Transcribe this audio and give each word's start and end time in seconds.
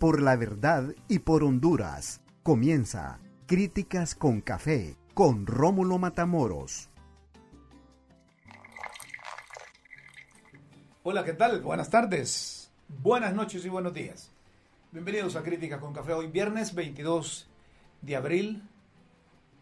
por 0.00 0.20
la 0.22 0.34
verdad 0.34 0.92
y 1.08 1.20
por 1.20 1.44
Honduras. 1.44 2.22
Comienza 2.42 3.20
Críticas 3.46 4.14
con 4.14 4.40
Café 4.40 4.96
con 5.12 5.46
Rómulo 5.46 5.98
Matamoros. 5.98 6.88
Hola, 11.02 11.22
¿qué 11.22 11.34
tal? 11.34 11.60
Buenas 11.60 11.90
tardes, 11.90 12.72
buenas 12.88 13.34
noches 13.34 13.62
y 13.66 13.68
buenos 13.68 13.92
días. 13.92 14.32
Bienvenidos 14.90 15.36
a 15.36 15.42
Críticas 15.42 15.80
con 15.80 15.92
Café. 15.92 16.14
Hoy 16.14 16.28
viernes 16.28 16.74
22 16.74 17.50
de 18.00 18.16
abril 18.16 18.62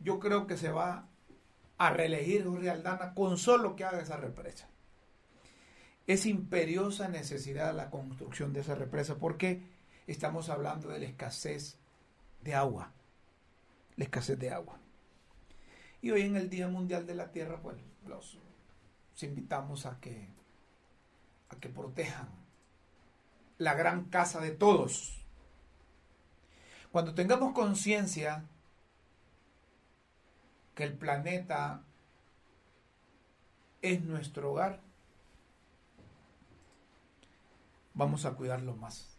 yo 0.00 0.18
creo 0.18 0.46
que 0.46 0.56
se 0.56 0.70
va 0.70 1.06
a 1.78 1.90
reelegir 1.90 2.44
Jorge 2.44 2.70
Aldana 2.70 3.14
con 3.14 3.38
solo 3.38 3.76
que 3.76 3.84
haga 3.84 4.00
esa 4.00 4.16
represa. 4.16 4.68
Es 6.06 6.26
imperiosa 6.26 7.08
necesidad 7.08 7.74
la 7.74 7.90
construcción 7.90 8.52
de 8.52 8.60
esa 8.60 8.74
represa 8.74 9.16
porque 9.16 9.62
estamos 10.06 10.48
hablando 10.48 10.88
de 10.88 10.98
la 10.98 11.06
escasez 11.06 11.78
de 12.42 12.54
agua. 12.54 12.92
La 13.96 14.04
escasez 14.04 14.38
de 14.38 14.50
agua. 14.50 14.78
Y 16.02 16.10
hoy 16.10 16.22
en 16.22 16.36
el 16.36 16.48
Día 16.48 16.68
Mundial 16.68 17.06
de 17.06 17.14
la 17.14 17.30
Tierra, 17.30 17.60
pues 17.62 17.76
los, 18.06 18.38
invitamos 19.22 19.86
a 19.86 20.00
que, 20.00 20.28
a 21.50 21.56
que 21.56 21.68
protejan 21.68 22.28
la 23.58 23.74
gran 23.74 24.06
casa 24.06 24.40
de 24.40 24.50
todos. 24.50 25.22
Cuando 26.90 27.14
tengamos 27.14 27.52
conciencia 27.52 28.44
que 30.80 30.86
el 30.86 30.94
planeta 30.94 31.82
es 33.82 34.02
nuestro 34.02 34.52
hogar, 34.52 34.80
vamos 37.92 38.24
a 38.24 38.32
cuidarlo 38.32 38.74
más. 38.76 39.14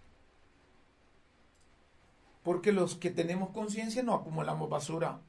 Porque 2.42 2.71
los 2.71 2.95
que 2.95 3.11
tenemos 3.11 3.52
conciencia 3.52 4.02
no 4.02 4.16
acumulamos 4.16 4.71
basura 4.71 5.20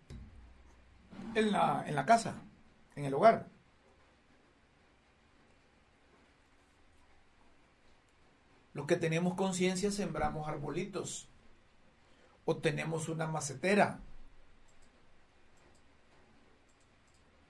en 1.34 1.52
la, 1.52 1.84
en 1.86 1.94
la 1.96 2.06
casa, 2.06 2.40
en 2.96 3.04
el 3.04 3.12
hogar. 3.12 3.50
Los 8.72 8.86
que 8.86 8.96
tenemos 8.96 9.34
conciencia 9.34 9.90
sembramos 9.90 10.48
arbolitos 10.48 11.28
o 12.46 12.56
tenemos 12.56 13.10
una 13.10 13.26
macetera 13.26 14.00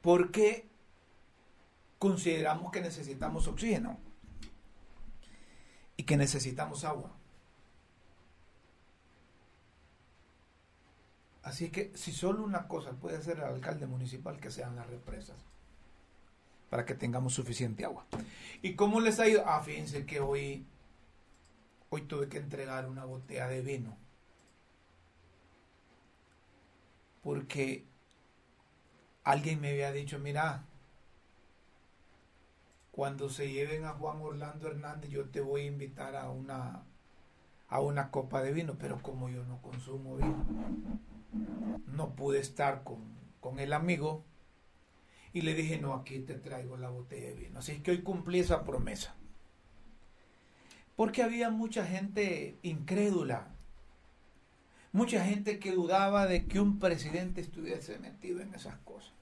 porque 0.03 0.69
consideramos 1.99 2.73
que 2.73 2.81
necesitamos 2.81 3.47
oxígeno 3.47 3.99
y 5.97 6.03
que 6.03 6.17
necesitamos 6.17 6.85
agua. 6.85 7.13
Así 11.45 11.71
que 11.71 11.93
si 11.95 12.13
solo 12.13 12.45
una 12.45 12.69
cosa 12.69 12.93
puede 12.93 13.17
hacer 13.17 13.39
el 13.39 13.45
alcalde 13.45 13.87
municipal, 13.87 14.39
que 14.41 14.51
sean 14.51 14.77
las 14.77 14.89
represas, 14.89 15.37
para 16.71 16.85
que 16.85 16.95
tengamos 16.95 17.35
suficiente 17.35 17.85
agua. 17.85 18.07
¿Y 18.63 18.75
cómo 18.75 19.01
les 19.01 19.21
ha 19.21 19.29
ido? 19.29 19.45
Ah, 19.47 19.61
fíjense 19.61 20.07
que 20.07 20.21
hoy, 20.21 20.67
hoy 21.91 22.03
tuve 22.03 22.29
que 22.29 22.39
entregar 22.39 22.89
una 22.89 23.05
botella 23.05 23.49
de 23.49 23.61
vino. 23.61 23.97
Porque 27.23 27.85
alguien 29.25 29.61
me 29.61 29.71
había 29.71 29.93
dicho, 29.93 30.19
mira, 30.19 30.65
cuando 32.91 33.29
se 33.29 33.51
lleven 33.51 33.85
a 33.85 33.95
Juan 33.95 34.21
Orlando 34.21 34.69
Hernández, 34.69 35.11
yo 35.11 35.29
te 35.29 35.41
voy 35.41 35.63
a 35.63 35.67
invitar 35.67 36.15
a 36.17 36.31
una, 36.31 36.83
a 37.69 37.81
una 37.81 38.11
copa 38.11 38.43
de 38.43 38.53
vino, 38.53 38.77
pero 38.79 39.01
como 39.01 39.29
yo 39.29 39.45
no 39.45 39.61
consumo 39.63 40.17
vino, 40.17 40.45
no 41.87 42.15
pude 42.15 42.39
estar 42.39 42.85
con, 42.85 42.99
con 43.41 43.59
el 43.59 43.73
amigo 43.73 44.25
y 45.33 45.41
le 45.41 45.55
dije, 45.55 45.79
no, 45.79 45.95
aquí 45.95 46.21
te 46.21 46.35
traigo 46.35 46.77
la 46.77 46.91
botella 46.91 47.29
de 47.29 47.35
vino. 47.35 47.59
Así 47.59 47.81
que 47.81 47.93
hoy 47.93 48.03
cumplí 48.03 48.41
esa 48.41 48.65
promesa. 48.65 49.15
Porque 50.95 51.23
había 51.23 51.49
mucha 51.49 51.87
gente 51.87 52.59
incrédula, 52.63 53.52
mucha 54.93 55.25
gente 55.25 55.59
que 55.59 55.73
dudaba 55.73 56.27
de 56.27 56.47
que 56.47 56.61
un 56.61 56.79
presidente 56.79 57.41
estuviese 57.41 57.99
metido 57.99 58.41
en 58.41 58.55
esas 58.55 58.77
cosas. 58.79 59.13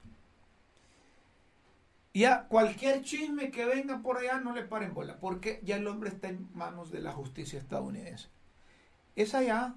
Y 2.13 2.25
a 2.25 2.49
cualquier 2.49 3.03
chisme 3.03 3.53
que 3.53 3.65
venga 3.65 4.03
por 4.03 4.19
allá 4.19 4.41
no 4.41 4.53
le 4.53 4.65
paren 4.65 4.95
bola, 4.95 5.21
porque 5.21 5.61
ya 5.63 5.77
el 5.77 5.87
hombre 5.87 6.11
está 6.11 6.29
en 6.29 6.49
manos 6.55 6.91
de 6.91 7.01
la 7.01 7.13
justicia 7.13 7.59
estadounidense. 7.59 8.29
Es 9.15 9.35
allá. 9.35 9.77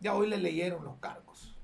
Ya 0.00 0.14
hoy 0.14 0.28
le 0.28 0.38
leyeron 0.38 0.84
los 0.84 0.96
cargos. 0.96 1.56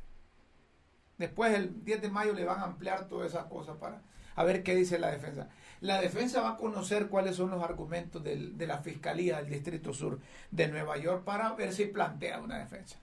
Después 1.19 1.55
el 1.55 1.85
10 1.85 2.03
de 2.03 2.11
mayo 2.11 2.33
le 2.33 2.45
van 2.45 2.61
a 2.61 2.65
ampliar 2.65 3.09
todas 3.09 3.33
esas 3.33 3.47
cosas 3.47 3.77
para 3.79 4.03
a 4.37 4.45
ver 4.45 4.63
qué 4.63 4.75
dice 4.75 4.99
la 4.99 5.11
defensa. 5.11 5.49
La 5.81 6.01
defensa 6.01 6.41
va 6.41 6.51
a 6.51 6.57
conocer 6.57 7.09
cuáles 7.09 7.37
son 7.37 7.51
los 7.51 7.63
argumentos 7.63 8.23
de 8.23 8.67
la 8.67 8.79
Fiscalía 8.79 9.39
del 9.39 9.51
Distrito 9.51 9.93
Sur 9.93 10.21
de 10.51 10.69
Nueva 10.69 10.97
York 10.97 11.25
para 11.25 11.53
ver 11.55 11.73
si 11.73 11.87
plantea 11.87 12.41
una 12.41 12.59
defensa. 12.59 12.99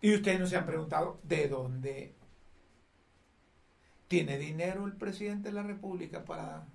Y 0.00 0.14
ustedes 0.14 0.38
no 0.38 0.46
se 0.46 0.56
han 0.56 0.66
preguntado 0.66 1.18
de 1.22 1.48
dónde 1.48 2.14
tiene 4.08 4.38
dinero 4.38 4.84
el 4.84 4.92
presidente 4.92 5.48
de 5.48 5.54
la 5.54 5.62
República 5.62 6.24
para 6.24 6.66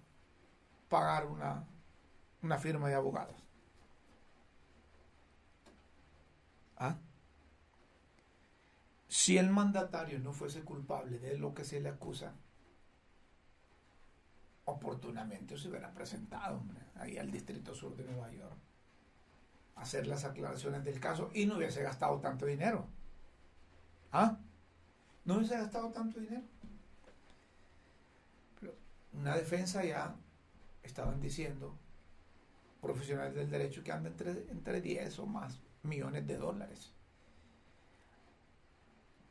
pagar 0.90 1.28
una, 1.28 1.64
una 2.42 2.58
firma 2.58 2.90
de 2.90 2.96
abogados. 2.96 3.36
¿Ah? 6.78 6.98
Si 9.08 9.38
el 9.38 9.50
mandatario 9.50 10.20
no 10.20 10.34
fuese 10.34 10.62
culpable 10.62 11.20
de 11.20 11.38
lo 11.38 11.54
que 11.54 11.66
se 11.66 11.80
le 11.80 11.90
acusa, 11.90 12.34
oportunamente 14.70 15.58
se 15.58 15.70
hubiera 15.70 15.92
presentado 15.94 16.62
ahí 16.96 17.18
al 17.18 17.32
Distrito 17.32 17.74
Sur 17.74 17.96
de 17.96 18.06
Nueva 18.06 18.32
York 18.32 18.58
hacer 19.76 20.08
las 20.08 20.26
aclaraciones 20.26 20.84
del 20.84 21.00
caso 21.00 21.30
y 21.34 21.46
no 21.46 21.58
hubiese 21.58 21.82
gastado 21.82 22.20
tanto 22.20 22.46
dinero. 22.46 22.86
¿Ah? 24.12 24.38
No 25.26 25.36
hubiese 25.36 25.58
gastado 25.58 25.90
tanto 25.92 26.20
dinero. 26.20 26.44
una 29.14 29.36
defensa 29.36 29.84
ya 29.84 30.16
estaban 30.84 31.20
diciendo 31.20 31.76
profesionales 32.82 33.36
del 33.36 33.50
derecho 33.50 33.84
que 33.84 33.92
anda 33.92 34.10
entre, 34.10 34.32
entre 34.50 34.82
10 34.82 35.20
o 35.20 35.26
más 35.26 35.60
millones 35.84 36.26
de 36.26 36.38
dólares. 36.38 36.94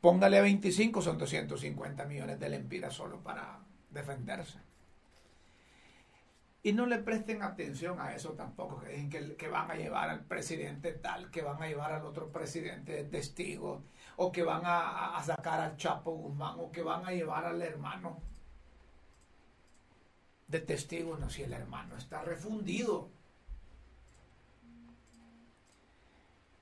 Póngale 0.00 0.38
a 0.38 0.42
25, 0.42 1.00
son 1.00 1.18
250 1.18 2.04
millones 2.04 2.38
de 2.38 2.48
lempiras 2.48 2.94
solo 2.94 3.22
para 3.22 3.60
defenderse. 3.90 4.58
Y 6.62 6.72
no 6.72 6.86
le 6.86 6.98
presten 6.98 7.42
atención 7.42 8.00
a 8.00 8.14
eso 8.14 8.32
tampoco, 8.32 8.80
que 8.80 8.88
dicen 8.88 9.36
que, 9.36 9.48
van 9.48 9.70
a 9.70 9.74
llevar 9.74 10.10
al 10.10 10.24
presidente 10.24 10.92
tal, 10.92 11.30
que 11.30 11.42
van 11.42 11.62
a 11.62 11.68
llevar 11.68 11.92
al 11.92 12.04
otro 12.04 12.32
presidente 12.32 12.92
de 12.92 13.04
testigo, 13.04 13.84
o 14.16 14.32
que 14.32 14.42
van 14.42 14.62
a, 14.64 15.22
sacar 15.24 15.60
al 15.60 15.76
Chapo 15.76 16.10
Guzmán, 16.10 16.56
o 16.58 16.72
que 16.72 16.82
van 16.82 17.06
a 17.06 17.12
llevar 17.12 17.44
al 17.44 17.62
hermano 17.62 18.20
de 20.48 20.60
testigo. 20.60 21.16
No, 21.16 21.30
si 21.30 21.42
el 21.42 21.52
hermano 21.52 21.96
está 21.96 22.22
refundido. 22.22 23.08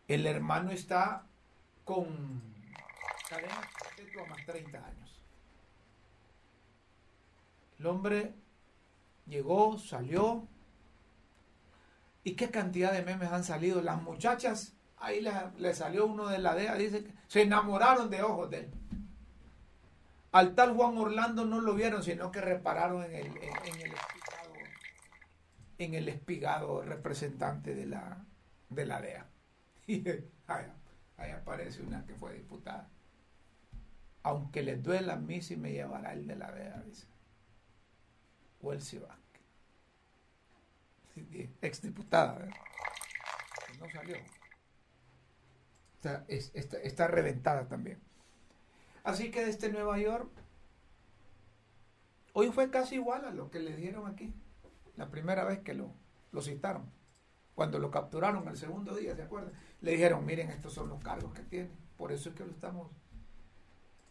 El 0.08 0.26
hermano 0.26 0.70
está 0.70 1.26
con 1.84 2.42
cadena 3.28 3.60
más 4.28 4.46
30 4.46 4.78
años. 4.78 5.22
El 7.78 7.87
hombre 7.87 8.34
llegó, 9.26 9.78
salió. 9.78 10.46
¿Y 12.25 12.34
qué 12.34 12.50
cantidad 12.50 12.93
de 12.93 13.02
memes 13.02 13.31
han 13.31 13.44
salido? 13.44 13.82
Las 13.82 14.02
muchachas, 14.02 14.75
ahí 14.96 15.25
le, 15.58 15.75
salió 15.75 16.06
uno 16.06 16.26
de 16.26 16.38
la 16.38 16.55
DEA, 16.55 16.75
dice 16.75 17.05
que 17.05 17.12
se 17.28 17.43
enamoraron 17.43 18.11
de 18.11 18.23
ojos 18.23 18.50
de 18.50 18.58
él. 18.61 18.70
Al 20.32 20.55
tal 20.55 20.75
Juan 20.75 20.99
Orlando 20.99 21.44
no 21.44 21.61
lo 21.61 21.75
vieron, 21.75 22.02
sino 22.02 22.31
que 22.31 22.40
repararon 22.40 23.05
en 23.05 23.14
el, 23.14 23.26
en, 23.26 23.81
el 23.81 23.93
espigado, 23.93 24.55
en 25.78 25.94
el 25.94 26.08
espigado 26.08 26.82
representante 26.82 27.75
de 27.75 27.87
la, 27.87 28.25
de 28.69 28.87
la 28.87 29.00
DEA. 29.00 29.26
Y 29.88 30.05
ahí, 30.49 31.31
aparece 31.31 31.81
una 31.82 32.05
que 32.05 32.14
fue 32.14 32.34
diputada. 32.34 32.90
Aunque 34.25 34.62
les 34.62 34.82
duela 34.82 35.14
a 35.14 35.17
mí, 35.17 35.40
si 35.40 35.56
me 35.56 35.73
llevará 35.73 36.12
el 36.12 36.26
de 36.26 36.37
la 36.37 36.50
DEA, 36.50 36.82
dice. 36.84 37.06
O 38.66 38.72
el 38.72 38.82
Cibac 38.82 39.16
exdiputada, 41.62 42.48
no 43.78 43.88
salió. 43.90 44.16
Está, 46.26 47.06
reventada 47.06 47.68
también. 47.68 48.00
Así 49.04 49.30
que 49.30 49.44
desde 49.44 49.70
Nueva 49.70 49.98
York, 49.98 50.28
hoy 52.32 52.50
fue 52.50 52.70
casi 52.70 52.96
igual 52.96 53.24
a 53.24 53.30
lo 53.30 53.50
que 53.52 53.60
le 53.60 53.76
dieron 53.76 54.10
aquí, 54.10 54.34
la 54.96 55.10
primera 55.10 55.44
vez 55.44 55.60
que 55.60 55.74
lo, 55.74 55.92
lo 56.32 56.42
citaron. 56.42 56.90
Cuando 57.54 57.78
lo 57.78 57.92
capturaron 57.92 58.48
el 58.48 58.56
segundo 58.56 58.96
día, 58.96 59.14
¿se 59.14 59.22
acuerdan? 59.22 59.52
Le 59.80 59.92
dijeron, 59.92 60.26
miren, 60.26 60.50
estos 60.50 60.74
son 60.74 60.88
los 60.88 61.00
cargos 61.02 61.32
que 61.32 61.42
tiene. 61.42 61.70
Por 61.96 62.10
eso 62.10 62.30
es 62.30 62.34
que 62.34 62.44
lo 62.44 62.50
estamos, 62.50 62.90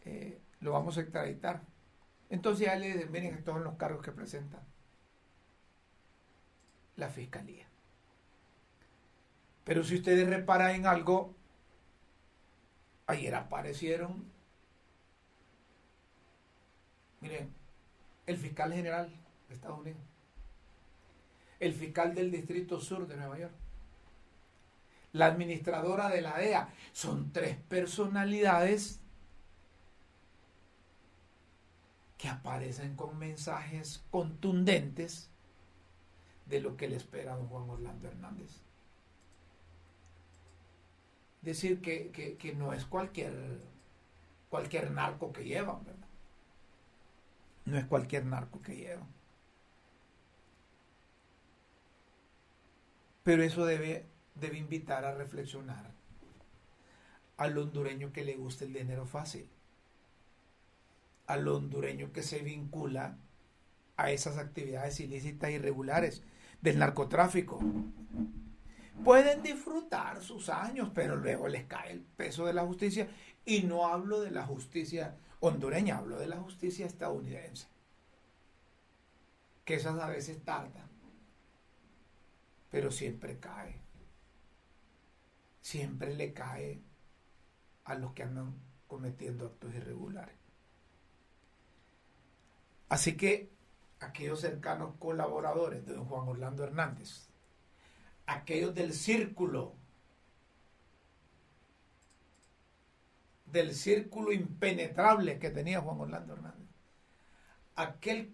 eh, 0.06 0.40
lo 0.60 0.72
vamos 0.72 0.96
a 0.96 1.02
extraditar. 1.02 1.62
Entonces 2.30 2.66
ya 2.66 2.76
le 2.76 2.90
estos 3.28 3.54
son 3.54 3.64
los 3.64 3.76
cargos 3.76 4.02
que 4.02 4.12
presenta 4.12 4.62
la 6.96 7.08
fiscalía. 7.08 7.66
Pero 9.64 9.84
si 9.84 9.96
ustedes 9.96 10.28
reparan 10.28 10.74
en 10.74 10.86
algo, 10.86 11.34
ayer 13.06 13.34
aparecieron, 13.34 14.24
miren, 17.20 17.52
el 18.26 18.36
fiscal 18.36 18.72
general 18.72 19.10
de 19.48 19.54
Estados 19.54 19.80
Unidos, 19.80 20.00
el 21.60 21.72
fiscal 21.72 22.14
del 22.14 22.30
Distrito 22.30 22.80
Sur 22.80 23.06
de 23.06 23.16
Nueva 23.16 23.38
York, 23.38 23.54
la 25.12 25.26
administradora 25.26 26.08
de 26.08 26.20
la 26.20 26.36
DEA, 26.36 26.68
son 26.92 27.32
tres 27.32 27.56
personalidades 27.56 29.00
que 32.18 32.28
aparecen 32.28 32.96
con 32.96 33.18
mensajes 33.18 34.04
contundentes 34.10 35.30
de 36.46 36.60
lo 36.60 36.76
que 36.76 36.88
le 36.88 36.96
espera 36.96 37.34
a 37.34 37.36
don 37.36 37.48
Juan 37.48 37.68
Orlando 37.68 38.08
Hernández. 38.08 38.62
Decir 41.42 41.80
que, 41.80 42.54
no 42.56 42.72
es 42.72 42.84
cualquier, 42.86 43.60
cualquier 44.48 44.90
narco 44.90 45.32
que 45.32 45.44
llevan, 45.44 45.84
¿verdad? 45.84 46.08
No 47.66 47.78
es 47.78 47.84
cualquier 47.84 48.24
narco 48.24 48.62
que 48.62 48.76
llevan. 48.76 49.08
Pero 53.22 53.42
eso 53.42 53.66
debe, 53.66 54.06
debe 54.34 54.58
invitar 54.58 55.04
a 55.04 55.14
reflexionar 55.14 55.90
al 57.36 57.58
hondureño 57.58 58.12
que 58.12 58.24
le 58.24 58.36
gusta 58.36 58.64
el 58.64 58.72
dinero 58.72 59.04
fácil, 59.04 59.48
al 61.26 61.46
hondureño 61.48 62.12
que 62.12 62.22
se 62.22 62.40
vincula 62.40 63.18
a 63.96 64.10
esas 64.10 64.38
actividades 64.38 65.00
ilícitas 65.00 65.50
irregulares 65.50 66.22
del 66.60 66.78
narcotráfico. 66.78 67.60
Pueden 69.04 69.42
disfrutar 69.42 70.22
sus 70.22 70.48
años, 70.48 70.90
pero 70.94 71.16
luego 71.16 71.48
les 71.48 71.64
cae 71.64 71.92
el 71.92 72.00
peso 72.00 72.46
de 72.46 72.54
la 72.54 72.64
justicia. 72.64 73.08
Y 73.44 73.62
no 73.62 73.86
hablo 73.86 74.20
de 74.20 74.30
la 74.30 74.44
justicia 74.44 75.16
hondureña, 75.40 75.98
hablo 75.98 76.18
de 76.18 76.26
la 76.26 76.38
justicia 76.38 76.86
estadounidense. 76.86 77.68
Que 79.64 79.74
esas 79.74 79.98
a 80.00 80.08
veces 80.08 80.44
tardan, 80.44 80.88
pero 82.70 82.90
siempre 82.90 83.38
cae. 83.38 83.80
Siempre 85.60 86.14
le 86.14 86.32
cae 86.32 86.80
a 87.84 87.94
los 87.96 88.12
que 88.12 88.22
andan 88.22 88.54
cometiendo 88.86 89.46
actos 89.46 89.74
irregulares. 89.74 90.45
Así 92.88 93.16
que 93.16 93.50
aquellos 94.00 94.40
cercanos 94.40 94.94
colaboradores 94.98 95.86
de 95.86 95.96
Juan 95.96 96.28
Orlando 96.28 96.64
Hernández, 96.64 97.28
aquellos 98.26 98.74
del 98.74 98.92
círculo, 98.92 99.74
del 103.46 103.74
círculo 103.74 104.32
impenetrable 104.32 105.38
que 105.38 105.50
tenía 105.50 105.80
Juan 105.80 106.00
Orlando 106.00 106.34
Hernández, 106.34 106.68
aquel 107.74 108.32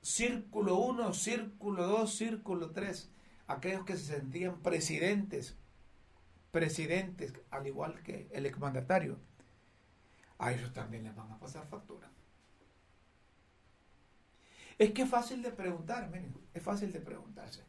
círculo 0.00 0.76
1, 0.76 1.12
círculo 1.12 1.86
2, 1.86 2.14
círculo 2.14 2.70
3, 2.70 3.10
aquellos 3.46 3.84
que 3.84 3.96
se 3.96 4.14
sentían 4.14 4.62
presidentes, 4.62 5.56
presidentes, 6.50 7.34
al 7.50 7.66
igual 7.66 8.02
que 8.02 8.28
el 8.32 8.46
exmandatario, 8.46 9.18
a 10.38 10.52
ellos 10.52 10.72
también 10.72 11.04
les 11.04 11.14
van 11.14 11.30
a 11.32 11.38
pasar 11.38 11.66
factura. 11.66 12.08
Es 14.78 14.92
que 14.92 15.02
es 15.02 15.10
fácil 15.10 15.42
de 15.42 15.50
preguntar, 15.50 16.08
miren, 16.10 16.34
es 16.52 16.62
fácil 16.62 16.92
de 16.92 17.00
preguntarse. 17.00 17.64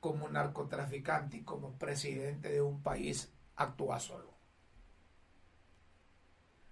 Como 0.00 0.28
narcotraficante 0.28 1.38
y 1.38 1.42
como 1.42 1.78
presidente 1.78 2.50
de 2.50 2.62
un 2.62 2.82
país 2.82 3.32
actúa 3.54 4.00
solo. 4.00 4.34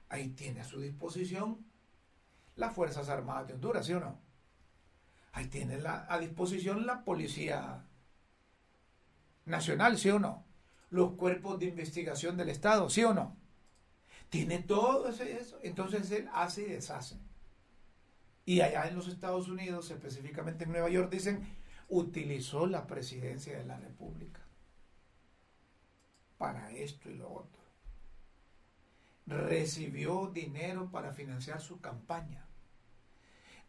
Ahí 0.08 0.30
tiene 0.30 0.60
a 0.60 0.64
su 0.64 0.80
disposición 0.80 1.64
las 2.56 2.74
Fuerzas 2.74 3.08
Armadas 3.08 3.48
de 3.48 3.54
Honduras, 3.54 3.86
¿sí 3.86 3.92
o 3.92 4.00
no? 4.00 4.20
Ahí 5.32 5.46
tiene 5.46 5.78
a 5.86 6.18
disposición 6.18 6.86
la 6.86 7.04
Policía 7.04 7.84
Nacional, 9.46 9.98
¿sí 9.98 10.10
o 10.10 10.20
no? 10.20 10.44
Los 10.90 11.12
cuerpos 11.14 11.58
de 11.58 11.66
investigación 11.66 12.36
del 12.36 12.50
Estado, 12.50 12.88
¿sí 12.88 13.02
o 13.02 13.12
no? 13.14 13.36
Tiene 14.30 14.60
todo 14.60 15.08
eso. 15.08 15.58
Entonces 15.62 16.10
él 16.10 16.28
hace 16.32 16.62
y 16.62 16.66
deshace. 16.66 17.16
Y 18.46 18.60
allá 18.60 18.88
en 18.88 18.96
los 18.96 19.08
Estados 19.08 19.48
Unidos, 19.48 19.90
específicamente 19.90 20.64
en 20.64 20.72
Nueva 20.72 20.90
York, 20.90 21.10
dicen, 21.10 21.46
utilizó 21.88 22.66
la 22.66 22.86
presidencia 22.86 23.56
de 23.56 23.64
la 23.64 23.78
República 23.78 24.40
para 26.36 26.70
esto 26.72 27.10
y 27.10 27.14
lo 27.14 27.30
otro. 27.30 27.62
Recibió 29.26 30.26
dinero 30.26 30.90
para 30.90 31.12
financiar 31.12 31.60
su 31.60 31.80
campaña. 31.80 32.44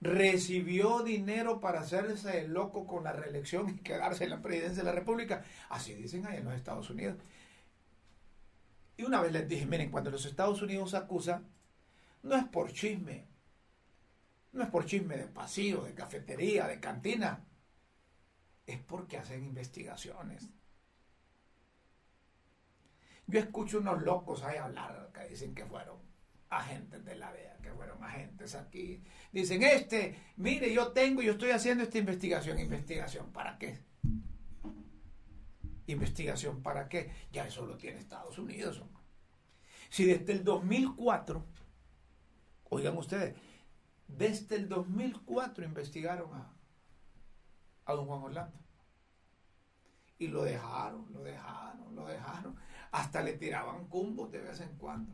Recibió 0.02 1.04
dinero 1.04 1.62
para 1.62 1.80
hacerse 1.80 2.48
loco 2.48 2.86
con 2.86 3.06
la 3.06 3.14
reelección 3.14 3.70
y 3.70 3.76
quedarse 3.76 4.26
en 4.26 4.32
la 4.32 4.42
presidencia 4.42 4.84
de 4.84 4.90
la 4.90 4.96
República. 4.96 5.46
Así 5.70 5.94
dicen 5.94 6.26
allá 6.26 6.40
en 6.40 6.46
los 6.46 6.56
Estados 6.56 6.90
Unidos. 6.90 7.16
Y 8.98 9.04
una 9.04 9.22
vez 9.22 9.32
les 9.32 9.48
dije, 9.48 9.66
miren, 9.66 9.92
cuando 9.92 10.12
los 10.12 10.26
Estados 10.26 10.62
Unidos 10.62 10.94
acusan, 10.94 11.48
no 12.24 12.36
es 12.36 12.46
por 12.46 12.72
chisme, 12.72 13.26
no 14.54 14.64
es 14.64 14.70
por 14.70 14.86
chisme 14.86 15.18
de 15.18 15.28
pasillo, 15.28 15.84
de 15.84 15.94
cafetería, 15.94 16.68
de 16.68 16.80
cantina, 16.80 17.46
es 18.66 18.80
porque 18.80 19.18
hacen 19.18 19.44
investigaciones. 19.44 20.50
Yo 23.28 23.40
escucho 23.40 23.80
unos 23.80 24.02
locos 24.04 24.44
ahí 24.44 24.58
hablar 24.58 25.10
que 25.14 25.28
dicen 25.28 25.54
que 25.56 25.66
fueron 25.66 25.98
agentes 26.50 27.04
de 27.04 27.16
la 27.16 27.32
DEA, 27.34 27.58
que 27.62 27.72
fueron 27.74 28.04
agentes 28.04 28.56
aquí. 28.56 29.04
Dicen, 29.32 29.64
este, 29.64 30.18
mire, 30.38 30.72
yo 30.74 30.92
tengo, 30.92 31.22
yo 31.22 31.34
estoy 31.34 31.52
haciendo 31.52 31.84
esta 31.84 31.98
investigación. 31.98 32.60
¿Investigación 32.60 33.32
para 33.32 33.58
qué? 33.58 33.80
¿Investigación 35.88 36.64
para 36.64 36.90
qué? 36.90 37.12
Ya 37.32 37.46
eso 37.46 37.66
lo 37.66 37.78
tiene 37.78 38.00
Estados 38.00 38.38
Unidos. 38.40 38.82
Si 39.90 40.06
desde 40.06 40.34
el 40.34 40.44
2004, 40.44 41.46
oigan 42.70 42.98
ustedes, 42.98 43.36
Desde 44.08 44.56
el 44.56 44.70
2004 44.70 45.66
investigaron 45.66 46.34
a, 46.34 46.54
a 47.86 47.94
don 47.94 48.06
Juan 48.06 48.22
Orlando. 48.24 48.58
Y 50.18 50.28
lo 50.28 50.44
dejaron, 50.44 51.12
lo 51.12 51.24
dejaron, 51.24 51.96
lo 51.96 52.06
dejaron. 52.06 52.56
Hasta 52.92 53.22
le 53.22 53.34
tiraban 53.34 53.88
cumbos 53.88 54.32
de 54.32 54.42
vez 54.42 54.62
en 54.62 54.78
cuando. 54.78 55.12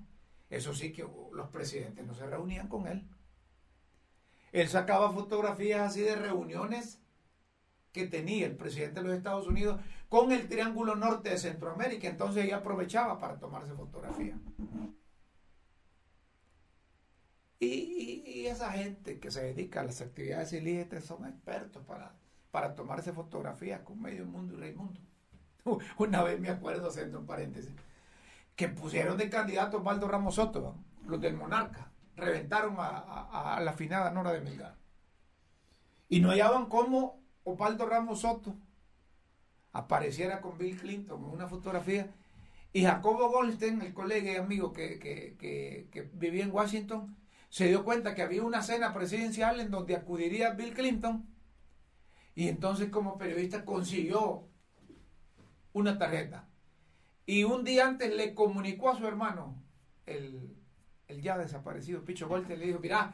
Eso 0.49 0.73
sí 0.73 0.91
que 0.91 1.07
los 1.31 1.49
presidentes 1.49 2.05
no 2.05 2.13
se 2.13 2.27
reunían 2.27 2.67
con 2.67 2.87
él. 2.87 3.07
Él 4.51 4.67
sacaba 4.67 5.11
fotografías 5.11 5.81
así 5.81 6.01
de 6.01 6.15
reuniones 6.15 7.00
que 7.91 8.07
tenía 8.07 8.45
el 8.45 8.55
presidente 8.55 9.01
de 9.01 9.07
los 9.07 9.15
Estados 9.15 9.47
Unidos 9.47 9.79
con 10.09 10.31
el 10.31 10.47
Triángulo 10.47 10.95
Norte 10.95 11.29
de 11.29 11.37
Centroamérica. 11.37 12.07
Entonces 12.07 12.45
ella 12.45 12.57
aprovechaba 12.57 13.19
para 13.19 13.39
tomarse 13.39 13.73
fotografías. 13.73 14.37
Y, 17.59 18.47
esa 18.47 18.71
gente 18.71 19.19
que 19.19 19.29
se 19.29 19.43
dedica 19.43 19.81
a 19.81 19.83
las 19.83 20.01
actividades 20.01 20.51
ilícitas 20.51 21.05
son 21.05 21.25
expertos 21.25 21.83
para, 21.85 22.11
para 22.49 22.75
tomarse 22.75 23.13
fotografías 23.13 23.81
con 23.81 24.01
medio 24.01 24.25
mundo 24.25 24.55
y 24.55 24.57
rey 24.57 24.73
mundo. 24.73 24.99
Una 25.97 26.23
vez 26.23 26.39
me 26.39 26.49
acuerdo, 26.49 26.87
haciendo 26.89 27.19
un 27.19 27.27
paréntesis, 27.27 27.71
que 28.55 28.67
pusieron 28.67 29.17
de 29.17 29.29
candidato 29.29 29.77
a 29.77 29.79
Osvaldo 29.79 30.07
Ramos 30.07 30.35
Soto, 30.35 30.75
los 31.05 31.21
del 31.21 31.35
Monarca, 31.35 31.91
reventaron 32.15 32.75
a, 32.79 33.59
la 33.61 33.73
finada 33.73 34.11
Nora 34.11 34.33
de 34.33 34.41
Melgar. 34.41 34.75
Y 36.09 36.19
no 36.19 36.29
hallaban 36.29 36.65
cómo 36.65 37.20
Osvaldo 37.43 37.85
Ramos 37.85 38.21
Soto 38.21 38.55
apareciera 39.73 40.41
con 40.41 40.57
Bill 40.57 40.77
Clinton 40.79 41.23
en 41.23 41.29
una 41.29 41.47
fotografía 41.47 42.11
y 42.73 42.83
Jacobo 42.83 43.29
Goldstein, 43.29 43.81
el 43.81 43.93
colega 43.93 44.31
y 44.31 44.35
amigo 44.35 44.71
que, 44.71 44.99
que 44.99 46.09
vivía 46.13 46.43
en 46.43 46.51
Washington, 46.51 47.17
se 47.49 47.67
dio 47.67 47.83
cuenta 47.83 48.15
que 48.15 48.21
había 48.21 48.43
una 48.43 48.61
cena 48.61 48.93
presidencial 48.93 49.59
en 49.59 49.71
donde 49.71 49.95
acudiría 49.95 50.51
Bill 50.51 50.73
Clinton 50.73 51.27
y 52.33 52.47
entonces 52.47 52.89
como 52.89 53.17
periodista 53.17 53.65
consiguió 53.65 54.47
una 55.73 55.97
tarjeta. 55.97 56.47
Y 57.25 57.43
un 57.43 57.63
día 57.63 57.87
antes 57.87 58.13
le 58.13 58.33
comunicó 58.33 58.89
a 58.89 58.97
su 58.97 59.07
hermano, 59.07 59.61
el, 60.05 60.55
ya 61.21 61.37
desaparecido 61.37 62.03
Picho 62.03 62.27
Golte, 62.27 62.57
le 62.57 62.67
dijo, 62.67 62.79
mira, 62.79 63.13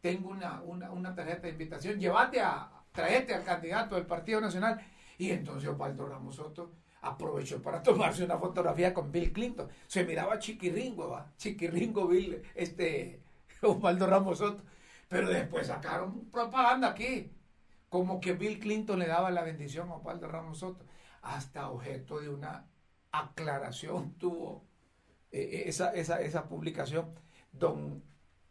tengo 0.00 0.30
una, 0.30 0.62
una, 0.62 1.14
tarjeta 1.14 1.42
de 1.42 1.50
invitación, 1.50 1.98
llévate 1.98 2.40
a, 2.40 2.79
traete 2.92 3.34
al 3.34 3.44
candidato 3.44 3.94
del 3.94 4.06
Partido 4.06 4.40
Nacional. 4.40 4.80
Y 5.18 5.30
entonces 5.30 5.68
Osvaldo 5.68 6.06
Ramos 6.06 6.36
Soto 6.36 6.72
aprovechó 7.02 7.62
para 7.62 7.82
tomarse 7.82 8.24
una 8.24 8.38
fotografía 8.38 8.92
con 8.92 9.10
Bill 9.10 9.32
Clinton. 9.32 9.68
Se 9.86 10.04
miraba 10.04 10.38
chiquiringo, 10.38 11.10
¿va? 11.10 11.32
chiquiringo 11.36 12.08
Bill, 12.08 12.42
este, 12.54 13.20
Osvaldo 13.62 14.06
Ramos 14.06 14.38
Soto. 14.38 14.62
Pero 15.08 15.28
después 15.28 15.66
sacaron 15.66 16.30
propaganda 16.30 16.90
aquí, 16.90 17.32
como 17.88 18.20
que 18.20 18.32
Bill 18.34 18.60
Clinton 18.60 18.98
le 19.00 19.08
daba 19.08 19.30
la 19.30 19.42
bendición 19.42 19.88
a 19.90 19.94
Osvaldo 19.96 20.28
Ramos 20.28 20.58
Soto. 20.58 20.84
Hasta 21.22 21.68
objeto 21.70 22.20
de 22.20 22.28
una 22.28 22.66
aclaración 23.12 24.14
tuvo 24.18 24.64
eh, 25.32 25.64
eh, 25.66 25.92
esa, 25.94 26.48
publicación. 26.48 27.14
Don, 27.52 28.02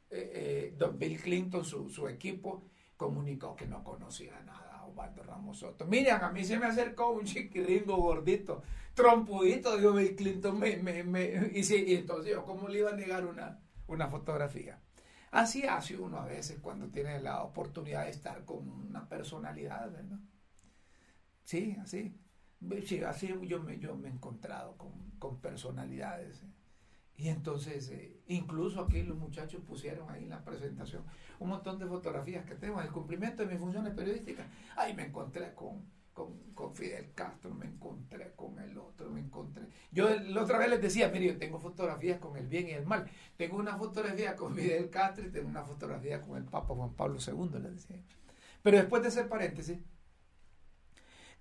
eh, 0.09 0.75
don 0.77 0.99
Bill 0.99 1.21
Clinton, 1.21 1.63
su, 1.63 1.89
su, 1.89 2.07
equipo, 2.09 2.63
comunicó 2.99 3.55
que 3.55 3.65
no 3.65 3.81
conocía 3.81 4.37
nada 4.41 4.75
a 4.75 4.85
Osvaldo 4.85 5.23
Ramos 5.23 5.59
Soto. 5.59 5.85
Miren, 5.85 6.21
a 6.21 6.31
mí 6.31 6.43
se 6.43 6.59
me 6.59 6.65
acercó 6.65 7.11
un 7.11 7.23
chiquiringo 7.23 7.95
gordito, 7.95 8.61
trompudito, 8.93 9.77
dijo 9.77 9.93
Bill 9.93 10.17
Clinton, 10.17 10.59
me, 10.59 10.75
me, 10.75 11.49
y, 11.53 11.63
sí, 11.63 11.81
y 11.87 11.95
entonces 11.95 12.33
yo, 12.33 12.43
¿cómo 12.43 12.67
le 12.67 12.79
iba 12.79 12.89
a 12.89 12.95
negar 12.95 13.25
una, 13.25 13.61
una 13.87 14.09
fotografía? 14.09 14.81
Así 15.31 15.65
hace 15.65 15.95
uno 15.95 16.17
a 16.17 16.25
veces 16.25 16.59
cuando 16.59 16.89
tiene 16.89 17.21
la 17.21 17.41
oportunidad 17.43 18.03
de 18.03 18.11
estar 18.11 18.43
con 18.43 18.69
una 18.69 19.07
personalidad, 19.07 19.89
¿verdad? 19.89 20.19
Sí, 21.45 21.77
así. 21.81 22.13
Sí, 22.83 23.01
así 23.01 23.33
yo 23.47 23.63
me, 23.63 23.79
yo 23.79 23.95
me 23.95 24.09
he 24.09 24.11
encontrado 24.11 24.75
con, 24.77 25.39
personalidades. 25.39 26.43
¿eh? 26.43 26.51
Y 27.19 27.27
entonces, 27.27 27.89
eh, 27.89 28.17
incluso 28.27 28.79
aquí 28.79 29.03
los 29.03 29.17
muchachos 29.17 29.61
pusieron 29.67 30.09
ahí 30.09 30.23
en 30.23 30.29
la 30.29 30.41
presentación 30.41 31.03
un 31.39 31.49
montón 31.49 31.77
de 31.77 31.85
fotografías 31.85 32.45
que 32.45 32.55
tengo, 32.55 32.81
el 32.81 32.91
cumplimiento 32.91 33.43
de 33.43 33.49
mis 33.49 33.59
funciones 33.59 33.93
periodísticas. 33.93 34.47
Ahí 34.77 34.93
me 34.93 35.07
encontré 35.07 35.53
con, 35.53 35.83
con, 36.13 36.73
Fidel 36.73 37.11
Castro, 37.13 37.53
me 37.53 37.65
encontré 37.65 38.31
con 38.37 38.57
el 38.59 38.77
otro, 38.77 39.09
me 39.09 39.19
encontré. 39.19 39.65
Yo 39.91 40.09
la 40.17 40.43
otra 40.43 40.59
vez 40.59 40.69
les 40.69 40.81
decía, 40.81 41.09
mire, 41.09 41.25
yo 41.25 41.37
tengo 41.37 41.59
fotografías 41.59 42.19
con 42.19 42.37
el 42.37 42.47
bien 42.47 42.67
y 42.69 42.71
el 42.71 42.85
mal. 42.85 43.09
Tengo 43.35 43.57
una 43.57 43.77
fotografía 43.77 44.37
con 44.37 44.55
Fidel 44.55 44.89
Castro 44.89 45.25
y 45.25 45.29
tengo 45.29 45.49
una 45.49 45.63
fotografía 45.63 46.21
con 46.21 46.37
el 46.37 46.45
Papa 46.45 46.73
Juan 46.73 46.93
Pablo 46.93 47.19
II, 47.19 47.59
les 47.59 47.75
decía. 47.75 48.01
Pero 48.63 48.77
después 48.77 49.01
de 49.01 49.09
ese 49.09 49.25
paréntesis, 49.25 49.77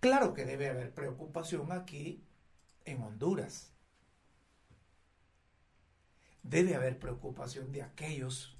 claro 0.00 0.35
que 0.35 0.44
debe 0.44 0.70
haber 0.70 0.92
preocupación 0.92 1.70
aquí 1.70 2.25
en 2.85 3.00
Honduras. 3.00 3.77
Debe 6.49 6.75
haber 6.75 6.99
preocupación 6.99 7.73
de 7.73 7.83
aquellos 7.83 8.57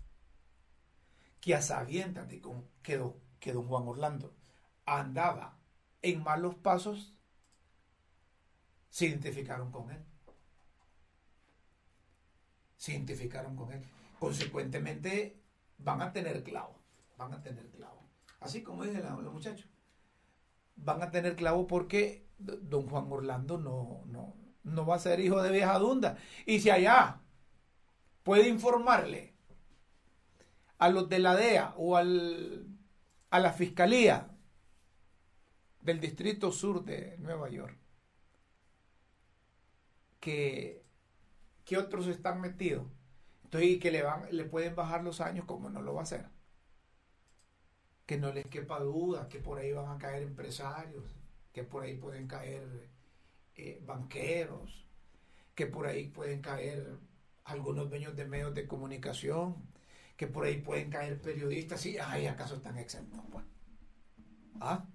que 1.40 1.54
a 1.54 1.62
sabiendas 1.62 2.28
de 2.28 2.42
que, 2.83 3.02
que 3.40 3.52
don 3.52 3.66
Juan 3.66 3.88
Orlando 3.88 4.35
andaba 4.85 5.59
en 6.02 6.23
malos 6.23 6.54
pasos, 6.57 7.14
se 8.90 9.07
identificaron 9.07 9.71
con 9.71 9.90
él. 9.90 10.04
Se 12.76 12.92
identificaron 12.92 13.57
con 13.57 13.73
él. 13.73 13.83
Consecuentemente, 14.18 15.40
van 15.78 16.02
a 16.02 16.12
tener 16.12 16.45
clavo. 16.45 16.78
Van 17.16 17.33
a 17.33 17.42
tener 17.42 17.71
clavo. 17.71 18.02
Así 18.40 18.62
como 18.62 18.85
dije 18.85 19.02
los 19.02 19.33
muchachos. 19.33 19.66
Van 20.76 21.02
a 21.02 21.11
tener 21.11 21.37
clavo 21.37 21.66
porque 21.66 22.28
don 22.38 22.87
Juan 22.87 23.11
Orlando 23.11 23.57
no, 23.57 24.02
no, 24.07 24.35
no 24.62 24.87
va 24.87 24.97
a 24.97 25.00
ser 25.00 25.21
hijo 25.21 25.42
de 25.42 25.52
vieja 25.52 25.78
dunda. 25.78 26.18
Y 26.45 26.61
si 26.61 26.68
allá 26.68 27.23
puede 28.28 28.47
informarle 28.47 29.32
a 30.76 30.90
los 30.90 31.08
de 31.08 31.18
la 31.18 31.35
DEA 31.35 31.73
o 31.78 31.97
al, 31.97 32.66
a 33.30 33.40
la 33.40 33.54
fiscalía 33.54 34.28
del 35.80 35.99
Distrito 35.99 36.52
Sur 36.52 36.85
de 36.85 37.16
Nueva 37.20 37.49
York, 37.49 37.78
que, 40.20 40.85
que 41.64 41.78
otros 41.78 42.06
están 42.06 42.42
metidos, 42.42 42.87
entonces 43.44 43.70
y 43.70 43.78
que 43.78 43.90
le, 43.90 44.02
van, 44.02 44.28
le 44.30 44.44
pueden 44.44 44.76
bajar 44.76 45.02
los 45.02 45.23
años, 45.23 45.47
como 45.47 45.70
no 45.70 45.80
lo 45.80 45.94
va 45.94 46.00
a 46.00 46.02
hacer. 46.02 46.26
Que 48.04 48.18
no 48.18 48.30
les 48.30 48.44
quepa 48.44 48.78
duda 48.80 49.30
que 49.30 49.38
por 49.38 49.58
ahí 49.58 49.73
van 49.73 49.97
a 49.97 49.99
caer 49.99 50.23
empresarios, 50.23 51.16
que 51.54 51.64
por 51.64 51.82
ahí 51.82 51.97
pueden 51.97 52.28
caer 52.28 52.90
eh, 53.54 53.82
banqueros, 53.87 54.87
que 55.54 55.64
por 55.64 55.87
ahí 55.87 56.08
pueden 56.08 56.42
caer 56.42 57.08
algunos 57.49 57.88
dueños 57.88 58.14
de 58.17 58.26
medios 58.26 58.55
de 58.55 58.67
comunicación, 58.67 59.57
que 60.17 60.26
por 60.26 60.45
ahí 60.45 60.61
pueden 60.61 60.90
caer 60.90 61.21
periodistas, 61.21 61.85
y 61.87 61.99
ay, 61.99 62.26
acaso 62.26 62.57
están 62.57 62.78
exentos. 62.78 63.21
Pues? 63.31 63.45
¿Ah? 64.61 64.87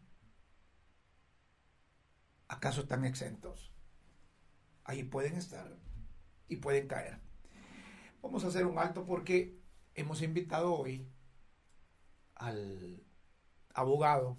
¿Acaso 2.47 2.81
están 2.81 3.05
exentos? 3.05 3.71
Ahí 4.83 5.03
pueden 5.03 5.35
estar 5.35 5.77
y 6.47 6.57
pueden 6.57 6.87
caer. 6.87 7.19
Vamos 8.21 8.43
a 8.43 8.47
hacer 8.47 8.65
un 8.65 8.77
alto 8.77 9.05
porque 9.05 9.57
hemos 9.95 10.21
invitado 10.21 10.73
hoy 10.73 11.09
al 12.35 13.03
abogado 13.73 14.37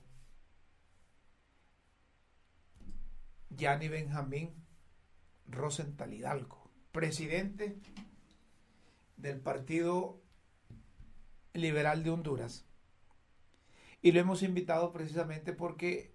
Yanni 3.50 3.88
Benjamín 3.88 4.64
Rosenthal 5.47 6.12
Hidalgo, 6.12 6.63
presidente 6.94 7.76
del 9.16 9.40
Partido 9.40 10.20
Liberal 11.52 12.04
de 12.04 12.10
Honduras. 12.10 12.64
Y 14.00 14.12
lo 14.12 14.20
hemos 14.20 14.44
invitado 14.44 14.92
precisamente 14.92 15.52
porque 15.52 16.14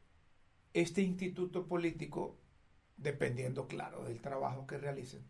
este 0.73 1.01
instituto 1.01 1.67
político, 1.67 2.37
dependiendo, 2.95 3.67
claro, 3.67 4.05
del 4.05 4.21
trabajo 4.21 4.67
que 4.67 4.77
realicen, 4.77 5.21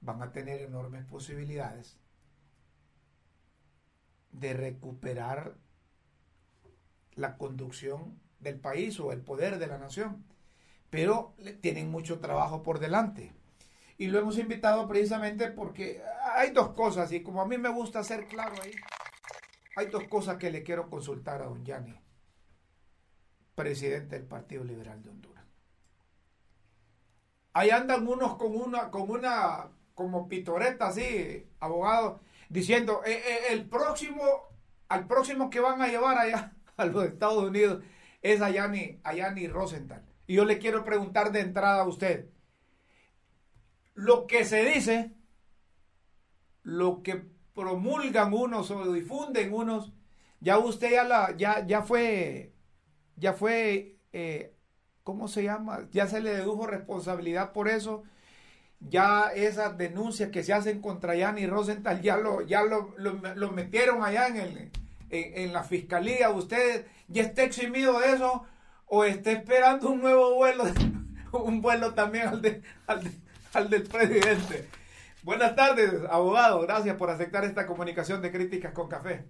van 0.00 0.22
a 0.22 0.30
tener 0.30 0.60
enormes 0.60 1.04
posibilidades 1.04 1.98
de 4.30 4.54
recuperar 4.54 5.56
la 7.16 7.36
conducción 7.36 8.20
del 8.38 8.60
país 8.60 9.00
o 9.00 9.10
el 9.10 9.20
poder 9.20 9.58
de 9.58 9.66
la 9.66 9.78
nación. 9.78 10.24
Pero 10.90 11.34
tienen 11.60 11.90
mucho 11.90 12.20
trabajo 12.20 12.62
por 12.62 12.78
delante. 12.78 13.32
Y 13.96 14.08
lo 14.08 14.18
hemos 14.18 14.38
invitado 14.38 14.88
precisamente 14.88 15.50
porque 15.50 16.02
hay 16.34 16.50
dos 16.50 16.70
cosas, 16.70 17.12
y 17.12 17.22
como 17.22 17.40
a 17.40 17.46
mí 17.46 17.58
me 17.58 17.68
gusta 17.68 18.02
ser 18.02 18.26
claro 18.26 18.54
ahí, 18.62 18.72
hay 19.76 19.86
dos 19.86 20.04
cosas 20.04 20.36
que 20.36 20.50
le 20.50 20.62
quiero 20.62 20.90
consultar 20.90 21.42
a 21.42 21.46
don 21.46 21.64
Yanni 21.64 22.04
presidente 23.54 24.16
del 24.18 24.26
Partido 24.26 24.64
Liberal 24.64 25.02
de 25.02 25.10
Honduras. 25.10 25.44
Ahí 27.52 27.70
andan 27.70 28.06
unos 28.06 28.36
con 28.36 28.54
una, 28.54 28.90
con 28.90 29.10
una, 29.10 29.68
como 29.94 30.28
pitoreta 30.28 30.88
así, 30.88 31.46
abogados. 31.60 32.20
diciendo, 32.48 33.02
eh, 33.06 33.12
eh, 33.12 33.38
el 33.50 33.68
próximo, 33.68 34.22
al 34.88 35.06
próximo 35.06 35.50
que 35.50 35.60
van 35.60 35.80
a 35.80 35.88
llevar 35.88 36.18
allá 36.18 36.52
a 36.76 36.84
los 36.84 37.04
Estados 37.04 37.44
Unidos 37.44 37.82
es 38.22 38.40
a 38.40 38.50
Yanni, 38.50 39.00
a 39.04 39.14
Yanni 39.14 39.46
Rosenthal. 39.46 40.04
Y 40.26 40.34
yo 40.34 40.44
le 40.44 40.58
quiero 40.58 40.84
preguntar 40.84 41.30
de 41.30 41.40
entrada 41.40 41.82
a 41.82 41.86
usted, 41.86 42.28
lo 43.94 44.26
que 44.26 44.44
se 44.44 44.64
dice, 44.64 45.12
lo 46.62 47.02
que 47.02 47.22
promulgan 47.54 48.34
unos 48.34 48.70
o 48.70 48.92
difunden 48.92 49.52
unos, 49.52 49.92
ya 50.40 50.58
usted 50.58 50.90
ya 50.90 51.04
la, 51.04 51.36
ya, 51.36 51.64
ya 51.66 51.82
fue, 51.82 52.52
ya 53.16 53.32
fue, 53.32 53.96
eh, 54.12 54.54
¿cómo 55.02 55.28
se 55.28 55.44
llama? 55.44 55.88
Ya 55.92 56.06
se 56.06 56.20
le 56.20 56.34
dedujo 56.34 56.66
responsabilidad 56.66 57.52
por 57.52 57.68
eso. 57.68 58.02
Ya 58.80 59.30
esas 59.34 59.78
denuncias 59.78 60.30
que 60.30 60.42
se 60.42 60.52
hacen 60.52 60.82
contra 60.82 61.14
Yanni 61.14 61.46
Rosenthal 61.46 62.02
ya 62.02 62.18
lo, 62.18 62.42
ya 62.42 62.62
lo, 62.62 62.94
lo, 62.98 63.52
metieron 63.52 64.04
allá 64.04 64.26
en, 64.26 64.36
el, 64.36 64.70
en, 65.08 65.52
la 65.54 65.62
fiscalía. 65.62 66.28
¿Usted 66.28 66.86
ya 67.08 67.22
está 67.22 67.44
eximido 67.44 67.98
de 68.00 68.12
eso 68.12 68.44
o 68.86 69.04
está 69.04 69.32
esperando 69.32 69.88
un 69.88 70.02
nuevo 70.02 70.34
vuelo, 70.34 70.64
un 71.32 71.62
vuelo 71.62 71.94
también 71.94 72.28
al, 72.28 72.42
de, 72.42 72.62
al 72.86 73.00
del 73.62 73.84
presidente? 73.84 74.68
Buenas 75.22 75.54
tardes, 75.54 75.92
abogado. 76.10 76.60
Gracias 76.62 76.96
por 76.96 77.08
aceptar 77.08 77.44
esta 77.44 77.66
comunicación 77.66 78.20
de 78.20 78.32
críticas 78.32 78.72
con 78.72 78.88
café. 78.88 79.28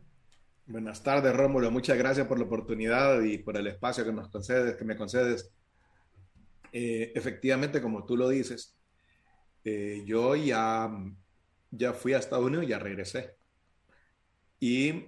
Buenas 0.67 1.03
tardes, 1.03 1.37
Rómulo. 1.37 1.71
Muchas 1.71 1.99
gracias 1.99 2.27
por 2.27 2.39
la 2.39 2.47
oportunidad 2.47 3.21
y 3.21 3.37
por 3.37 3.59
el 3.59 3.67
espacio 3.67 4.03
que 4.03 4.13
nos 4.13 4.31
concedes, 4.31 4.77
que 4.77 4.85
me 4.87 4.97
concedes. 4.97 5.53
Eh, 6.73 7.13
efectivamente, 7.15 7.83
como 7.83 8.07
tú 8.07 8.17
lo 8.17 8.31
dices, 8.31 8.75
eh, 9.63 10.03
yo 10.07 10.35
ya, 10.35 10.91
ya 11.71 11.93
fui 11.93 12.15
a 12.15 12.19
Estados 12.19 12.47
Unidos 12.47 12.65
y 12.65 12.69
ya 12.69 12.79
regresé. 12.79 13.37
Y 14.59 15.05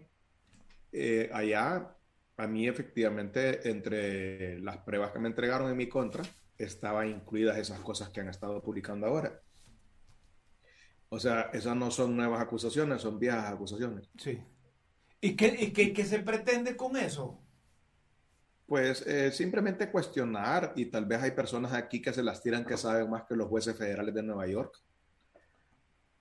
eh, 0.92 1.30
allá, 1.32 1.96
a 2.36 2.46
mí 2.46 2.68
efectivamente, 2.68 3.70
entre 3.70 4.60
las 4.60 4.76
pruebas 4.78 5.10
que 5.10 5.20
me 5.20 5.28
entregaron 5.28 5.70
en 5.70 5.76
mi 5.78 5.88
contra, 5.88 6.22
estaban 6.58 7.08
incluidas 7.08 7.58
esas 7.58 7.80
cosas 7.80 8.10
que 8.10 8.20
han 8.20 8.28
estado 8.28 8.62
publicando 8.62 9.06
ahora. 9.06 9.40
O 11.08 11.18
sea, 11.18 11.50
esas 11.52 11.76
no 11.76 11.90
son 11.90 12.16
nuevas 12.16 12.40
acusaciones, 12.40 13.02
son 13.02 13.18
viejas 13.18 13.52
acusaciones. 13.52 14.08
Sí. 14.18 14.42
¿Y 15.20 15.36
qué, 15.36 15.72
qué, 15.72 16.04
se 16.04 16.20
pretende 16.20 16.76
con 16.76 16.96
eso? 16.96 17.42
Pues 18.66 19.06
eh, 19.06 19.30
simplemente 19.30 19.90
cuestionar, 19.90 20.72
y 20.76 20.86
tal 20.86 21.06
vez 21.06 21.22
hay 21.22 21.30
personas 21.30 21.72
aquí 21.72 22.02
que 22.02 22.12
se 22.12 22.22
las 22.22 22.42
tiran 22.42 22.64
que 22.64 22.76
saben 22.76 23.08
más 23.08 23.24
que 23.24 23.36
los 23.36 23.48
jueces 23.48 23.76
federales 23.76 24.14
de 24.14 24.22
Nueva 24.22 24.46
York, 24.46 24.76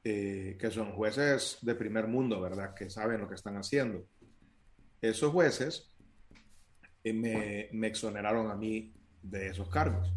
eh, 0.03 0.55
que 0.59 0.69
son 0.69 0.91
jueces 0.93 1.57
de 1.61 1.73
primer 1.73 2.07
mundo, 2.07 2.39
¿verdad? 2.39 2.75
Que 2.75 2.89
saben 2.89 3.21
lo 3.21 3.27
que 3.27 3.35
están 3.35 3.57
haciendo. 3.57 4.05
Esos 5.01 5.31
jueces 5.31 5.91
eh, 7.03 7.13
me, 7.13 7.69
me, 7.73 7.87
exoneraron 7.87 8.51
a 8.51 8.55
mí 8.55 8.93
de 9.23 9.47
esos 9.47 9.67
cargos 9.69 10.13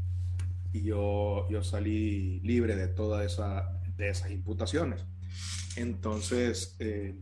y 0.73 0.83
yo, 0.83 1.49
yo 1.49 1.63
salí 1.63 2.41
libre 2.41 2.77
de 2.77 2.89
toda 2.89 3.25
esa 3.25 3.79
de 3.99 4.09
esas 4.09 4.31
imputaciones. 4.31 5.05
Entonces, 5.77 6.77
eh, 6.79 7.15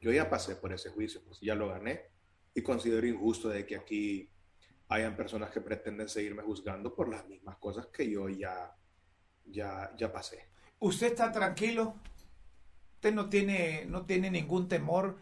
yo 0.00 0.12
ya 0.12 0.28
pasé 0.28 0.56
por 0.56 0.72
ese 0.72 0.90
juicio, 0.90 1.22
pues 1.24 1.40
ya 1.40 1.54
lo 1.54 1.68
gané 1.68 2.02
y 2.54 2.62
considero 2.62 3.06
injusto 3.06 3.48
de 3.48 3.64
que 3.64 3.76
aquí 3.76 4.30
hayan 4.88 5.16
personas 5.16 5.50
que 5.50 5.60
pretenden 5.60 6.08
seguirme 6.08 6.42
juzgando 6.42 6.94
por 6.94 7.08
las 7.08 7.26
mismas 7.28 7.56
cosas 7.58 7.86
que 7.86 8.10
yo 8.10 8.28
ya, 8.28 8.74
ya, 9.46 9.92
ya 9.96 10.12
pasé. 10.12 10.48
¿Usted 10.80 11.08
está 11.08 11.30
tranquilo? 11.30 11.94
¿Usted 12.94 13.14
no 13.14 13.28
tiene, 13.28 13.86
no 13.86 14.06
tiene 14.06 14.30
ningún 14.30 14.68
temor 14.68 15.18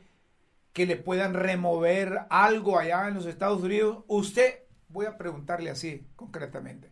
que 0.73 0.87
le 0.87 0.97
puedan 0.97 1.35
remover 1.35 2.21
algo 2.31 2.79
allá 2.79 3.09
en 3.09 3.15
los 3.15 3.27
Estados 3.27 3.63
Unidos? 3.63 4.05
Usted, 4.09 4.61
voy 4.89 5.07
a 5.07 5.19
preguntarle 5.19 5.71
así 5.71 6.07
concretamente, 6.17 6.91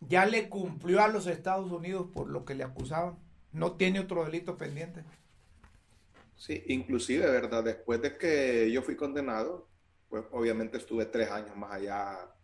¿ya 0.00 0.26
le 0.26 0.48
cumplió 0.48 1.02
a 1.02 1.08
los 1.08 1.26
Estados 1.26 1.70
Unidos 1.70 2.08
por 2.12 2.28
lo 2.28 2.44
que 2.44 2.54
le 2.54 2.64
acusaban? 2.64 3.18
no 3.52 3.76
tiene 3.76 4.00
otro 4.00 4.24
delito 4.24 4.56
pendiente. 4.56 5.04
Sí, 6.36 6.62
inclusive, 6.68 7.26
¿verdad? 7.26 7.64
Después 7.64 8.00
de 8.00 8.16
que 8.16 8.70
yo 8.72 8.82
fui 8.82 8.96
condenado, 8.96 9.68
pues 10.08 10.24
obviamente 10.30 10.78
estuve 10.78 11.06
tres 11.06 11.30
años 11.30 11.54
más 11.56 11.72
allá, 11.72 12.34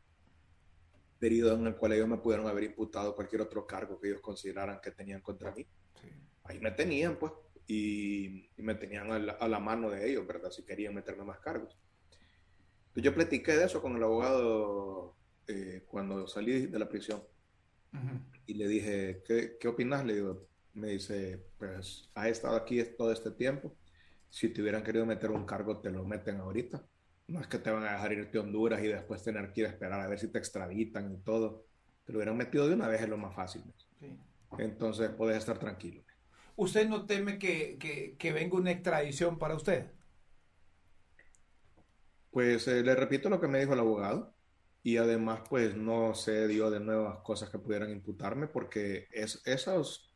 periodo 1.19 1.55
en 1.55 1.67
el 1.67 1.77
cual 1.77 1.93
ellos 1.93 2.09
me 2.09 2.19
pudieron 2.19 2.47
haber 2.47 2.65
imputado 2.65 3.15
cualquier 3.15 3.41
otro 3.41 3.67
cargo 3.67 3.99
que 3.99 4.09
ellos 4.09 4.21
consideraran 4.21 4.81
que 4.83 4.91
tenían 4.91 5.23
contra 5.23 5.53
mí. 5.53 5.67
Ahí 6.45 6.61
me 6.61 6.71
tenían, 6.71 7.17
pues, 7.17 7.33
y, 7.67 8.51
me 8.59 8.75
tenían 8.75 9.11
a 9.11 9.49
la, 9.49 9.59
mano 9.59 9.91
de 9.91 10.11
ellos, 10.11 10.27
¿verdad? 10.27 10.51
Si 10.51 10.63
querían 10.63 10.95
meterme 10.95 11.25
más 11.25 11.41
cargos. 11.41 11.77
Entonces 12.89 13.03
yo 13.03 13.15
platiqué 13.15 13.57
de 13.57 13.65
eso 13.65 13.81
con 13.81 13.97
el 13.97 14.03
abogado 14.03 15.17
eh, 15.49 15.85
cuando 15.87 16.29
salí 16.29 16.67
de 16.67 16.79
la 16.79 16.89
prisión. 16.89 17.23
Y 18.47 18.55
le 18.55 18.69
dije, 18.69 19.23
¿qué, 19.27 19.57
¿qué 19.61 19.69
opinas? 19.69 20.05
Le 20.05 20.15
digo, 20.15 20.49
me 20.75 20.89
dice, 20.89 21.43
pues 21.59 22.11
has 22.15 22.27
estado 22.29 22.57
aquí 22.57 22.83
todo 22.97 23.11
este 23.11 23.31
tiempo, 23.31 23.75
si 24.29 24.51
te 24.51 24.61
hubieran 24.61 24.83
querido 24.83 25.07
meter 25.07 25.31
un 25.31 25.47
cargo, 25.47 25.79
te 25.79 25.91
lo 25.91 26.05
meten 26.05 26.41
ahorita. 26.41 26.85
No 27.29 27.41
es 27.41 27.47
que 27.47 27.59
te 27.59 27.71
van 27.71 27.85
a 27.85 27.93
dejar 27.93 28.13
irte 28.13 28.39
a 28.39 28.43
Honduras 28.43 28.83
y 28.83 28.87
después 28.89 29.23
tener 29.23 29.53
que 29.53 29.63
ir 29.63 29.67
a 29.67 29.71
esperar 29.71 30.01
a 30.01 30.07
ver 30.07 30.19
si 30.19 30.29
te 30.29 30.39
extraditan 30.39 31.13
y 31.13 31.17
todo. 31.19 31.65
Te 32.05 32.13
lo 32.13 32.19
hubieran 32.19 32.37
metido 32.37 32.69
de 32.69 32.75
una 32.75 32.87
vez, 32.87 33.01
es 33.01 33.09
lo 33.09 33.17
más 33.17 33.35
fácil. 33.35 33.63
Entonces 34.59 35.11
puedes 35.11 35.39
estar 35.39 35.59
tranquilo. 35.59 36.05
¿Usted 36.55 36.89
no 36.89 37.07
teme 37.07 37.39
que, 37.39 37.79
que, 38.19 38.33
venga 38.33 38.57
una 38.57 38.71
extradición 38.71 39.39
para 39.39 39.57
usted? 39.57 39.91
Pues 42.31 42.69
eh, 42.69 42.83
le 42.83 42.95
repito 42.95 43.29
lo 43.29 43.41
que 43.41 43.49
me 43.49 43.59
dijo 43.59 43.73
el 43.73 43.81
abogado 43.81 44.36
y 44.87 44.99
además 44.99 45.41
pues 45.49 45.77
no 45.77 46.15
se 46.15 46.47
dio 46.47 46.71
de 46.71 46.79
nuevas 46.79 47.19
cosas 47.25 47.51
que 47.51 47.59
pudieran 47.59 47.91
imputarme 47.91 48.47
porque 48.47 49.09
es, 49.11 49.43
esos 49.45 50.13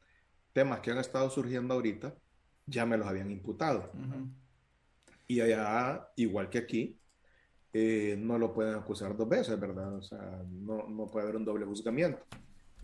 temas 0.53 0.79
que 0.79 0.93
han 0.93 0.99
estado 0.99 1.29
surgiendo 1.29 1.75
ahorita 1.75 2.15
ya 2.67 2.87
me 2.87 2.97
los 2.97 3.09
habían 3.09 3.33
imputado. 3.33 3.91
Y 5.27 5.41
allá, 5.41 6.09
igual 6.15 6.51
que 6.51 6.59
aquí, 6.59 7.01
eh, 7.73 8.15
no 8.17 8.39
lo 8.39 8.55
pueden 8.55 8.77
acusar 8.77 9.17
dos 9.17 9.29
veces, 9.29 9.59
¿verdad? 9.59 9.93
O 9.97 10.03
sea, 10.03 10.41
no, 10.49 10.87
no, 10.89 11.11
puede 11.11 11.25
haber 11.25 11.39
un 11.39 11.45
doble 11.45 11.67
juzgamiento. 11.67 12.25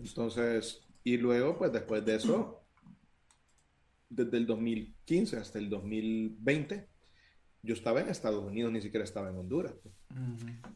Entonces, 0.00 0.84
y 1.04 1.16
luego, 1.18 1.56
pues 1.56 1.72
después 1.72 2.04
de 2.04 2.16
eso, 2.16 2.64
desde 4.08 4.38
el 4.38 4.46
2015 4.48 5.36
hasta 5.36 5.60
el 5.60 5.70
2020, 5.70 6.88
yo 7.66 7.74
estaba 7.74 8.00
en 8.00 8.08
Estados 8.08 8.44
Unidos, 8.44 8.72
ni 8.72 8.80
siquiera 8.80 9.04
estaba 9.04 9.28
en 9.28 9.36
Honduras. 9.36 9.74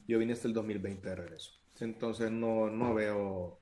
Yo 0.07 0.19
vine 0.19 0.33
hasta 0.33 0.49
el 0.49 0.55
2020 0.55 1.09
de 1.09 1.17
regreso. 1.17 1.53
Entonces, 1.79 2.31
no, 2.31 2.69
no 2.69 2.93
veo 2.95 3.61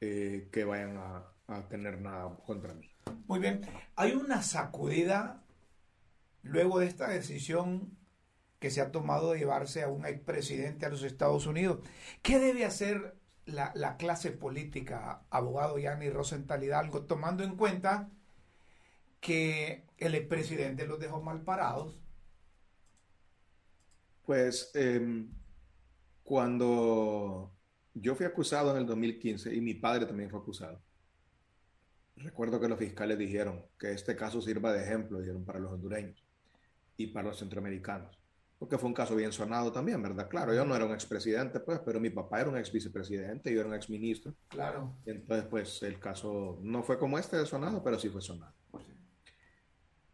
eh, 0.00 0.48
que 0.50 0.64
vayan 0.64 0.96
a, 0.96 1.32
a 1.46 1.68
tener 1.68 2.00
nada 2.00 2.36
contra 2.44 2.74
mí. 2.74 2.90
Muy 3.26 3.38
bien. 3.38 3.60
Hay 3.94 4.12
una 4.12 4.42
sacudida 4.42 5.44
luego 6.42 6.78
de 6.80 6.86
esta 6.86 7.08
decisión 7.08 7.96
que 8.58 8.70
se 8.70 8.80
ha 8.80 8.90
tomado 8.90 9.32
de 9.32 9.38
llevarse 9.38 9.82
a 9.82 9.88
un 9.88 10.04
expresidente 10.04 10.86
a 10.86 10.88
los 10.88 11.02
Estados 11.02 11.46
Unidos. 11.46 11.80
¿Qué 12.22 12.38
debe 12.38 12.64
hacer 12.64 13.16
la, 13.46 13.96
clase 13.96 14.32
política, 14.32 15.22
abogado 15.30 15.78
Yanni 15.78 16.10
Rosenthal 16.10 16.62
Hidalgo, 16.62 17.02
tomando 17.02 17.44
en 17.44 17.56
cuenta 17.56 18.10
que 19.20 19.84
el 19.98 20.14
expresidente 20.14 20.86
los 20.86 20.98
dejó 20.98 21.22
mal 21.22 21.42
parados? 21.42 21.96
Pues 24.28 24.70
em, 24.74 25.26
cuando 26.22 27.50
yo 27.94 28.14
fui 28.14 28.26
acusado 28.26 28.72
en 28.72 28.76
el 28.76 28.84
2015 28.86 29.54
y 29.54 29.62
mi 29.62 29.72
padre 29.72 30.04
también 30.04 30.28
fue 30.28 30.38
acusado, 30.38 30.82
Recuerdo 32.14 32.60
que 32.60 32.68
los 32.68 32.78
fiscales 32.78 33.16
dijeron 33.16 33.64
que 33.78 33.92
este 33.92 34.16
caso 34.16 34.42
sirva 34.42 34.74
de 34.74 34.82
ejemplo, 34.82 35.18
dijeron, 35.18 35.46
para 35.46 35.60
los 35.60 35.72
hondureños 35.72 36.22
y 36.98 37.06
para 37.06 37.28
los 37.28 37.38
centroamericanos. 37.38 38.18
Porque 38.58 38.76
fue 38.76 38.88
un 38.88 38.94
caso 38.94 39.16
bien 39.16 39.32
sonado 39.32 39.72
también, 39.72 40.02
¿verdad? 40.02 40.28
Claro, 40.28 40.52
yo 40.52 40.66
no 40.66 40.76
era 40.76 40.84
un 40.84 40.92
expresidente, 40.92 41.60
pues, 41.60 41.78
pero 41.78 41.98
mi 41.98 42.10
papá 42.10 42.42
era 42.42 42.50
un 42.50 42.58
ex 42.58 42.70
vicepresidente, 42.70 43.50
yo 43.50 43.60
era 43.60 43.68
un 43.70 43.74
ex 43.76 43.88
ministro. 43.88 44.34
Claro. 44.48 44.94
entonces, 45.06 45.46
pues, 45.48 45.82
el 45.84 45.98
caso 45.98 46.58
no 46.60 46.82
fue 46.82 46.98
como 46.98 47.18
este 47.18 47.38
de 47.38 47.46
sonado, 47.46 47.82
pero 47.82 47.98
sí 47.98 48.10
fue 48.10 48.20
sonado. 48.20 48.52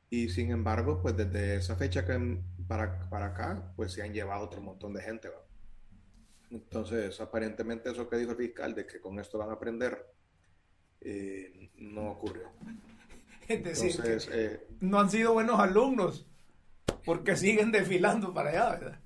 Y 0.08 0.28
sin 0.28 0.52
embargo, 0.52 1.02
pues, 1.02 1.16
desde 1.16 1.56
esa 1.56 1.74
fecha 1.74 2.04
que 2.04 2.38
para, 2.68 3.08
para 3.08 3.26
acá, 3.26 3.72
pues, 3.76 3.92
se 3.92 4.02
han 4.02 4.12
llevado 4.12 4.44
otro 4.44 4.60
montón 4.60 4.92
de 4.94 5.02
gente, 5.02 5.30
Entonces, 6.50 7.20
aparentemente 7.20 7.90
eso 7.90 8.08
que 8.08 8.16
dijo 8.16 8.32
el 8.32 8.36
fiscal, 8.36 8.74
de 8.74 8.86
que 8.86 9.00
con 9.00 9.18
esto 9.18 9.38
van 9.38 9.50
a 9.50 9.54
aprender 9.54 10.14
eh, 11.00 11.70
no 11.76 12.10
ocurrió. 12.10 12.50
Es 13.46 13.62
decir, 13.62 14.00
eh, 14.32 14.66
no 14.80 15.00
han 15.00 15.10
sido 15.10 15.34
buenos 15.34 15.60
alumnos 15.60 16.26
porque 17.04 17.36
siguen 17.36 17.70
desfilando 17.70 18.32
para 18.32 18.48
allá, 18.48 18.70
¿verdad? 18.70 19.00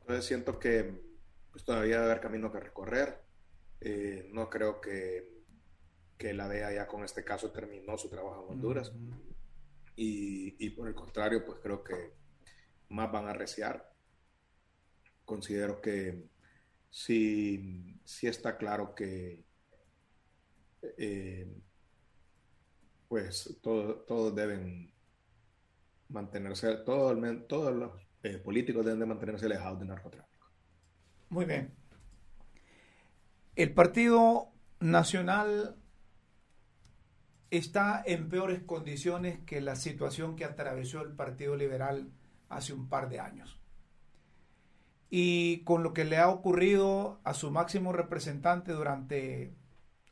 Entonces 0.00 0.24
siento 0.24 0.60
que 0.60 1.02
pues, 1.50 1.64
todavía 1.64 1.96
debe 1.96 2.12
haber 2.12 2.20
camino 2.20 2.52
que 2.52 2.60
recorrer. 2.60 3.20
Eh, 3.80 4.28
no 4.32 4.48
creo 4.48 4.80
que, 4.80 5.28
que 6.16 6.32
la 6.32 6.48
DEA 6.48 6.72
ya 6.72 6.86
con 6.86 7.02
este 7.02 7.24
caso 7.24 7.50
terminó 7.50 7.98
su 7.98 8.08
trabajo 8.08 8.44
en 8.44 8.54
Honduras. 8.54 8.92
Y, 10.02 10.70
por 10.70 10.88
el 10.88 10.94
contrario, 10.94 11.44
pues 11.44 11.58
creo 11.62 11.84
que 11.84 12.14
más 12.88 13.12
van 13.12 13.28
a 13.28 13.34
reciar. 13.34 13.92
Considero 15.24 15.80
que 15.80 16.28
sí, 16.88 18.00
sí 18.04 18.26
está 18.26 18.56
claro 18.56 18.94
que 18.94 19.44
eh, 20.96 21.54
pues 23.08 23.58
todos 23.62 24.34
deben 24.34 24.90
mantenerse, 26.08 26.76
todos 26.78 27.16
los 27.18 27.92
eh, 28.22 28.38
políticos 28.38 28.84
deben 28.84 29.00
de 29.00 29.06
mantenerse 29.06 29.44
alejados 29.46 29.80
del 29.80 29.88
narcotráfico. 29.88 30.46
Muy 31.28 31.44
bien. 31.44 31.74
El 33.54 33.74
Partido 33.74 34.48
Nacional 34.80 35.76
está 37.50 38.02
en 38.06 38.28
peores 38.28 38.62
condiciones 38.62 39.40
que 39.40 39.60
la 39.60 39.76
situación 39.76 40.36
que 40.36 40.44
atravesó 40.44 41.02
el 41.02 41.12
Partido 41.12 41.56
Liberal 41.56 42.10
hace 42.48 42.72
un 42.72 42.88
par 42.88 43.08
de 43.08 43.20
años. 43.20 43.58
Y 45.08 45.62
con 45.64 45.82
lo 45.82 45.92
que 45.92 46.04
le 46.04 46.18
ha 46.18 46.28
ocurrido 46.28 47.20
a 47.24 47.34
su 47.34 47.50
máximo 47.50 47.92
representante 47.92 48.72
durante 48.72 49.52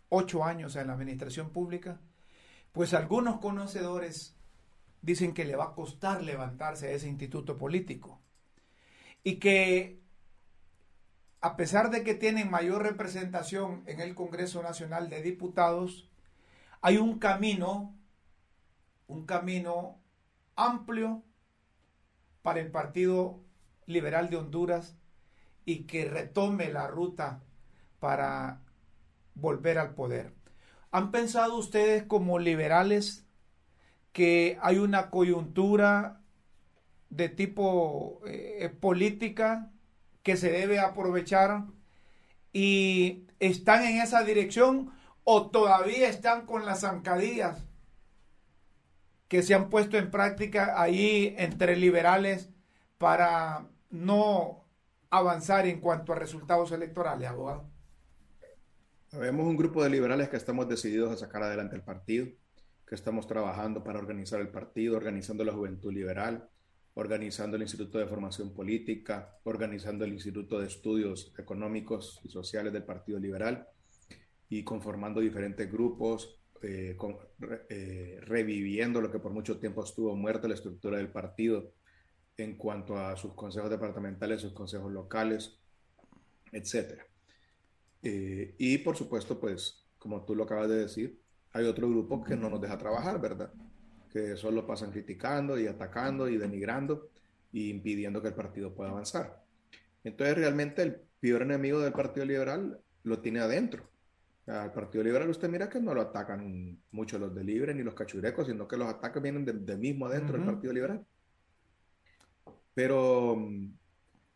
ocho 0.08 0.44
años 0.44 0.74
en 0.74 0.88
la 0.88 0.94
administración 0.94 1.50
pública, 1.50 2.00
pues 2.72 2.94
algunos 2.94 3.38
conocedores 3.38 4.36
dicen 5.02 5.34
que 5.34 5.44
le 5.44 5.54
va 5.54 5.66
a 5.66 5.74
costar 5.74 6.22
levantarse 6.22 6.88
a 6.88 6.90
ese 6.90 7.08
instituto 7.08 7.56
político. 7.56 8.20
Y 9.22 9.36
que 9.36 10.00
a 11.40 11.56
pesar 11.56 11.90
de 11.90 12.02
que 12.02 12.14
tienen 12.14 12.50
mayor 12.50 12.82
representación 12.82 13.84
en 13.86 14.00
el 14.00 14.16
Congreso 14.16 14.62
Nacional 14.62 15.08
de 15.08 15.22
Diputados, 15.22 16.07
hay 16.80 16.96
un 16.96 17.18
camino, 17.18 17.96
un 19.06 19.26
camino 19.26 20.00
amplio 20.56 21.22
para 22.42 22.60
el 22.60 22.70
Partido 22.70 23.40
Liberal 23.86 24.30
de 24.30 24.36
Honduras 24.36 24.96
y 25.64 25.84
que 25.84 26.04
retome 26.04 26.72
la 26.72 26.86
ruta 26.86 27.42
para 28.00 28.62
volver 29.34 29.78
al 29.78 29.94
poder. 29.94 30.34
¿Han 30.90 31.10
pensado 31.10 31.56
ustedes 31.56 32.04
como 32.04 32.38
liberales 32.38 33.26
que 34.12 34.58
hay 34.62 34.78
una 34.78 35.10
coyuntura 35.10 36.22
de 37.10 37.28
tipo 37.28 38.20
eh, 38.26 38.68
política 38.80 39.70
que 40.22 40.36
se 40.36 40.50
debe 40.50 40.78
aprovechar 40.78 41.66
y 42.52 43.26
están 43.38 43.84
en 43.84 44.00
esa 44.00 44.24
dirección 44.24 44.92
o 45.30 45.50
todavía 45.50 46.08
están 46.08 46.46
con 46.46 46.64
las 46.64 46.80
zancadillas 46.80 47.62
que 49.28 49.42
se 49.42 49.52
han 49.52 49.68
puesto 49.68 49.98
en 49.98 50.10
práctica 50.10 50.80
ahí 50.80 51.34
entre 51.36 51.76
liberales 51.76 52.48
para 52.96 53.68
no 53.90 54.64
avanzar 55.10 55.66
en 55.66 55.80
cuanto 55.80 56.14
a 56.14 56.16
resultados 56.16 56.72
electorales, 56.72 57.28
abogado? 57.28 57.68
Vemos 59.12 59.46
un 59.46 59.58
grupo 59.58 59.84
de 59.84 59.90
liberales 59.90 60.30
que 60.30 60.38
estamos 60.38 60.66
decididos 60.66 61.12
a 61.12 61.18
sacar 61.18 61.42
adelante 61.42 61.76
el 61.76 61.82
partido, 61.82 62.26
que 62.86 62.94
estamos 62.94 63.26
trabajando 63.26 63.84
para 63.84 63.98
organizar 63.98 64.40
el 64.40 64.48
partido, 64.48 64.96
organizando 64.96 65.44
la 65.44 65.52
juventud 65.52 65.92
liberal, 65.92 66.48
organizando 66.94 67.56
el 67.56 67.64
Instituto 67.64 67.98
de 67.98 68.06
Formación 68.06 68.54
Política, 68.54 69.38
organizando 69.44 70.06
el 70.06 70.14
Instituto 70.14 70.58
de 70.58 70.68
Estudios 70.68 71.34
Económicos 71.36 72.18
y 72.24 72.30
Sociales 72.30 72.72
del 72.72 72.84
Partido 72.84 73.18
Liberal 73.18 73.68
y 74.48 74.64
conformando 74.64 75.20
diferentes 75.20 75.70
grupos, 75.70 76.38
eh, 76.62 76.96
eh, 77.68 78.18
reviviendo 78.22 79.00
lo 79.00 79.10
que 79.10 79.20
por 79.20 79.32
mucho 79.32 79.58
tiempo 79.58 79.84
estuvo 79.84 80.16
muerto, 80.16 80.48
la 80.48 80.54
estructura 80.54 80.96
del 80.96 81.10
partido 81.10 81.72
en 82.36 82.56
cuanto 82.56 82.96
a 82.96 83.16
sus 83.16 83.34
consejos 83.34 83.70
departamentales, 83.70 84.40
sus 84.40 84.52
consejos 84.52 84.92
locales, 84.92 85.58
etc. 86.52 87.00
Eh, 88.02 88.54
y 88.58 88.78
por 88.78 88.96
supuesto, 88.96 89.38
pues, 89.38 89.86
como 89.98 90.24
tú 90.24 90.34
lo 90.34 90.44
acabas 90.44 90.68
de 90.68 90.76
decir, 90.76 91.20
hay 91.52 91.64
otro 91.64 91.88
grupo 91.88 92.22
que 92.22 92.36
no 92.36 92.48
nos 92.48 92.60
deja 92.60 92.78
trabajar, 92.78 93.20
¿verdad? 93.20 93.52
Que 94.12 94.36
solo 94.36 94.66
pasan 94.66 94.90
criticando 94.90 95.58
y 95.58 95.66
atacando 95.66 96.28
y 96.28 96.36
denigrando 96.38 97.10
y 97.52 97.70
impidiendo 97.70 98.22
que 98.22 98.28
el 98.28 98.34
partido 98.34 98.74
pueda 98.74 98.90
avanzar. 98.90 99.42
Entonces, 100.04 100.36
realmente 100.36 100.82
el 100.82 101.00
peor 101.20 101.42
enemigo 101.42 101.80
del 101.80 101.92
Partido 101.92 102.24
Liberal 102.24 102.80
lo 103.02 103.20
tiene 103.20 103.40
adentro. 103.40 103.88
Al 104.48 104.72
Partido 104.72 105.04
Liberal 105.04 105.28
usted 105.28 105.48
mira 105.48 105.68
que 105.68 105.78
no 105.78 105.92
lo 105.92 106.00
atacan 106.00 106.78
mucho 106.90 107.18
los 107.18 107.34
de 107.34 107.44
Libre 107.44 107.74
ni 107.74 107.82
los 107.82 107.94
cachurecos, 107.94 108.46
sino 108.46 108.66
que 108.66 108.78
los 108.78 108.88
ataques 108.88 109.22
vienen 109.22 109.44
de, 109.44 109.76
mismo 109.76 110.06
adentro 110.06 110.38
del 110.38 110.46
Partido 110.46 110.72
Liberal. 110.72 111.04
Pero 112.72 113.36
mm, 113.36 113.74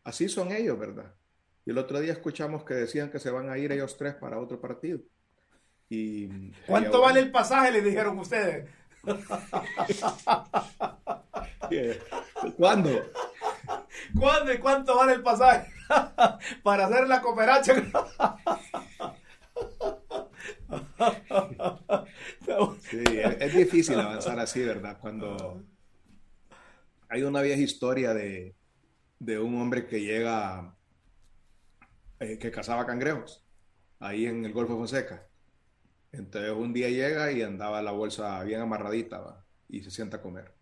así 0.03 0.29
son 0.29 0.51
ellos, 0.51 0.77
¿verdad? 0.77 1.15
Y 1.65 1.71
el 1.71 1.79
otro 1.79 1.99
día 1.99 2.13
escuchamos 2.13 2.63
que 2.63 2.75
decían 2.75 3.09
que 3.09 3.19
se 3.19 3.31
van 3.31 3.49
a 3.49 3.57
ir 3.57 3.71
ellos 3.71 3.97
tres 3.97 4.13
para 4.15 4.37
otro 4.37 4.61
partido. 4.61 4.99
Y, 5.89 6.51
¿Cuánto 6.67 7.01
vale 7.01 7.19
el 7.19 7.31
pasaje? 7.31 7.71
Le 7.71 7.81
dijeron 7.81 8.19
ustedes. 8.19 8.69
¿Cuándo? 12.57 12.91
¿Cuándo 14.19 14.53
y 14.53 14.57
cuánto 14.59 14.95
vale 14.95 15.13
el 15.13 15.23
pasaje? 15.23 15.71
para 16.63 16.85
hacer 16.85 17.07
la 17.07 17.21
cooperación. 17.21 17.91
sí, 22.79 23.03
es, 23.39 23.55
difícil 23.55 23.99
avanzar 23.99 24.39
así, 24.39 24.61
¿verdad? 24.63 24.97
Cuando 24.99 25.63
hay 27.09 27.23
una 27.23 27.41
vieja 27.41 27.61
historia 27.61 28.13
de, 28.13 28.55
de 29.19 29.39
un 29.39 29.59
hombre 29.61 29.87
que 29.87 30.01
llega 30.01 30.75
eh, 32.19 32.37
que 32.37 32.51
cazaba 32.51 32.85
cangrejos 32.85 33.43
ahí 33.99 34.25
en 34.25 34.45
el 34.45 34.53
Golfo 34.53 34.77
Fonseca. 34.77 35.27
Entonces 36.11 36.51
un 36.51 36.73
día 36.73 36.89
llega 36.89 37.31
y 37.31 37.41
andaba 37.41 37.81
la 37.81 37.91
bolsa 37.91 38.41
bien 38.43 38.61
amarradita 38.61 39.45
y 39.67 39.81
se 39.83 39.91
sienta 39.91 40.17
a 40.17 40.21
comer. 40.21 40.53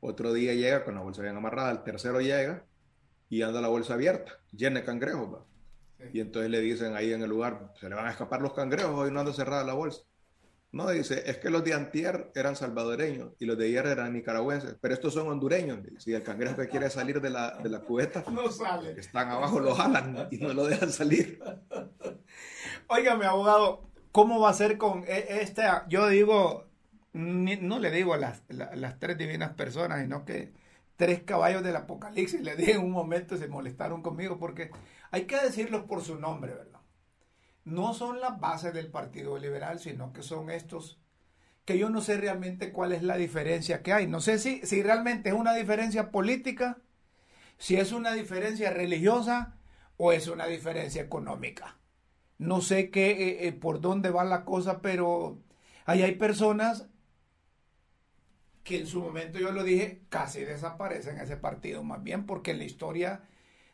Otro 0.00 0.32
día 0.32 0.54
llega 0.54 0.84
con 0.84 0.94
la 0.94 1.00
bolsa 1.00 1.22
bien 1.22 1.36
amarrada. 1.36 1.70
El 1.72 1.82
tercero 1.82 2.20
llega 2.20 2.64
y 3.28 3.42
anda 3.42 3.60
la 3.60 3.68
bolsa 3.68 3.94
abierta, 3.94 4.38
llena 4.52 4.80
de 4.80 4.86
cangrejos. 4.86 5.40
Y 6.12 6.20
entonces 6.20 6.50
le 6.50 6.60
dicen 6.60 6.94
ahí 6.94 7.12
en 7.12 7.22
el 7.22 7.30
lugar, 7.30 7.72
se 7.80 7.88
le 7.88 7.94
van 7.94 8.06
a 8.06 8.10
escapar 8.10 8.40
los 8.40 8.52
cangrejos, 8.52 8.90
hoy 8.90 9.10
no 9.10 9.20
anda 9.20 9.32
cerrada 9.32 9.64
la 9.64 9.74
bolsa. 9.74 10.02
No, 10.72 10.90
dice, 10.90 11.22
es 11.24 11.38
que 11.38 11.48
los 11.48 11.64
de 11.64 11.72
antier 11.72 12.30
eran 12.34 12.54
salvadoreños 12.54 13.32
y 13.38 13.46
los 13.46 13.56
de 13.56 13.66
ayer 13.66 13.86
eran 13.86 14.12
nicaragüenses, 14.12 14.76
pero 14.80 14.92
estos 14.92 15.14
son 15.14 15.28
hondureños. 15.28 15.78
Si 15.98 16.12
el 16.12 16.22
cangrejo 16.22 16.56
que 16.56 16.68
quiere 16.68 16.90
salir 16.90 17.20
de 17.20 17.30
la, 17.30 17.56
de 17.62 17.70
la 17.70 17.80
cubeta, 17.80 18.24
no 18.30 18.50
sale. 18.50 18.92
Están 18.92 19.30
abajo, 19.30 19.58
lo 19.58 19.74
jalan 19.74 20.28
y 20.30 20.36
no 20.36 20.52
lo 20.52 20.66
dejan 20.66 20.90
salir. 20.92 21.38
Óigame, 22.88 23.24
abogado, 23.24 23.88
¿cómo 24.12 24.38
va 24.38 24.50
a 24.50 24.54
ser 24.54 24.76
con 24.76 25.04
e, 25.06 25.40
esta? 25.40 25.86
Yo 25.88 26.08
digo, 26.08 26.66
no 27.14 27.78
le 27.78 27.90
digo 27.90 28.12
a 28.12 28.18
las, 28.18 28.42
las 28.48 28.98
tres 28.98 29.16
divinas 29.16 29.54
personas, 29.54 30.02
sino 30.02 30.26
que 30.26 30.52
tres 30.96 31.22
caballos 31.22 31.62
del 31.62 31.76
apocalipsis, 31.76 32.40
le 32.40 32.56
dije 32.56 32.72
en 32.72 32.84
un 32.84 32.90
momento, 32.90 33.36
se 33.36 33.48
molestaron 33.48 34.02
conmigo 34.02 34.38
porque 34.38 34.70
hay 35.10 35.26
que 35.26 35.40
decirlos 35.40 35.84
por 35.84 36.02
su 36.02 36.16
nombre, 36.16 36.54
¿verdad? 36.54 36.76
no 37.66 37.94
son 37.94 38.20
las 38.20 38.40
bases 38.40 38.72
del 38.72 38.88
Partido 38.88 39.36
Liberal, 39.38 39.80
sino 39.80 40.12
que 40.12 40.22
son 40.22 40.50
estos 40.50 40.98
que 41.64 41.76
yo 41.76 41.90
no 41.90 42.00
sé 42.00 42.16
realmente 42.16 42.70
cuál 42.70 42.92
es 42.92 43.02
la 43.02 43.16
diferencia 43.16 43.82
que 43.82 43.92
hay. 43.92 44.06
No 44.06 44.20
sé 44.20 44.38
si, 44.38 44.64
si 44.64 44.84
realmente 44.84 45.30
es 45.30 45.34
una 45.34 45.52
diferencia 45.52 46.12
política, 46.12 46.78
si 47.58 47.74
es 47.74 47.90
una 47.90 48.12
diferencia 48.12 48.70
religiosa 48.70 49.56
o 49.96 50.12
es 50.12 50.28
una 50.28 50.46
diferencia 50.46 51.02
económica. 51.02 51.76
No 52.38 52.60
sé 52.60 52.90
qué, 52.90 53.10
eh, 53.10 53.48
eh, 53.48 53.52
por 53.52 53.80
dónde 53.80 54.10
va 54.10 54.22
la 54.22 54.44
cosa, 54.44 54.80
pero 54.80 55.42
ahí 55.86 56.02
hay 56.02 56.14
personas 56.14 56.86
que 58.62 58.78
en 58.78 58.86
su 58.86 59.00
momento 59.00 59.40
yo 59.40 59.50
lo 59.50 59.64
dije, 59.64 60.02
casi 60.08 60.44
desaparecen 60.44 61.18
ese 61.18 61.36
partido, 61.36 61.82
más 61.82 62.00
bien 62.00 62.26
porque 62.26 62.52
en 62.52 62.58
la 62.58 62.64
historia 62.64 63.22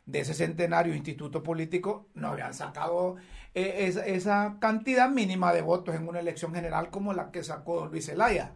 de 0.05 0.19
ese 0.19 0.33
centenario 0.33 0.93
instituto 0.93 1.43
político 1.43 2.09
no 2.13 2.29
habían 2.29 2.53
sacado 2.53 3.15
eh, 3.53 3.93
esa, 4.07 4.57
cantidad 4.59 5.09
mínima 5.09 5.53
de 5.53 5.61
votos 5.61 5.95
en 5.95 6.07
una 6.07 6.19
elección 6.19 6.53
general 6.53 6.89
como 6.89 7.13
la 7.13 7.31
que 7.31 7.43
sacó 7.43 7.79
don 7.79 7.91
Luis 7.91 8.07
Zelaya. 8.07 8.55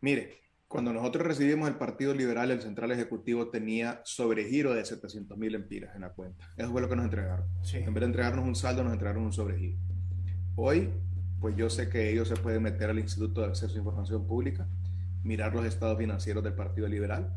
Mire, 0.00 0.38
cuando 0.68 0.92
nosotros 0.92 1.26
recibimos 1.26 1.68
el 1.68 1.74
Partido 1.74 2.14
Liberal, 2.14 2.50
el 2.52 2.62
Central 2.62 2.92
Ejecutivo 2.92 3.48
tenía 3.48 4.00
sobregiro 4.04 4.72
de 4.72 4.84
700 4.84 5.36
mil 5.36 5.54
empiras 5.54 5.94
en 5.96 6.02
la 6.02 6.10
cuenta. 6.10 6.48
Eso 6.56 6.70
fue 6.70 6.80
lo 6.80 6.88
que 6.88 6.96
nos 6.96 7.04
entregaron. 7.06 7.46
En 7.72 7.92
vez 7.92 8.00
de 8.00 8.06
entregarnos 8.06 8.46
un 8.46 8.54
saldo, 8.54 8.84
nos 8.84 8.92
entregaron 8.92 9.24
un 9.24 9.32
sobregiro. 9.32 9.78
Hoy, 10.54 10.88
pues 11.40 11.56
yo 11.56 11.68
sé 11.68 11.88
que 11.88 12.10
ellos 12.10 12.28
se 12.28 12.36
pueden 12.36 12.62
meter 12.62 12.88
al 12.88 12.98
Instituto 12.98 13.40
de 13.40 13.48
Acceso 13.48 13.74
a 13.74 13.78
Información 13.78 14.26
Pública, 14.26 14.68
mirar 15.24 15.54
los 15.54 15.66
estados 15.66 15.98
financieros 15.98 16.44
del 16.44 16.54
Partido 16.54 16.86
Liberal 16.86 17.36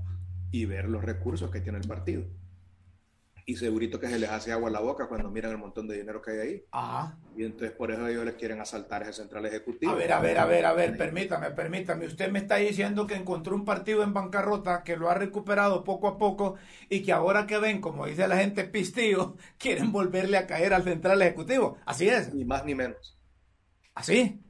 y 0.53 0.65
ver 0.65 0.87
los 0.87 1.03
recursos 1.03 1.49
que 1.49 1.61
tiene 1.61 1.79
el 1.79 1.87
partido. 1.87 2.23
y 3.45 3.57
segurito 3.57 3.99
que 3.99 4.07
se 4.07 4.19
les 4.19 4.29
hace 4.29 4.53
agua 4.53 4.69
a 4.69 4.71
la 4.71 4.79
boca 4.79 5.07
cuando 5.07 5.29
miran 5.29 5.51
el 5.51 5.57
montón 5.57 5.85
de 5.87 5.97
dinero 5.97 6.21
que 6.21 6.31
hay 6.31 6.39
ahí. 6.39 6.65
Ajá. 6.71 7.17
Y 7.35 7.43
entonces 7.43 7.71
por 7.71 7.91
eso 7.91 8.07
ellos 8.07 8.23
les 8.23 8.35
quieren 8.35 8.61
asaltar 8.61 9.01
ese 9.01 9.13
central 9.13 9.45
ejecutivo. 9.47 9.91
A 9.91 9.95
ver, 9.95 10.13
a 10.13 10.21
ver, 10.21 10.37
a 10.37 10.45
ver, 10.45 10.65
a 10.65 10.73
ver, 10.73 10.95
permítame, 10.95 11.51
permítame. 11.51 12.05
Usted 12.05 12.31
me 12.31 12.39
está 12.39 12.55
diciendo 12.57 13.05
que 13.05 13.15
encontró 13.15 13.55
un 13.55 13.65
partido 13.65 14.03
en 14.03 14.13
bancarrota, 14.13 14.83
que 14.83 14.95
lo 14.95 15.09
ha 15.09 15.15
recuperado 15.15 15.83
poco 15.83 16.07
a 16.07 16.17
poco 16.17 16.55
y 16.87 17.01
que 17.01 17.11
ahora 17.11 17.45
que 17.47 17.57
ven, 17.57 17.81
como 17.81 18.05
dice 18.05 18.27
la 18.29 18.37
gente 18.37 18.63
pistillo, 18.63 19.35
quieren 19.57 19.91
volverle 19.91 20.37
a 20.37 20.47
caer 20.47 20.73
al 20.73 20.83
central 20.83 21.21
ejecutivo. 21.21 21.79
Así 21.85 22.07
es. 22.07 22.33
Ni 22.33 22.45
más 22.45 22.63
ni 22.63 22.75
menos. 22.75 23.19
¿Así? 23.95 24.41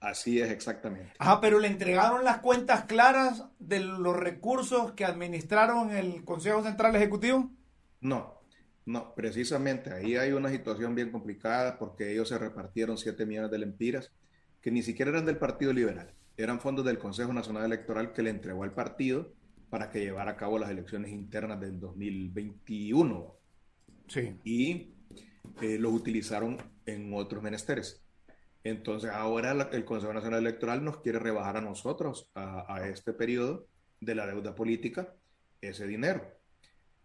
Así 0.00 0.40
es 0.40 0.50
exactamente. 0.50 1.12
Ajá, 1.18 1.40
pero 1.42 1.58
le 1.58 1.68
entregaron 1.68 2.24
las 2.24 2.38
cuentas 2.38 2.84
claras 2.86 3.44
de 3.70 3.80
los 3.80 4.16
recursos 4.16 4.92
que 4.92 5.06
administraron 5.06 5.92
el 5.92 6.24
Consejo 6.24 6.62
Central 6.62 6.94
Ejecutivo. 6.96 7.50
No, 8.00 8.40
no, 8.84 9.14
precisamente 9.14 9.92
ahí 9.92 10.16
hay 10.16 10.32
una 10.32 10.50
situación 10.50 10.94
bien 10.94 11.10
complicada 11.10 11.78
porque 11.78 12.12
ellos 12.12 12.28
se 12.28 12.38
repartieron 12.38 12.98
7 12.98 13.24
millones 13.24 13.50
de 13.50 13.58
lempiras 13.58 14.10
que 14.60 14.70
ni 14.70 14.82
siquiera 14.82 15.12
eran 15.12 15.24
del 15.24 15.38
Partido 15.38 15.72
Liberal, 15.72 16.12
eran 16.36 16.60
fondos 16.60 16.84
del 16.84 16.98
Consejo 16.98 17.32
Nacional 17.32 17.64
Electoral 17.64 18.12
que 18.12 18.22
le 18.22 18.30
entregó 18.30 18.64
al 18.64 18.74
partido 18.74 19.32
para 19.70 19.90
que 19.90 20.00
llevara 20.00 20.32
a 20.32 20.36
cabo 20.36 20.58
las 20.58 20.70
elecciones 20.70 21.12
internas 21.12 21.60
del 21.60 21.78
2021. 21.78 23.36
Sí. 24.08 24.36
Y 24.42 24.94
eh, 25.62 25.78
los 25.78 25.92
utilizaron 25.92 26.58
en 26.86 27.14
otros 27.14 27.42
menesteres. 27.42 27.99
Entonces 28.62 29.10
ahora 29.10 29.70
el 29.72 29.84
Consejo 29.84 30.12
Nacional 30.12 30.40
Electoral 30.40 30.84
nos 30.84 30.98
quiere 31.00 31.18
rebajar 31.18 31.56
a 31.56 31.60
nosotros, 31.60 32.30
a, 32.34 32.86
este 32.86 33.12
periodo 33.12 33.66
de 34.00 34.14
la 34.14 34.26
deuda 34.26 34.54
política, 34.54 35.14
ese 35.60 35.86
dinero 35.86 36.40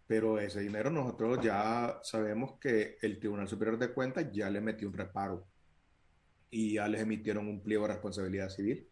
pero 0.06 0.38
ese 0.38 0.60
dinero 0.60 0.90
nosotros 0.90 1.40
ya 1.42 1.98
sabemos 2.02 2.58
que 2.60 2.96
el 3.02 3.18
Tribunal 3.18 3.48
Superior 3.48 3.78
de 3.78 3.92
Cuentas 3.92 4.30
ya 4.32 4.48
le 4.50 4.60
metió 4.60 4.88
un 4.88 4.94
reparo 4.94 5.46
y 6.50 6.74
ya 6.74 6.86
les 6.86 7.00
emitieron 7.00 7.48
un 7.48 7.62
pliego 7.62 7.86
de 7.86 7.94
responsabilidad 7.94 8.48
civil. 8.48 8.88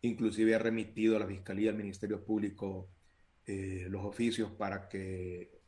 Inclusive 0.00 0.54
ha 0.54 0.58
remitido 0.58 1.16
a 1.16 1.20
la 1.20 1.26
Fiscalía, 1.26 1.70
al 1.70 1.76
Ministerio 1.76 2.24
Público, 2.24 2.88
eh, 3.46 3.86
los 3.90 4.04
oficios 4.04 4.50
para 4.52 4.88
que 4.88 5.60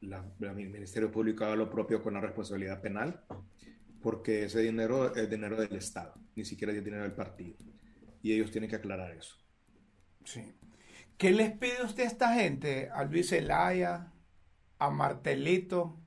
el 0.00 0.54
Ministerio 0.54 1.10
Público 1.10 1.44
haga 1.44 1.56
lo 1.56 1.70
propio 1.70 2.02
con 2.02 2.14
la 2.14 2.20
responsabilidad 2.20 2.80
penal, 2.80 3.20
porque 4.00 4.44
ese 4.44 4.60
dinero 4.60 5.14
es 5.14 5.28
dinero 5.28 5.56
del 5.56 5.74
Estado, 5.76 6.14
ni 6.34 6.44
siquiera 6.44 6.72
es 6.72 6.84
dinero 6.84 7.02
del 7.02 7.12
partido. 7.12 7.56
Y 8.22 8.32
ellos 8.32 8.50
tienen 8.50 8.68
que 8.68 8.76
aclarar 8.76 9.12
eso. 9.12 9.36
Sí. 10.24 10.54
¿Qué 11.16 11.30
les 11.32 11.52
pide 11.52 11.84
usted 11.84 12.04
a 12.04 12.06
esta 12.06 12.34
gente? 12.34 12.90
A 12.92 13.04
Luis 13.04 13.32
Elaya, 13.32 14.12
a 14.78 14.90
Martelito, 14.90 16.00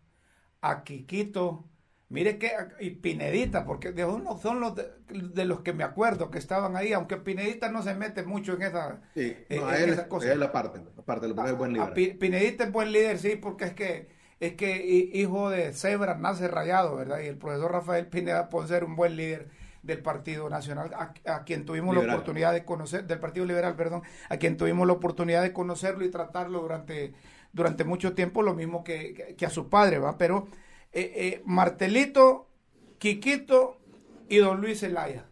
a 0.61 0.83
Quiquito, 0.83 1.69
mire 2.09 2.37
que, 2.37 2.51
y 2.79 2.91
Pinedita, 2.91 3.65
porque 3.65 3.91
de 3.91 4.05
uno 4.05 4.37
son 4.37 4.59
los 4.59 4.75
de, 4.75 5.45
los 5.45 5.61
que 5.61 5.73
me 5.73 5.83
acuerdo 5.83 6.29
que 6.29 6.37
estaban 6.37 6.75
ahí, 6.75 6.93
aunque 6.93 7.17
Pinedita 7.17 7.71
no 7.71 7.81
se 7.81 7.95
mete 7.95 8.23
mucho 8.23 8.53
en 8.53 8.61
esa, 8.63 9.01
sí, 9.13 9.35
esa 9.49 10.07
cosa. 10.07 10.31
Es 10.31 10.37
la 10.37 10.51
parte, 10.51 10.79
la 10.95 11.03
parte, 11.03 11.27
lo 11.27 11.45
es 11.45 11.57
buen 11.57 11.73
líder. 11.73 12.17
Pinedita 12.17 12.65
es 12.65 12.71
buen 12.71 12.91
líder, 12.91 13.17
sí, 13.17 13.35
porque 13.35 13.65
es 13.65 13.73
que 13.73 14.20
es 14.41 14.55
que 14.55 15.11
hijo 15.13 15.51
de 15.51 15.71
Zebra 15.71 16.15
nace 16.15 16.47
rayado, 16.47 16.95
¿verdad? 16.95 17.19
Y 17.19 17.27
el 17.27 17.37
profesor 17.37 17.71
Rafael 17.71 18.07
Pineda 18.07 18.49
puede 18.49 18.67
ser 18.69 18.83
un 18.83 18.95
buen 18.95 19.15
líder 19.15 19.49
del 19.83 19.99
Partido 19.99 20.49
Nacional, 20.49 20.91
a, 20.95 21.43
quien 21.43 21.63
tuvimos 21.63 21.95
la 21.95 22.01
oportunidad 22.01 22.51
de 22.51 22.65
conocer, 22.65 23.05
del 23.05 23.19
Partido 23.19 23.45
Liberal, 23.45 23.75
perdón, 23.75 24.01
a 24.29 24.37
quien 24.37 24.57
tuvimos 24.57 24.87
la 24.87 24.93
oportunidad 24.93 25.43
de 25.43 25.53
conocerlo 25.53 26.03
y 26.03 26.09
tratarlo 26.09 26.59
durante, 26.59 27.13
durante 27.53 27.83
mucho 27.83 28.13
tiempo, 28.13 28.41
lo 28.41 28.55
mismo 28.55 28.83
que, 28.83 29.37
a 29.45 29.49
su 29.51 29.69
padre, 29.69 29.99
¿va? 29.99 30.17
Pero 30.17 30.47
eh, 30.91 31.11
eh, 31.15 31.41
Martelito, 31.45 32.49
Quiquito 32.97 33.79
y 34.27 34.37
don 34.37 34.59
Luis 34.59 34.79
Zelaya. 34.79 35.27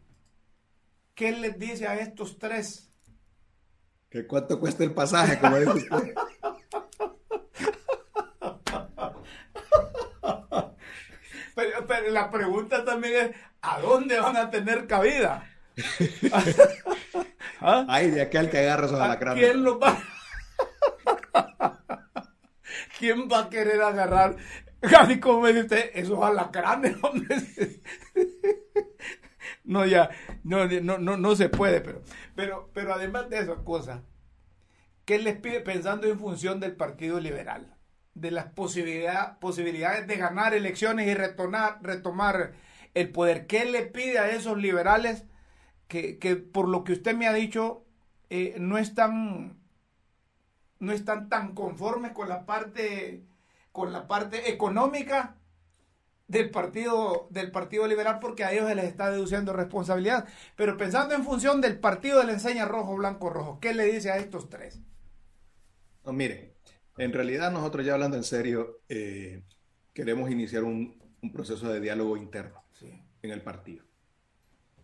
¿Qué 1.15 1.31
les 1.31 1.57
dice 1.57 1.87
a 1.87 1.97
estos 1.99 2.37
tres? 2.37 2.91
¿Que 4.07 4.27
cuánto 4.27 4.59
cuesta 4.59 4.83
el 4.83 4.93
pasaje, 4.93 5.39
como 5.39 5.57
dice 5.57 5.71
usted? 5.71 6.13
pero, 11.89 12.11
la 12.11 12.29
pregunta 12.29 12.85
también 12.85 13.15
es, 13.15 13.35
¿a 13.61 13.79
dónde 13.79 14.19
van 14.19 14.37
a 14.37 14.51
tener 14.51 14.85
cabida? 14.85 15.49
¿Ah? 17.61 17.85
Ay, 17.89 18.11
de 18.11 18.21
aquel 18.21 18.49
que 18.49 18.59
agarra 18.59 18.85
esos 18.85 18.99
alacranes. 18.99 19.43
¿Quién 19.43 19.63
lo 19.63 19.79
va? 19.79 19.97
¿Quién 22.99 23.27
va 23.29 23.39
a 23.39 23.49
querer 23.49 23.81
agarrar? 23.81 24.37
Casi 24.79 25.19
como 25.19 25.41
me 25.41 25.53
dice, 25.53 25.91
esos 25.95 26.23
alacranes, 26.23 26.95
hombre. 27.01 27.35
no, 29.63 29.85
ya, 29.85 30.09
no, 30.43 30.67
no, 30.67 30.99
no, 30.99 31.17
no 31.17 31.35
se 31.35 31.49
puede, 31.49 31.81
pero, 31.81 32.01
pero, 32.35 32.69
pero 32.73 32.93
además 32.93 33.29
de 33.29 33.39
esas 33.39 33.59
cosas, 33.59 34.01
¿qué 35.05 35.17
les 35.17 35.37
pide 35.37 35.59
pensando 35.59 36.07
en 36.07 36.19
función 36.19 36.59
del 36.59 36.75
Partido 36.75 37.19
Liberal? 37.19 37.78
De 38.13 38.31
las 38.31 38.47
posibilidades 38.47 40.07
de 40.07 40.15
ganar 40.17 40.53
elecciones 40.53 41.07
y 41.07 41.13
retomar, 41.13 41.79
retomar 41.81 42.53
el 42.93 43.11
poder. 43.11 43.47
¿Qué 43.47 43.65
le 43.65 43.83
pide 43.83 44.19
a 44.19 44.29
esos 44.29 44.57
liberales 44.57 45.25
que, 45.89 46.35
por 46.35 46.67
lo 46.67 46.83
que 46.83 46.93
usted 46.93 47.15
me 47.15 47.27
ha 47.27 47.33
dicho 47.33 47.83
eh, 48.29 48.55
no 48.59 48.77
están 48.77 49.57
no 50.79 50.93
están 50.93 51.27
tan 51.29 51.55
conformes 51.55 52.13
con 52.13 52.29
la 52.29 52.45
parte 52.45 53.25
con 53.71 53.91
la 53.91 54.07
parte 54.07 54.51
económica 54.51 55.35
del 56.27 56.51
partido 56.51 57.27
del 57.31 57.51
partido 57.51 57.87
liberal 57.87 58.19
porque 58.19 58.43
a 58.43 58.51
ellos 58.51 58.67
se 58.69 58.75
les 58.75 58.85
está 58.85 59.09
deduciendo 59.09 59.51
responsabilidad. 59.51 60.27
Pero 60.55 60.77
pensando 60.77 61.15
en 61.15 61.25
función 61.25 61.59
del 61.59 61.79
partido 61.79 62.19
de 62.19 62.25
la 62.25 62.33
enseña 62.33 62.65
rojo 62.65 62.95
blanco 62.95 63.31
rojo 63.31 63.59
qué 63.59 63.73
le 63.73 63.85
dice 63.85 64.11
a 64.11 64.17
estos 64.17 64.47
tres 64.47 64.79
mire 66.05 66.55
en 66.99 67.13
realidad 67.13 67.51
nosotros 67.51 67.85
ya 67.85 67.93
hablando 67.93 68.17
en 68.17 68.23
serio 68.23 68.81
eh, 68.89 69.43
queremos 69.93 70.29
iniciar 70.29 70.63
un, 70.63 70.99
un 71.21 71.31
proceso 71.31 71.71
de 71.71 71.79
diálogo 71.79 72.17
interno 72.17 72.63
en 73.21 73.31
el 73.31 73.41
partido 73.41 73.83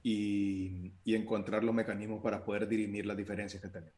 y, 0.03 0.93
encontrar 1.05 1.63
los 1.63 1.73
mecanismos 1.73 2.21
para 2.21 2.43
poder 2.43 2.67
dirimir 2.67 3.05
las 3.05 3.17
diferencias 3.17 3.61
que 3.61 3.69
tenemos 3.69 3.95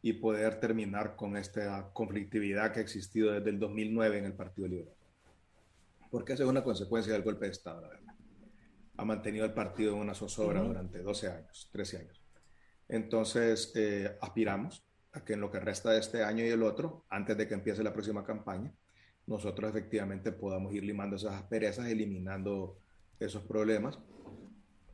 y 0.00 0.14
poder 0.14 0.58
terminar 0.58 1.14
con 1.14 1.36
esta 1.36 1.90
conflictividad 1.92 2.72
que 2.72 2.80
ha 2.80 2.82
existido 2.82 3.32
desde 3.32 3.50
el 3.50 3.60
2009 3.60 4.18
en 4.18 4.24
el 4.24 4.32
Partido 4.32 4.66
Liberal. 4.66 4.96
Porque 6.10 6.32
esa 6.32 6.42
es 6.42 6.48
una 6.48 6.64
consecuencia 6.64 7.12
del 7.12 7.22
golpe 7.22 7.44
de 7.44 7.52
Estado, 7.52 7.82
la 7.82 7.88
verdad. 7.88 8.14
Ha 8.96 9.04
mantenido 9.04 9.44
el 9.44 9.52
partido 9.52 9.94
en 9.94 10.00
una 10.00 10.14
zozobra 10.14 10.60
durante 10.60 10.98
12 10.98 11.28
años, 11.28 11.68
13 11.70 11.98
años. 11.98 12.20
Entonces, 12.88 13.70
eh, 13.76 14.16
aspiramos 14.20 14.84
a 15.12 15.24
que 15.24 15.34
en 15.34 15.40
lo 15.40 15.50
que 15.50 15.60
resta 15.60 15.90
de 15.90 16.00
este 16.00 16.22
año 16.22 16.44
y 16.44 16.48
el 16.48 16.62
otro, 16.62 17.04
antes 17.10 17.36
de 17.36 17.46
que 17.46 17.54
empiece 17.54 17.82
la 17.82 17.92
próxima 17.92 18.24
campaña, 18.24 18.72
nosotros 19.26 19.70
efectivamente 19.70 20.32
podamos 20.32 20.74
ir 20.74 20.84
limando 20.84 21.16
esas 21.16 21.34
asperezas, 21.34 21.86
eliminando 21.86 22.78
esos 23.20 23.42
problemas, 23.44 23.98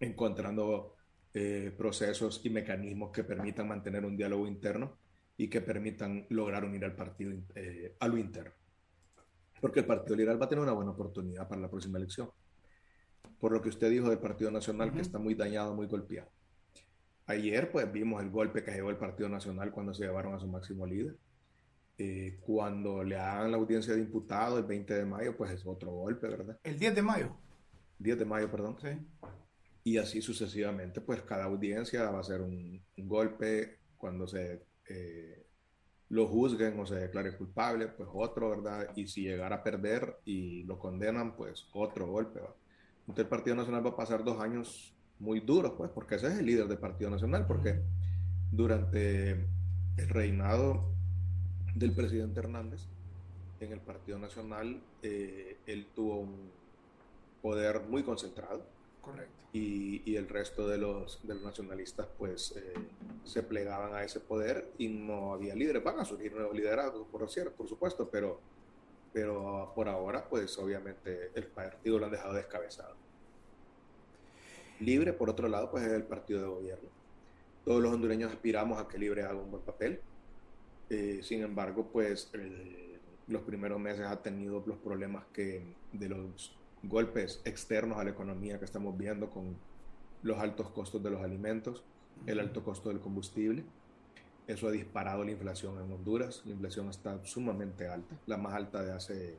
encontrando 0.00 0.94
eh, 1.34 1.72
procesos 1.76 2.40
y 2.44 2.50
mecanismos 2.50 3.10
que 3.10 3.24
permitan 3.24 3.68
mantener 3.68 4.04
un 4.04 4.16
diálogo 4.16 4.46
interno 4.46 4.98
y 5.36 5.48
que 5.48 5.60
permitan 5.60 6.26
lograr 6.30 6.64
unir 6.64 6.84
al 6.84 6.94
partido 6.94 7.32
eh, 7.54 7.94
a 7.98 8.08
lo 8.08 8.18
interno. 8.18 8.52
Porque 9.60 9.80
el 9.80 9.86
Partido 9.86 10.16
Liberal 10.16 10.40
va 10.40 10.46
a 10.46 10.48
tener 10.48 10.62
una 10.62 10.72
buena 10.72 10.92
oportunidad 10.92 11.48
para 11.48 11.60
la 11.60 11.70
próxima 11.70 11.98
elección. 11.98 12.30
Por 13.40 13.52
lo 13.52 13.62
que 13.62 13.68
usted 13.68 13.90
dijo 13.90 14.08
del 14.08 14.18
Partido 14.18 14.50
Nacional, 14.50 14.92
que 14.92 15.00
está 15.00 15.18
muy 15.18 15.34
dañado, 15.34 15.74
muy 15.74 15.86
golpeado. 15.86 16.30
Ayer, 17.28 17.70
pues, 17.70 17.92
vimos 17.92 18.22
el 18.22 18.30
golpe 18.30 18.64
que 18.64 18.70
llevó 18.70 18.88
el 18.88 18.96
Partido 18.96 19.28
Nacional 19.28 19.70
cuando 19.70 19.92
se 19.92 20.04
llevaron 20.04 20.34
a 20.34 20.40
su 20.40 20.46
máximo 20.46 20.86
líder. 20.86 21.14
Eh, 21.98 22.38
cuando 22.40 23.04
le 23.04 23.18
hagan 23.18 23.50
la 23.50 23.58
audiencia 23.58 23.92
de 23.92 24.00
imputado 24.00 24.56
el 24.56 24.64
20 24.64 24.94
de 24.94 25.04
mayo, 25.04 25.36
pues 25.36 25.50
es 25.50 25.66
otro 25.66 25.90
golpe, 25.90 26.26
¿verdad? 26.26 26.58
El 26.64 26.78
10 26.78 26.94
de 26.94 27.02
mayo. 27.02 27.36
10 27.98 28.18
de 28.18 28.24
mayo, 28.24 28.50
perdón. 28.50 28.78
Sí. 28.80 28.88
Y 29.84 29.98
así 29.98 30.22
sucesivamente, 30.22 31.02
pues 31.02 31.20
cada 31.20 31.44
audiencia 31.44 32.10
va 32.10 32.20
a 32.20 32.24
ser 32.24 32.40
un, 32.40 32.82
golpe 32.96 33.80
cuando 33.98 34.26
se 34.26 34.62
eh, 34.88 35.46
lo 36.08 36.28
juzguen 36.28 36.80
o 36.80 36.86
se 36.86 36.94
declare 36.94 37.36
culpable, 37.36 37.88
pues 37.88 38.08
otro, 38.10 38.48
¿verdad? 38.48 38.88
Y 38.96 39.06
si 39.06 39.24
llegara 39.24 39.56
a 39.56 39.62
perder 39.62 40.16
y 40.24 40.62
lo 40.62 40.78
condenan, 40.78 41.36
pues 41.36 41.68
otro 41.74 42.06
golpe, 42.06 42.40
¿va? 42.40 42.54
Entonces 43.00 43.24
el 43.24 43.28
Partido 43.28 43.56
Nacional 43.56 43.84
va 43.84 43.90
a 43.90 43.96
pasar 43.96 44.24
dos 44.24 44.40
años 44.40 44.97
muy 45.18 45.40
duros, 45.40 45.72
pues, 45.76 45.90
porque 45.90 46.16
ese 46.16 46.28
es 46.28 46.38
el 46.38 46.46
líder 46.46 46.68
del 46.68 46.78
Partido 46.78 47.10
Nacional, 47.10 47.46
porque 47.46 47.80
durante 48.50 49.32
el 49.96 50.08
reinado 50.08 50.84
del 51.74 51.92
presidente 51.92 52.40
Hernández 52.40 52.86
en 53.60 53.72
el 53.72 53.80
Partido 53.80 54.18
Nacional, 54.18 54.80
eh, 55.02 55.58
él 55.66 55.86
tuvo 55.94 56.20
un 56.20 56.50
poder 57.42 57.80
muy 57.88 58.02
concentrado. 58.02 58.64
Correcto. 59.00 59.44
Y, 59.52 60.02
y 60.04 60.16
el 60.16 60.28
resto 60.28 60.68
de 60.68 60.78
los, 60.78 61.26
de 61.26 61.34
los 61.34 61.42
nacionalistas 61.42 62.06
pues 62.18 62.54
eh, 62.56 62.74
se 63.24 63.42
plegaban 63.42 63.94
a 63.94 64.04
ese 64.04 64.20
poder 64.20 64.70
y 64.76 64.88
no 64.88 65.32
había 65.32 65.54
líderes. 65.54 65.82
Van 65.82 65.98
a 65.98 66.04
surgir 66.04 66.32
nuevos 66.32 66.54
liderazgos, 66.54 67.06
por 67.10 67.28
cierto, 67.30 67.52
por 67.56 67.68
supuesto, 67.68 68.08
pero 68.10 68.40
pero 69.12 69.72
por 69.74 69.88
ahora, 69.88 70.28
pues 70.28 70.58
obviamente 70.58 71.30
el 71.34 71.46
partido 71.46 71.98
lo 71.98 72.06
han 72.06 72.12
dejado 72.12 72.34
descabezado. 72.34 72.94
Libre, 74.80 75.12
por 75.12 75.30
otro 75.30 75.48
lado, 75.48 75.70
pues 75.70 75.84
es 75.84 75.92
el 75.92 76.04
partido 76.04 76.40
de 76.40 76.46
gobierno. 76.48 76.88
Todos 77.64 77.82
los 77.82 77.92
hondureños 77.92 78.32
aspiramos 78.32 78.80
a 78.80 78.88
que 78.88 78.98
Libre 78.98 79.22
haga 79.22 79.34
un 79.34 79.50
buen 79.50 79.62
papel. 79.62 80.00
Eh, 80.90 81.20
sin 81.22 81.42
embargo, 81.42 81.88
pues 81.92 82.30
los 83.26 83.42
primeros 83.42 83.78
meses 83.78 84.06
ha 84.06 84.22
tenido 84.22 84.62
los 84.66 84.78
problemas 84.78 85.24
que 85.32 85.62
de 85.92 86.08
los 86.08 86.56
golpes 86.82 87.42
externos 87.44 87.98
a 87.98 88.04
la 88.04 88.10
economía 88.10 88.58
que 88.58 88.64
estamos 88.64 88.96
viendo 88.96 89.30
con 89.30 89.56
los 90.22 90.38
altos 90.38 90.70
costos 90.70 91.02
de 91.02 91.10
los 91.10 91.20
alimentos, 91.22 91.84
el 92.26 92.40
alto 92.40 92.62
costo 92.64 92.88
del 92.88 93.00
combustible. 93.00 93.64
Eso 94.46 94.68
ha 94.68 94.70
disparado 94.70 95.24
la 95.24 95.32
inflación 95.32 95.76
en 95.84 95.92
Honduras. 95.92 96.42
La 96.46 96.52
inflación 96.52 96.88
está 96.88 97.22
sumamente 97.24 97.86
alta, 97.86 98.16
la 98.26 98.38
más 98.38 98.54
alta 98.54 98.82
de 98.82 98.92
hace 98.92 99.36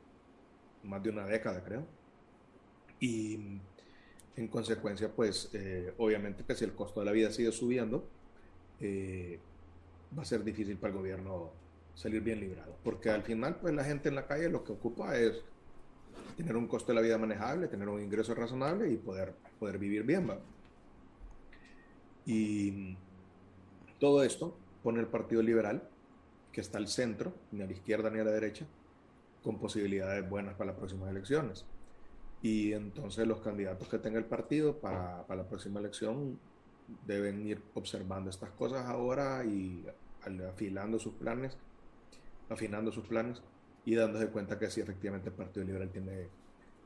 más 0.84 1.02
de 1.02 1.10
una 1.10 1.26
década, 1.26 1.64
creo. 1.64 1.86
Y 3.00 3.60
en 4.40 4.48
consecuencia, 4.48 5.12
pues 5.14 5.50
eh, 5.54 5.94
obviamente 5.98 6.44
que 6.44 6.56
si 6.56 6.64
el 6.66 6.74
costo 6.74 7.02
de 7.02 7.06
la 7.06 7.12
vida 7.12 7.32
sigue 7.32 7.52
subiendo, 7.52 8.08
eh, 8.80 9.40
va 10.18 10.22
a 10.22 10.26
ser 10.26 10.44
difícil 10.44 10.78
para 10.78 10.94
el 10.94 11.00
gobierno 11.00 11.52
salir 11.94 12.22
bien 12.22 12.40
librado. 12.40 12.76
Porque 12.84 13.10
al 13.10 13.24
final, 13.24 13.58
pues 13.58 13.74
la 13.74 13.84
gente 13.84 14.10
en 14.10 14.16
la 14.16 14.26
calle 14.26 14.50
lo 14.50 14.64
que 14.64 14.72
ocupa 14.72 15.18
es 15.18 15.44
tener 16.38 16.56
un 16.56 16.68
costo 16.68 16.92
de 16.92 16.96
la 16.96 17.02
vida 17.02 17.18
manejable, 17.18 17.68
tener 17.68 17.90
un 17.90 18.02
ingreso 18.02 18.34
razonable 18.34 18.90
y 18.92 18.98
poder, 18.98 19.34
poder 19.60 19.78
vivir 19.78 20.04
bien. 20.04 20.30
¿va? 20.30 20.40
Y 22.26 22.96
todo 24.00 24.24
esto 24.24 24.56
pone 24.84 25.00
el 25.00 25.08
Partido 25.08 25.42
Liberal, 25.42 25.84
que 26.54 26.62
está 26.62 26.78
al 26.78 26.88
centro, 26.88 27.34
ni 27.52 27.62
a 27.62 27.66
la 27.66 27.74
izquierda 27.74 28.10
ni 28.10 28.20
a 28.20 28.24
la 28.24 28.32
derecha, 28.32 28.66
con 29.44 29.60
posibilidades 29.60 30.28
buenas 30.30 30.56
para 30.56 30.72
las 30.72 30.78
próximas 30.80 31.10
elecciones. 31.10 31.66
Y 32.42 32.74
entonces 32.74 33.28
los 33.28 33.42
candidatos 33.42 33.90
que 33.90 34.00
tenga 34.00 34.18
el 34.18 34.26
partido 34.26 34.78
para, 34.78 35.26
para 35.28 35.44
la 35.44 35.48
próxima 35.48 35.80
elección 35.80 36.40
deben 37.06 37.46
ir 37.46 37.62
observando 37.74 38.30
estas 38.30 38.52
cosas 38.52 38.86
ahora 38.86 39.44
y 39.46 39.86
afilando 40.50 41.00
sus 41.00 41.14
planes, 41.14 41.58
afinando 42.50 42.92
sus 42.92 43.06
planes 43.06 43.42
y 43.86 43.96
dándose 43.96 44.28
cuenta 44.28 44.60
que 44.60 44.70
sí, 44.70 44.82
efectivamente 44.82 45.30
el 45.30 45.36
Partido 45.36 45.66
Liberal 45.66 45.90
tiene, 45.90 46.28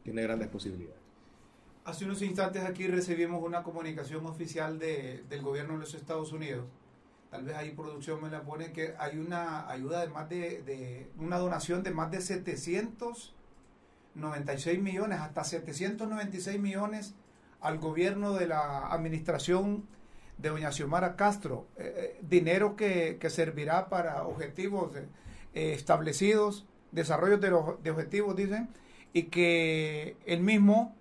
tiene 0.03 0.21
grandes 0.23 0.47
posibilidades. 0.47 1.01
Hace 1.85 2.05
unos 2.05 2.21
instantes 2.21 2.63
aquí 2.63 2.87
recibimos 2.87 3.43
una 3.43 3.63
comunicación 3.63 4.25
oficial 4.25 4.79
de, 4.79 5.23
del 5.27 5.41
gobierno 5.41 5.73
de 5.73 5.79
los 5.79 5.93
Estados 5.93 6.31
Unidos. 6.31 6.65
Tal 7.29 7.43
vez 7.43 7.55
ahí 7.55 7.71
producción 7.71 8.21
me 8.21 8.29
la 8.29 8.43
pone 8.43 8.71
que 8.71 8.93
hay 8.97 9.17
una 9.17 9.69
ayuda 9.69 10.01
de 10.01 10.07
más 10.07 10.29
de, 10.29 10.61
de 10.61 11.09
una 11.17 11.39
donación 11.39 11.83
de 11.83 11.91
más 11.91 12.11
de 12.11 12.21
796 14.15 14.79
millones, 14.79 15.19
hasta 15.19 15.43
796 15.43 16.59
millones 16.59 17.15
al 17.61 17.79
gobierno 17.79 18.33
de 18.33 18.47
la 18.47 18.87
administración 18.87 19.87
de 20.37 20.49
doña 20.49 20.71
Xiomara 20.71 21.15
Castro, 21.15 21.67
eh, 21.77 21.93
eh, 21.95 22.19
dinero 22.21 22.75
que, 22.75 23.17
servirá 23.29 23.89
para 23.89 24.23
objetivos 24.23 24.95
eh, 24.95 25.73
establecidos, 25.73 26.65
desarrollos 26.91 27.41
de, 27.41 27.49
los, 27.49 27.81
de 27.81 27.91
objetivos, 27.91 28.35
dicen, 28.35 28.69
y 29.13 29.23
que 29.23 30.17
el 30.25 30.41
mismo 30.41 30.95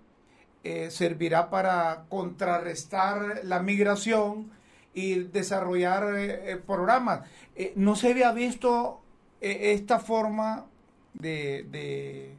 servirá 0.89 1.49
para 1.49 2.05
contrarrestar 2.07 3.41
la 3.43 3.61
migración 3.61 4.49
y 4.93 5.15
desarrollar 5.15 6.61
programas. 6.65 7.27
no 7.75 7.97
se 7.97 8.11
había 8.11 8.31
visto 8.31 9.01
esta 9.41 9.99
forma 9.99 10.65
de 11.15 12.37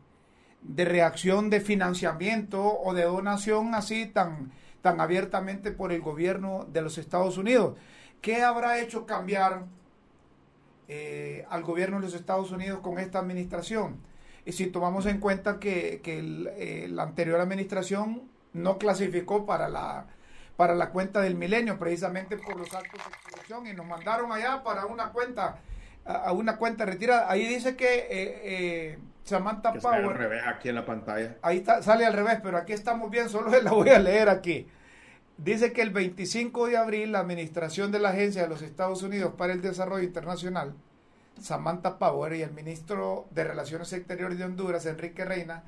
de 0.64 0.84
reacción 0.86 1.50
de 1.50 1.60
financiamiento 1.60 2.62
o 2.62 2.94
de 2.94 3.04
donación 3.04 3.74
así 3.74 4.06
tan, 4.06 4.50
tan 4.82 5.00
abiertamente 5.00 5.70
por 5.70 5.92
el 5.92 6.00
gobierno 6.00 6.66
de 6.72 6.82
los 6.82 6.98
Estados 6.98 7.38
Unidos. 7.38 7.76
¿Qué 8.22 8.42
habrá 8.42 8.80
hecho 8.80 9.06
cambiar 9.06 9.66
eh, 10.88 11.44
al 11.50 11.62
gobierno 11.62 11.98
de 11.98 12.06
los 12.06 12.14
Estados 12.14 12.50
Unidos 12.50 12.80
con 12.80 12.98
esta 12.98 13.18
administración? 13.18 13.98
Y 14.46 14.52
si 14.52 14.66
tomamos 14.66 15.06
en 15.06 15.20
cuenta 15.20 15.60
que, 15.60 16.00
eh, 16.04 16.88
la 16.90 17.02
anterior 17.02 17.40
administración 17.40 18.22
no 18.54 18.78
clasificó 18.78 19.44
para 19.44 19.68
la, 19.68 20.06
para 20.56 20.74
la 20.74 20.90
cuenta 20.90 21.20
del 21.20 21.34
milenio, 21.34 21.78
precisamente 21.78 22.38
por 22.38 22.56
los 22.56 22.72
actos 22.72 23.00
de 23.04 23.30
corrupción, 23.30 23.66
y 23.66 23.74
nos 23.74 23.86
mandaron 23.86 24.32
allá 24.32 24.62
para 24.62 24.86
una 24.86 25.12
cuenta, 25.12 25.58
a 26.06 26.32
una 26.32 26.56
cuenta 26.56 26.86
retirada. 26.86 27.30
Ahí 27.30 27.46
dice 27.46 27.76
que 27.76 28.06
eh, 28.10 28.98
Samantha 29.24 29.72
que 29.72 29.80
Power. 29.80 30.04
al 30.04 30.14
revés 30.14 30.42
aquí 30.46 30.68
en 30.68 30.74
la 30.74 30.84
pantalla. 30.84 31.38
Ahí 31.40 31.58
está, 31.58 31.82
sale 31.82 32.04
al 32.04 32.12
revés, 32.12 32.40
pero 32.42 32.58
aquí 32.58 32.74
estamos 32.74 33.10
bien, 33.10 33.28
solo 33.28 33.50
la 33.62 33.72
voy 33.72 33.88
a 33.88 33.98
leer 33.98 34.28
aquí. 34.28 34.68
Dice 35.38 35.72
que 35.72 35.82
el 35.82 35.90
25 35.90 36.68
de 36.68 36.76
abril 36.76 37.12
la 37.12 37.20
administración 37.20 37.90
de 37.90 37.98
la 37.98 38.10
Agencia 38.10 38.42
de 38.42 38.48
los 38.48 38.62
Estados 38.62 39.02
Unidos 39.02 39.32
para 39.36 39.52
el 39.52 39.62
Desarrollo 39.62 40.04
Internacional, 40.04 40.74
Samantha 41.40 41.98
Power 41.98 42.34
y 42.34 42.42
el 42.42 42.52
ministro 42.52 43.26
de 43.30 43.44
Relaciones 43.44 43.92
Exteriores 43.92 44.38
de 44.38 44.44
Honduras, 44.44 44.86
Enrique 44.86 45.24
Reina, 45.24 45.64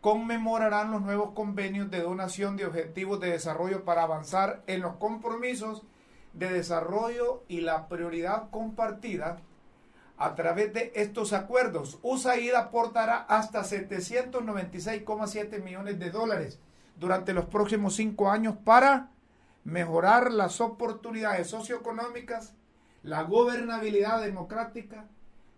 conmemorarán 0.00 0.90
los 0.90 1.02
nuevos 1.02 1.30
convenios 1.32 1.90
de 1.90 2.00
donación 2.00 2.56
de 2.56 2.66
objetivos 2.66 3.20
de 3.20 3.30
desarrollo 3.30 3.84
para 3.84 4.02
avanzar 4.02 4.62
en 4.66 4.80
los 4.80 4.96
compromisos 4.96 5.84
de 6.32 6.52
desarrollo 6.52 7.44
y 7.48 7.60
la 7.60 7.88
prioridad 7.88 8.50
compartida 8.50 9.38
a 10.20 10.34
través 10.34 10.74
de 10.74 10.92
estos 10.94 11.32
acuerdos, 11.32 11.98
USAID 12.02 12.52
aportará 12.52 13.22
hasta 13.22 13.62
796,7 13.62 15.62
millones 15.62 15.98
de 15.98 16.10
dólares 16.10 16.58
durante 16.98 17.32
los 17.32 17.46
próximos 17.46 17.96
cinco 17.96 18.30
años 18.30 18.54
para 18.62 19.08
mejorar 19.64 20.30
las 20.30 20.60
oportunidades 20.60 21.46
socioeconómicas, 21.46 22.52
la 23.02 23.22
gobernabilidad 23.22 24.20
democrática, 24.20 25.06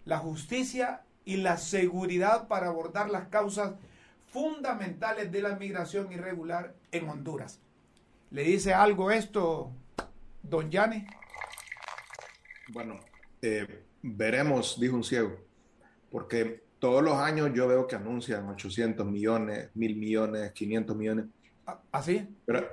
la 0.04 0.18
justicia 0.18 1.02
y 1.24 1.38
la 1.38 1.56
seguridad 1.56 2.46
para 2.46 2.68
abordar 2.68 3.10
las 3.10 3.26
causas 3.26 3.72
fundamentales 4.32 5.32
de 5.32 5.42
la 5.42 5.56
migración 5.56 6.12
irregular 6.12 6.72
en 6.92 7.08
Honduras. 7.08 7.58
¿Le 8.30 8.44
dice 8.44 8.72
algo 8.72 9.10
esto, 9.10 9.72
don 10.44 10.70
Yane? 10.70 11.08
Bueno, 12.68 13.00
eh, 13.42 13.86
veremos, 14.02 14.78
dijo 14.78 14.96
un 14.96 15.04
ciego, 15.04 15.36
porque 16.10 16.62
todos 16.78 17.02
los 17.02 17.14
años 17.14 17.50
yo 17.54 17.68
veo 17.68 17.86
que 17.86 17.94
anuncian 17.94 18.48
800 18.48 19.06
millones, 19.06 19.70
1000 19.74 19.96
millones, 19.96 20.52
500 20.52 20.96
millones. 20.96 21.26
¿Así? 21.92 22.18
¿Ah, 22.18 22.34
Pero 22.44 22.68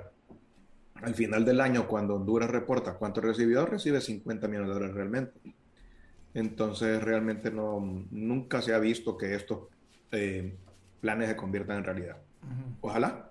al 0.94 1.14
final 1.14 1.44
del 1.44 1.60
año, 1.60 1.86
cuando 1.86 2.16
Honduras 2.16 2.50
reporta 2.50 2.94
cuánto 2.94 3.20
recibió, 3.20 3.64
recibe 3.66 4.00
50 4.00 4.48
millones 4.48 4.68
de 4.68 4.74
dólares 4.74 4.96
realmente. 4.96 5.32
Entonces, 6.34 7.02
realmente 7.02 7.50
no, 7.50 8.04
nunca 8.10 8.60
se 8.62 8.74
ha 8.74 8.78
visto 8.78 9.16
que 9.16 9.34
estos 9.34 9.68
eh, 10.12 10.56
planes 11.00 11.28
se 11.28 11.36
conviertan 11.36 11.78
en 11.78 11.84
realidad. 11.84 12.16
Ojalá, 12.80 13.30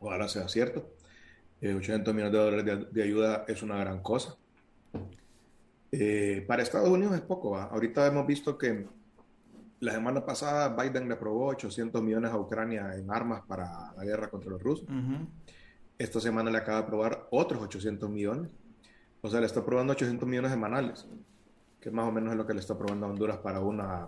ojalá 0.00 0.28
sea 0.28 0.48
cierto. 0.48 0.90
800 1.62 2.12
eh, 2.12 2.14
millones 2.14 2.32
de 2.32 2.38
dólares 2.38 2.86
de 2.92 3.02
ayuda 3.02 3.44
es 3.46 3.62
una 3.62 3.76
gran 3.76 4.02
cosa. 4.02 4.36
Eh, 5.92 6.44
para 6.46 6.62
Estados 6.62 6.88
Unidos 6.88 7.14
es 7.14 7.20
poco. 7.20 7.56
Ahorita 7.56 8.06
hemos 8.06 8.26
visto 8.26 8.56
que 8.56 8.86
la 9.80 9.92
semana 9.92 10.24
pasada 10.24 10.68
Biden 10.68 11.08
le 11.08 11.14
aprobó 11.14 11.46
800 11.46 12.00
millones 12.02 12.30
a 12.30 12.38
Ucrania 12.38 12.94
en 12.94 13.10
armas 13.10 13.42
para 13.46 13.92
la 13.96 14.04
guerra 14.04 14.28
contra 14.28 14.50
los 14.50 14.62
rusos. 14.62 14.86
Esta 15.98 16.20
semana 16.20 16.50
le 16.50 16.58
acaba 16.58 16.78
de 16.78 16.84
aprobar 16.84 17.26
otros 17.30 17.62
800 17.62 18.08
millones. 18.08 18.50
O 19.22 19.28
sea, 19.28 19.40
le 19.40 19.46
está 19.46 19.60
aprobando 19.60 19.92
800 19.92 20.26
millones 20.28 20.50
semanales, 20.50 21.06
que 21.80 21.90
más 21.90 22.08
o 22.08 22.12
menos 22.12 22.32
es 22.32 22.38
lo 22.38 22.46
que 22.46 22.54
le 22.54 22.60
está 22.60 22.72
aprobando 22.74 23.06
a 23.06 23.10
Honduras 23.10 23.38
para, 23.38 23.60
una, 23.60 24.06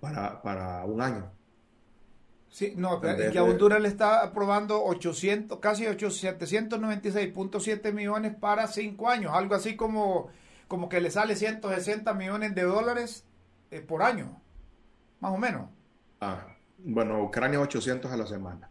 para, 0.00 0.40
para 0.40 0.84
un 0.84 1.02
año. 1.02 1.30
Sí, 2.48 2.74
no, 2.76 3.00
que 3.00 3.38
a 3.38 3.44
Honduras 3.44 3.80
le 3.80 3.88
está 3.88 4.22
aprobando 4.22 4.84
800, 4.84 5.58
casi 5.58 5.84
796.7 5.84 7.92
millones 7.92 8.34
para 8.34 8.66
cinco 8.66 9.08
años, 9.08 9.32
algo 9.34 9.54
así 9.54 9.76
como 9.76 10.30
como 10.72 10.88
que 10.88 11.02
le 11.02 11.10
sale 11.10 11.36
160 11.36 12.14
millones 12.14 12.54
de 12.54 12.62
dólares 12.62 13.26
eh, 13.70 13.82
por 13.82 14.02
año, 14.02 14.40
más 15.20 15.32
o 15.32 15.36
menos. 15.36 15.68
Ah, 16.18 16.46
bueno, 16.78 17.22
Ucrania 17.22 17.60
800 17.60 18.10
a 18.10 18.16
la 18.16 18.26
semana. 18.26 18.70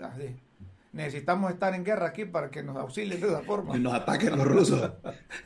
Ah, 0.00 0.10
Necesitamos 0.92 1.52
estar 1.52 1.76
en 1.76 1.84
guerra 1.84 2.08
aquí 2.08 2.24
para 2.24 2.50
que 2.50 2.64
nos 2.64 2.76
auxilien 2.76 3.20
de 3.20 3.28
esa 3.28 3.42
forma. 3.42 3.72
Que 3.72 3.78
nos 3.78 3.94
ataquen 3.94 4.36
los 4.36 4.48
rusos. 4.48 4.94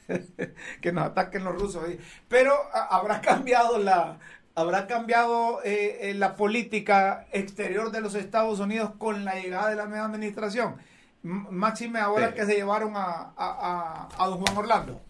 que 0.80 0.92
nos 0.92 1.04
ataquen 1.04 1.44
los 1.44 1.60
rusos. 1.60 1.84
Pero 2.26 2.54
habrá 2.72 3.20
cambiado 3.20 3.76
la, 3.76 4.18
habrá 4.54 4.86
cambiado 4.86 5.62
eh, 5.62 6.08
eh, 6.08 6.14
la 6.14 6.36
política 6.36 7.26
exterior 7.32 7.90
de 7.90 8.00
los 8.00 8.14
Estados 8.14 8.60
Unidos 8.60 8.92
con 8.96 9.26
la 9.26 9.34
llegada 9.34 9.68
de 9.68 9.76
la 9.76 9.84
nueva 9.84 10.06
administración. 10.06 10.76
Máxime 11.22 11.98
ahora 11.98 12.32
que 12.32 12.46
se 12.46 12.54
llevaron 12.54 12.96
a, 12.96 13.34
a, 13.36 14.08
a 14.16 14.26
don 14.26 14.40
Juan 14.40 14.56
Orlando. 14.56 15.05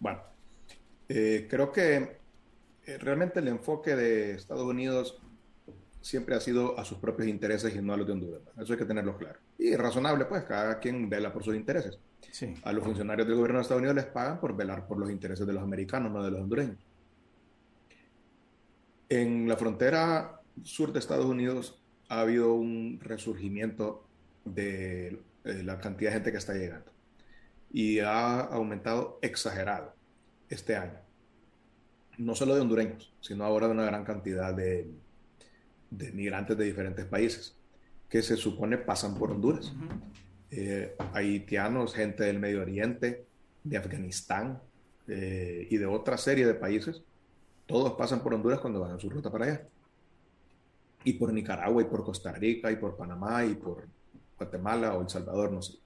Bueno, 0.00 0.20
eh, 1.08 1.46
creo 1.48 1.70
que 1.70 1.96
eh, 2.86 2.98
realmente 2.98 3.38
el 3.40 3.48
enfoque 3.48 3.94
de 3.94 4.32
Estados 4.32 4.64
Unidos 4.64 5.20
siempre 6.00 6.34
ha 6.34 6.40
sido 6.40 6.78
a 6.78 6.84
sus 6.84 6.98
propios 6.98 7.28
intereses 7.28 7.76
y 7.76 7.82
no 7.82 7.92
a 7.92 7.96
los 7.98 8.06
de 8.06 8.14
Honduras. 8.14 8.40
Eso 8.58 8.72
hay 8.72 8.78
que 8.78 8.86
tenerlo 8.86 9.16
claro. 9.18 9.38
Y 9.58 9.76
razonable, 9.76 10.24
pues, 10.24 10.44
cada 10.44 10.78
quien 10.78 11.10
vela 11.10 11.32
por 11.32 11.44
sus 11.44 11.54
intereses. 11.54 11.98
Sí. 12.30 12.54
A 12.64 12.72
los 12.72 12.82
funcionarios 12.82 13.28
del 13.28 13.36
gobierno 13.36 13.58
de 13.58 13.62
Estados 13.62 13.80
Unidos 13.80 13.96
les 13.96 14.06
pagan 14.06 14.40
por 14.40 14.56
velar 14.56 14.86
por 14.86 14.98
los 14.98 15.10
intereses 15.10 15.46
de 15.46 15.52
los 15.52 15.62
americanos, 15.62 16.10
no 16.10 16.22
de 16.22 16.30
los 16.30 16.40
hondureños. 16.40 16.78
En 19.10 19.46
la 19.48 19.56
frontera 19.56 20.40
sur 20.62 20.92
de 20.92 20.98
Estados 21.00 21.26
Unidos 21.26 21.82
ha 22.08 22.20
habido 22.20 22.54
un 22.54 22.98
resurgimiento 23.02 24.06
de 24.44 25.20
la 25.44 25.78
cantidad 25.78 26.10
de 26.10 26.14
gente 26.14 26.32
que 26.32 26.38
está 26.38 26.54
llegando 26.54 26.89
y 27.72 28.00
ha 28.00 28.40
aumentado 28.40 29.18
exagerado 29.22 29.94
este 30.48 30.76
año. 30.76 30.98
No 32.18 32.34
solo 32.34 32.54
de 32.54 32.60
hondureños, 32.60 33.12
sino 33.20 33.44
ahora 33.44 33.66
de 33.66 33.72
una 33.72 33.84
gran 33.84 34.04
cantidad 34.04 34.52
de, 34.54 34.90
de 35.90 36.12
migrantes 36.12 36.56
de 36.56 36.64
diferentes 36.64 37.06
países 37.06 37.56
que 38.08 38.22
se 38.22 38.36
supone 38.36 38.76
pasan 38.76 39.14
por 39.16 39.30
Honduras. 39.30 39.72
Eh, 40.50 40.96
haitianos, 41.14 41.94
gente 41.94 42.24
del 42.24 42.40
Medio 42.40 42.62
Oriente, 42.62 43.24
de 43.62 43.76
Afganistán 43.76 44.60
eh, 45.06 45.68
y 45.70 45.76
de 45.76 45.86
otra 45.86 46.18
serie 46.18 46.44
de 46.44 46.54
países, 46.54 47.02
todos 47.66 47.92
pasan 47.92 48.20
por 48.20 48.34
Honduras 48.34 48.58
cuando 48.58 48.80
van 48.80 48.92
en 48.92 49.00
su 49.00 49.08
ruta 49.08 49.30
para 49.30 49.44
allá. 49.44 49.68
Y 51.04 51.12
por 51.14 51.32
Nicaragua, 51.32 51.82
y 51.82 51.86
por 51.86 52.04
Costa 52.04 52.32
Rica, 52.32 52.70
y 52.70 52.76
por 52.76 52.96
Panamá, 52.96 53.44
y 53.44 53.54
por 53.54 53.86
Guatemala 54.36 54.94
o 54.94 55.02
El 55.02 55.08
Salvador, 55.08 55.52
no 55.52 55.62
sé. 55.62 55.78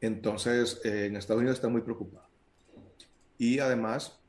Entonces, 0.00 0.80
eh, 0.84 1.06
en 1.06 1.16
Estados 1.16 1.40
Unidos 1.40 1.58
está 1.58 1.68
muy 1.68 1.82
preocupado. 1.82 2.28
Y 3.38 3.58
además, 3.58 4.20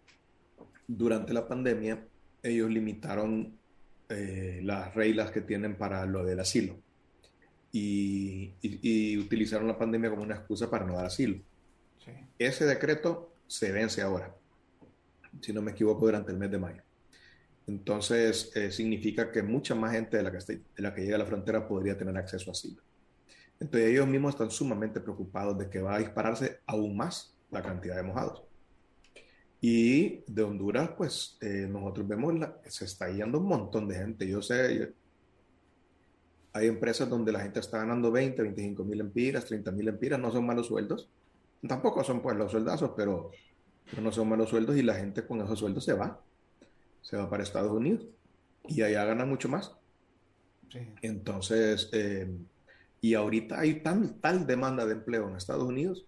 durante 0.87 1.33
la 1.33 1.47
pandemia, 1.47 2.05
ellos 2.43 2.69
limitaron 2.69 3.57
las 4.63 4.93
reglas 4.93 5.31
que 5.31 5.39
tienen 5.39 5.77
para 5.77 6.05
lo 6.05 6.25
del 6.25 6.41
asilo 6.41 6.77
y, 7.71 9.17
utilizaron 9.17 9.67
la 9.67 9.77
pandemia 9.77 10.09
como 10.09 10.23
una 10.23 10.35
excusa 10.35 10.69
para 10.69 10.85
no 10.85 10.95
dar 10.95 11.05
asilo. 11.05 11.39
Ese 12.37 12.65
decreto 12.65 13.33
se 13.47 13.71
vence 13.71 14.01
ahora, 14.01 14.35
si 15.41 15.53
no 15.53 15.61
me 15.61 15.71
equivoco, 15.71 16.05
durante 16.05 16.31
el 16.31 16.37
mes 16.37 16.51
de 16.51 16.57
mayo. 16.57 16.81
Entonces, 17.67 18.51
eh, 18.55 18.71
significa 18.71 19.31
que 19.31 19.43
mucha 19.43 19.75
más 19.75 19.93
gente 19.93 20.17
de 20.17 20.23
la, 20.23 20.31
que 20.31 20.39
de 20.39 20.63
la 20.77 20.93
que 20.93 21.01
llega 21.01 21.15
a 21.15 21.19
la 21.19 21.25
frontera 21.25 21.67
podría 21.67 21.97
tener 21.97 22.17
acceso 22.17 22.49
a 22.49 22.53
asilo. 22.53 22.81
Entonces, 23.61 23.91
ellos 23.91 24.07
mismos 24.07 24.33
están 24.33 24.49
sumamente 24.49 24.99
preocupados 24.99 25.55
de 25.55 25.69
que 25.69 25.81
va 25.81 25.95
a 25.95 25.99
dispararse 25.99 26.61
aún 26.65 26.97
más 26.97 27.37
la 27.51 27.61
cantidad 27.61 27.95
de 27.95 28.01
mojados. 28.01 28.41
Y 29.61 30.23
de 30.25 30.41
Honduras, 30.41 30.89
pues 30.97 31.37
eh, 31.41 31.67
nosotros 31.69 32.07
vemos 32.07 32.33
se 32.65 32.85
está 32.85 33.11
yendo 33.11 33.37
un 33.37 33.45
montón 33.45 33.87
de 33.87 33.95
gente. 33.97 34.27
Yo 34.27 34.41
sé, 34.41 34.95
hay 36.53 36.67
empresas 36.67 37.07
donde 37.07 37.31
la 37.31 37.41
gente 37.41 37.59
está 37.59 37.77
ganando 37.77 38.11
20, 38.11 38.41
25 38.41 38.83
mil 38.83 38.99
empiras, 38.99 39.45
30 39.45 39.71
mil 39.71 39.87
empiras, 39.89 40.19
no 40.19 40.31
son 40.31 40.43
malos 40.43 40.65
sueldos. 40.65 41.07
Tampoco 41.67 42.03
son 42.03 42.19
pues 42.23 42.35
los 42.37 42.51
sueldazos, 42.51 42.93
pero, 42.97 43.29
no 44.01 44.11
son 44.11 44.27
malos 44.27 44.49
sueldos 44.49 44.75
y 44.75 44.81
la 44.81 44.95
gente 44.95 45.23
con 45.23 45.39
esos 45.41 45.59
sueldos 45.59 45.85
se 45.85 45.93
va. 45.93 46.19
Se 47.03 47.15
va 47.15 47.29
para 47.29 47.43
Estados 47.43 47.71
Unidos 47.71 48.07
y 48.67 48.81
allá 48.81 49.05
gana 49.05 49.23
mucho 49.25 49.49
más. 49.49 49.75
Entonces, 51.03 51.89
eh, 51.91 52.27
y 53.01 53.15
ahorita 53.15 53.59
hay 53.59 53.81
tan, 53.81 54.21
tal 54.21 54.45
demanda 54.45 54.85
de 54.85 54.93
empleo 54.93 55.27
en 55.27 55.35
Estados 55.35 55.63
Unidos 55.63 56.05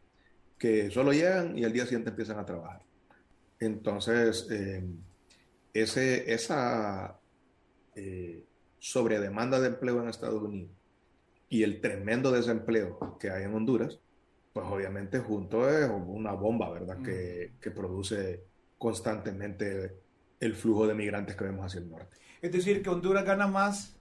que 0.58 0.92
solo 0.92 1.12
llegan 1.12 1.58
y 1.58 1.66
al 1.66 1.74
día 1.74 1.84
siguiente 1.84 2.12
empiezan 2.12 2.40
a 2.40 2.46
trabajar. 2.46 2.84
Entonces, 3.60 4.48
eh, 4.52 4.86
ese, 5.74 6.32
esa 6.32 7.20
eh, 7.96 8.46
sobre 8.80 9.20
demanda 9.20 9.60
de 9.60 9.70
empleo 9.70 10.02
en 10.02 10.10
Estados 10.10 10.42
Unidos 10.44 10.72
y 11.50 11.64
el 11.64 11.82
tremendo 11.82 12.32
desempleo 12.32 13.18
que 13.20 13.30
hay 13.30 13.44
en 13.44 13.54
Honduras, 13.54 14.00
pues 14.54 14.66
obviamente 14.70 15.20
junto 15.20 15.70
es 15.70 15.90
una 15.90 16.34
bomba, 16.34 16.70
¿verdad? 16.70 17.02
Que, 17.02 17.54
que, 17.60 17.72
produce 17.72 18.44
constantemente 18.78 19.96
el 20.40 20.56
flujo 20.56 20.88
de 20.88 20.94
migrantes 20.94 21.36
que 21.36 21.46
vemos 21.46 21.66
hacia 21.66 21.80
el 21.80 21.90
norte. 21.90 22.18
Es 22.42 22.52
decir, 22.52 22.84
que 22.84 22.90
Honduras 22.90 23.26
gana 23.26 23.48
más, 23.48 23.96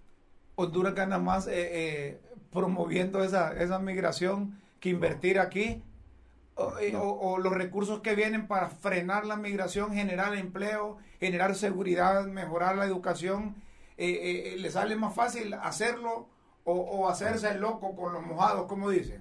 Honduras 0.55 0.95
gana 0.95 1.19
más 1.19 1.47
eh, 1.47 1.53
eh, 1.55 2.21
promoviendo 2.51 3.23
esa, 3.25 3.53
esa 3.61 3.79
migración 3.79 4.61
que 4.81 4.91
invertir 4.91 5.39
aquí. 5.39 5.83
O, 6.55 6.67
o, 6.99 7.39
los 7.39 7.55
recursos 7.55 8.01
que 8.01 8.15
vienen 8.15 8.47
para 8.47 8.69
frenar 8.69 9.25
la 9.25 9.37
migración, 9.37 9.95
generar 9.95 10.35
empleo, 10.35 10.99
generar 11.19 11.55
seguridad, 11.55 12.27
mejorar 12.27 12.77
la 12.77 12.85
educación 12.85 13.57
eh, 14.05 14.55
eh, 14.55 14.59
le 14.59 14.71
sale 14.71 14.97
más 14.97 15.15
fácil 15.15 15.55
hacerlo 15.55 16.29
o, 16.65 17.09
hacerse 17.09 17.51
el 17.51 17.61
loco 17.61 17.95
con 17.95 18.13
los 18.13 18.23
mojados, 18.23 18.67
como 18.67 18.91
dicen? 18.91 19.21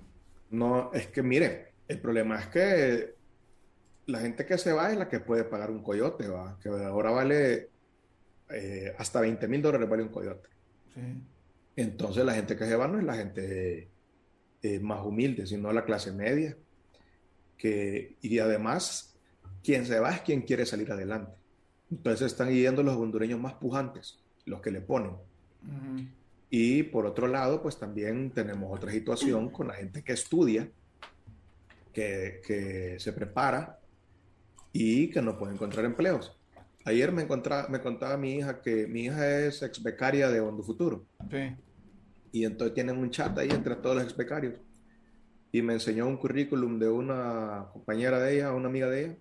No, 0.49 0.91
es 0.93 1.07
que 1.07 1.23
mire, 1.23 1.73
el 1.88 1.99
problema 1.99 2.39
es 2.39 2.47
que 2.47 3.15
la 4.05 4.19
gente 4.19 4.45
que 4.45 4.57
se 4.57 4.73
va 4.73 4.91
es 4.91 4.97
la 4.97 5.09
que 5.09 5.19
puede 5.19 5.43
pagar 5.43 5.71
un 5.71 5.84
coyote, 5.84 6.27
¿va? 6.27 6.57
que 6.61 6.69
ahora 6.69 7.11
vale 7.11 7.69
eh, 8.49 8.95
hasta 8.97 9.21
20 9.21 9.47
mil 9.47 9.61
dólares 9.61 9.89
vale 9.89 10.03
un 10.03 10.09
coyote. 10.09 10.49
Entonces 11.75 12.25
la 12.25 12.33
gente 12.33 12.55
que 12.55 12.65
se 12.65 12.75
va 12.75 12.87
no 12.87 12.99
es 12.99 13.05
la 13.05 13.15
gente 13.15 13.89
más 14.81 15.05
humilde, 15.05 15.47
sino 15.47 15.71
la 15.71 15.85
clase 15.85 16.11
media. 16.11 16.57
Que, 17.57 18.15
y 18.21 18.39
además, 18.39 19.15
quien 19.63 19.85
se 19.85 19.99
va 19.99 20.11
es 20.11 20.21
quien 20.21 20.41
quiere 20.41 20.65
salir 20.65 20.91
adelante. 20.91 21.31
Entonces 21.89 22.27
están 22.27 22.51
yendo 22.51 22.83
los 22.83 22.95
hondureños 22.95 23.39
más 23.39 23.53
pujantes 23.53 24.19
los 24.45 24.61
que 24.61 24.71
le 24.71 24.81
ponen. 24.81 25.15
Y 26.49 26.83
por 26.83 27.05
otro 27.05 27.27
lado, 27.27 27.61
pues 27.61 27.77
también 27.77 28.31
tenemos 28.31 28.75
otra 28.75 28.91
situación 28.91 29.49
con 29.49 29.67
la 29.67 29.73
gente 29.73 30.03
que 30.03 30.13
estudia, 30.13 30.69
que, 31.93 32.41
que 32.45 32.99
se 32.99 33.13
prepara 33.13 33.79
y 34.73 35.09
que 35.09 35.21
no 35.21 35.37
puede 35.37 35.53
encontrar 35.53 35.85
empleos. 35.85 36.37
Ayer 36.86 37.11
me, 37.11 37.23
encontraba, 37.23 37.67
me 37.69 37.79
contaba 37.79 38.17
mi 38.17 38.36
hija 38.36 38.61
que 38.61 38.88
mi 38.88 39.05
hija 39.05 39.39
es 39.39 39.61
ex 39.61 39.82
becaria 39.82 40.29
de 40.29 40.39
Hondo 40.39 40.63
Futuro. 40.63 41.05
Y 42.32 42.45
entonces 42.45 42.73
tienen 42.73 42.97
un 42.97 43.11
chat 43.11 43.38
ahí 43.38 43.49
entre 43.49 43.75
todos 43.75 43.95
los 43.95 44.05
ex 44.05 44.15
becarios. 44.15 44.55
Y 45.51 45.61
me 45.61 45.73
enseñó 45.73 46.07
un 46.07 46.17
currículum 46.17 46.79
de 46.79 46.89
una 46.89 47.67
compañera 47.73 48.19
de 48.19 48.36
ella, 48.36 48.53
una 48.53 48.69
amiga 48.69 48.89
de 48.89 49.05
ella, 49.05 49.17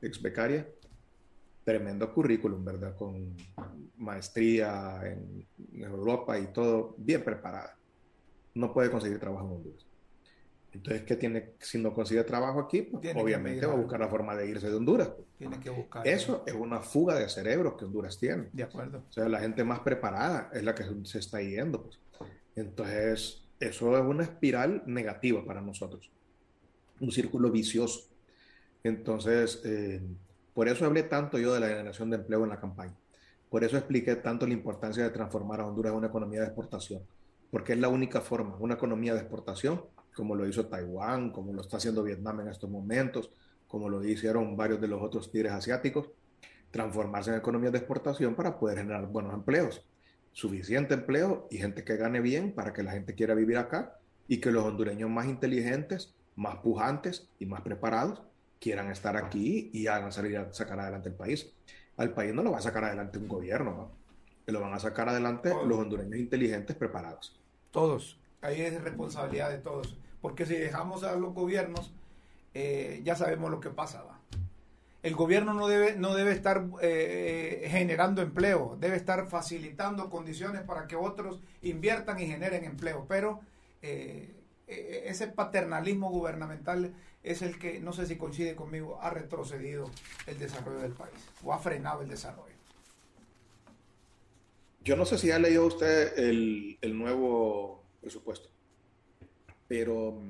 ex 0.00 0.22
becaria, 0.22 0.66
tremendo 1.64 2.12
currículum, 2.12 2.64
¿verdad? 2.64 2.96
Con 2.96 3.36
maestría 3.96 5.00
en, 5.04 5.46
Europa 5.72 6.38
y 6.38 6.46
todo 6.52 6.94
bien 6.96 7.24
preparada. 7.24 7.76
No 8.54 8.72
puede 8.72 8.90
conseguir 8.90 9.18
trabajo 9.18 9.46
en 9.46 9.52
Honduras. 9.52 9.86
Entonces, 10.74 11.02
¿qué 11.04 11.16
tiene? 11.16 11.52
Si 11.60 11.78
no 11.78 11.94
consigue 11.94 12.24
trabajo 12.24 12.60
aquí, 12.60 12.82
pues, 12.82 13.14
obviamente 13.16 13.64
va 13.64 13.74
a 13.74 13.76
buscar 13.76 14.00
la 14.00 14.08
forma 14.08 14.34
de 14.34 14.48
irse 14.48 14.68
de 14.68 14.74
Honduras. 14.74 15.10
Tiene 15.38 15.58
que 15.60 15.70
buscar. 15.70 16.06
Eso 16.06 16.42
es 16.46 16.54
una 16.54 16.80
fuga 16.80 17.14
de 17.14 17.28
cerebros 17.28 17.74
que 17.74 17.84
Honduras 17.84 18.18
tiene. 18.18 18.48
De 18.52 18.64
acuerdo. 18.64 19.04
O 19.08 19.12
sea, 19.12 19.28
la 19.28 19.40
gente 19.40 19.62
más 19.62 19.80
preparada 19.80 20.50
es 20.52 20.64
la 20.64 20.74
que 20.74 20.84
se 21.04 21.18
está 21.18 21.40
yendo. 21.40 21.82
Pues. 21.82 21.98
Entonces, 22.56 23.44
eso 23.60 23.96
es 23.96 24.04
una 24.04 24.24
espiral 24.24 24.82
negativa 24.86 25.44
para 25.44 25.60
nosotros. 25.60 26.10
Un 27.00 27.12
círculo 27.12 27.50
vicioso. 27.50 28.08
Entonces, 28.82 29.62
eh, 29.64 30.02
por 30.52 30.68
eso 30.68 30.84
hablé 30.84 31.04
tanto 31.04 31.38
yo 31.38 31.54
de 31.54 31.60
la 31.60 31.68
generación 31.68 32.10
de 32.10 32.16
empleo 32.16 32.44
en 32.44 32.50
la 32.50 32.60
campaña. 32.60 32.94
Por 33.48 33.62
eso 33.62 33.76
expliqué 33.76 34.16
tanto 34.16 34.46
la 34.46 34.52
importancia 34.52 35.04
de 35.04 35.10
transformar 35.10 35.60
a 35.60 35.66
Honduras 35.66 35.92
en 35.92 35.98
una 35.98 36.08
economía 36.08 36.40
de 36.40 36.46
exportación, 36.46 37.02
porque 37.50 37.72
es 37.72 37.78
la 37.78 37.88
única 37.88 38.20
forma, 38.20 38.56
una 38.58 38.74
economía 38.74 39.14
de 39.14 39.20
exportación, 39.20 39.82
como 40.14 40.34
lo 40.34 40.46
hizo 40.46 40.66
Taiwán, 40.66 41.30
como 41.30 41.52
lo 41.52 41.60
está 41.62 41.76
haciendo 41.76 42.02
Vietnam 42.02 42.40
en 42.40 42.48
estos 42.48 42.70
momentos, 42.70 43.30
como 43.66 43.88
lo 43.88 44.04
hicieron 44.04 44.56
varios 44.56 44.80
de 44.80 44.88
los 44.88 45.02
otros 45.02 45.30
tigres 45.30 45.52
asiáticos, 45.52 46.08
transformarse 46.70 47.30
en 47.30 47.36
economía 47.36 47.70
de 47.70 47.78
exportación 47.78 48.34
para 48.34 48.58
poder 48.58 48.78
generar 48.78 49.06
buenos 49.06 49.34
empleos, 49.34 49.84
suficiente 50.32 50.94
empleo 50.94 51.46
y 51.50 51.58
gente 51.58 51.84
que 51.84 51.96
gane 51.96 52.20
bien 52.20 52.52
para 52.52 52.72
que 52.72 52.82
la 52.82 52.92
gente 52.92 53.14
quiera 53.14 53.34
vivir 53.34 53.58
acá 53.58 53.98
y 54.26 54.40
que 54.40 54.50
los 54.50 54.64
hondureños 54.64 55.10
más 55.10 55.26
inteligentes, 55.26 56.14
más 56.36 56.56
pujantes 56.56 57.28
y 57.38 57.46
más 57.46 57.60
preparados 57.62 58.22
quieran 58.60 58.90
estar 58.90 59.16
aquí 59.16 59.70
y 59.72 59.86
hagan 59.86 60.10
salir 60.10 60.38
a 60.38 60.52
sacar 60.52 60.80
adelante 60.80 61.10
el 61.10 61.14
país. 61.14 61.52
Al 61.96 62.12
país 62.12 62.34
no 62.34 62.42
lo 62.42 62.50
va 62.50 62.58
a 62.58 62.62
sacar 62.62 62.84
adelante 62.84 63.18
un 63.18 63.28
gobierno, 63.28 63.70
¿no? 63.72 64.04
lo 64.52 64.60
van 64.60 64.74
a 64.74 64.78
sacar 64.78 65.08
adelante 65.08 65.50
los 65.66 65.78
hondureños 65.78 66.18
inteligentes 66.18 66.76
preparados. 66.76 67.40
Todos. 67.70 68.18
Ahí 68.42 68.60
es 68.60 68.82
responsabilidad 68.82 69.50
de 69.50 69.58
todos. 69.58 69.96
Porque 70.24 70.46
si 70.46 70.54
dejamos 70.54 71.04
a 71.04 71.16
los 71.16 71.34
gobiernos, 71.34 71.92
eh, 72.54 73.02
ya 73.04 73.14
sabemos 73.14 73.50
lo 73.50 73.60
que 73.60 73.68
pasa. 73.68 74.02
El 75.02 75.14
gobierno 75.14 75.52
no 75.52 75.68
debe, 75.68 75.96
no 75.96 76.14
debe 76.14 76.32
estar 76.32 76.64
eh, 76.80 77.68
generando 77.70 78.22
empleo, 78.22 78.78
debe 78.80 78.96
estar 78.96 79.28
facilitando 79.28 80.08
condiciones 80.08 80.62
para 80.62 80.86
que 80.86 80.96
otros 80.96 81.40
inviertan 81.60 82.18
y 82.20 82.26
generen 82.26 82.64
empleo. 82.64 83.04
Pero 83.06 83.42
eh, 83.82 84.34
ese 84.66 85.26
paternalismo 85.26 86.08
gubernamental 86.08 86.94
es 87.22 87.42
el 87.42 87.58
que, 87.58 87.80
no 87.80 87.92
sé 87.92 88.06
si 88.06 88.16
coincide 88.16 88.56
conmigo, 88.56 88.98
ha 89.02 89.10
retrocedido 89.10 89.90
el 90.26 90.38
desarrollo 90.38 90.78
del 90.78 90.92
país 90.92 91.18
o 91.44 91.52
ha 91.52 91.58
frenado 91.58 92.00
el 92.00 92.08
desarrollo. 92.08 92.54
Yo 94.82 94.96
no 94.96 95.04
sé 95.04 95.18
si 95.18 95.30
ha 95.32 95.38
leído 95.38 95.66
usted 95.66 96.18
el, 96.18 96.78
el 96.80 96.96
nuevo 96.96 97.84
presupuesto, 98.00 98.48
pero 99.68 100.20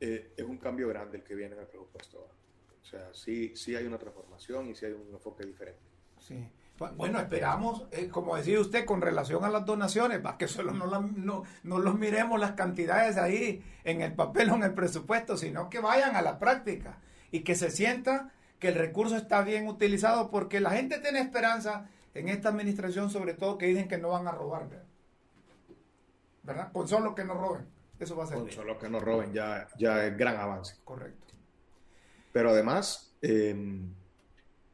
eh, 0.00 0.32
es 0.36 0.44
un 0.44 0.58
cambio 0.58 0.88
grande 0.88 1.18
el 1.18 1.24
que 1.24 1.34
viene 1.34 1.54
en 1.54 1.60
el 1.60 1.66
presupuesto. 1.66 2.28
O 2.82 2.84
sea, 2.84 3.12
sí, 3.12 3.56
sí 3.56 3.74
hay 3.74 3.86
una 3.86 3.98
transformación 3.98 4.68
y 4.68 4.74
sí 4.74 4.86
hay 4.86 4.92
un 4.92 5.08
enfoque 5.12 5.44
diferente. 5.44 5.80
Sí. 6.20 6.46
Bueno, 6.96 7.20
esperamos, 7.20 7.86
eh, 7.92 8.08
como 8.08 8.36
decía 8.36 8.58
usted, 8.58 8.84
con 8.84 9.00
relación 9.00 9.44
a 9.44 9.48
las 9.48 9.64
donaciones, 9.64 10.18
para 10.18 10.36
que 10.36 10.48
solo 10.48 10.72
no, 10.72 10.86
no, 10.86 11.44
no, 11.62 11.78
los 11.78 11.94
miremos 11.96 12.40
las 12.40 12.52
cantidades 12.52 13.16
ahí 13.16 13.64
en 13.84 14.02
el 14.02 14.12
papel 14.12 14.50
o 14.50 14.56
en 14.56 14.64
el 14.64 14.74
presupuesto, 14.74 15.36
sino 15.36 15.70
que 15.70 15.78
vayan 15.78 16.16
a 16.16 16.22
la 16.22 16.40
práctica 16.40 16.98
y 17.30 17.40
que 17.40 17.54
se 17.54 17.70
sienta 17.70 18.32
que 18.58 18.68
el 18.68 18.74
recurso 18.74 19.16
está 19.16 19.42
bien 19.42 19.68
utilizado, 19.68 20.30
porque 20.30 20.58
la 20.58 20.70
gente 20.70 20.98
tiene 20.98 21.20
esperanza 21.20 21.88
en 22.12 22.28
esta 22.28 22.48
administración, 22.48 23.08
sobre 23.08 23.34
todo 23.34 23.56
que 23.56 23.66
dicen 23.66 23.86
que 23.86 23.98
no 23.98 24.08
van 24.08 24.26
a 24.26 24.32
robar, 24.32 24.68
¿verdad? 26.42 26.72
Con 26.72 26.88
solo 26.88 27.14
que 27.14 27.24
no 27.24 27.34
roben, 27.34 27.66
eso 27.98 28.16
va 28.16 28.24
a 28.24 28.26
ser. 28.26 28.38
Con 28.38 28.50
solo 28.50 28.78
que 28.78 28.88
no 28.88 29.00
roben 29.00 29.32
ya, 29.32 29.68
ya 29.78 30.06
es 30.06 30.16
gran 30.16 30.36
avance. 30.36 30.76
Correcto. 30.84 31.34
Pero 32.32 32.50
además, 32.50 33.14
eh, 33.22 33.54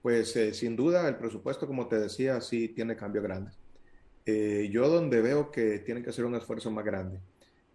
pues 0.03 0.35
eh, 0.37 0.55
sin 0.55 0.77
duda 0.77 1.07
el 1.09 1.16
presupuesto, 1.16 1.66
como 1.66 1.87
te 1.87 1.99
decía, 1.99 2.41
sí 2.41 2.68
tiene 2.68 2.97
cambios 2.97 3.25
grandes. 3.25 3.59
Eh, 4.27 4.68
yo 4.71 4.89
donde 4.89 5.21
veo 5.21 5.51
que 5.51 5.79
tienen 5.81 6.03
que 6.03 6.11
hacer 6.11 6.25
un 6.25 6.35
esfuerzo 6.35 6.71
más 6.71 6.85
grande 6.85 7.21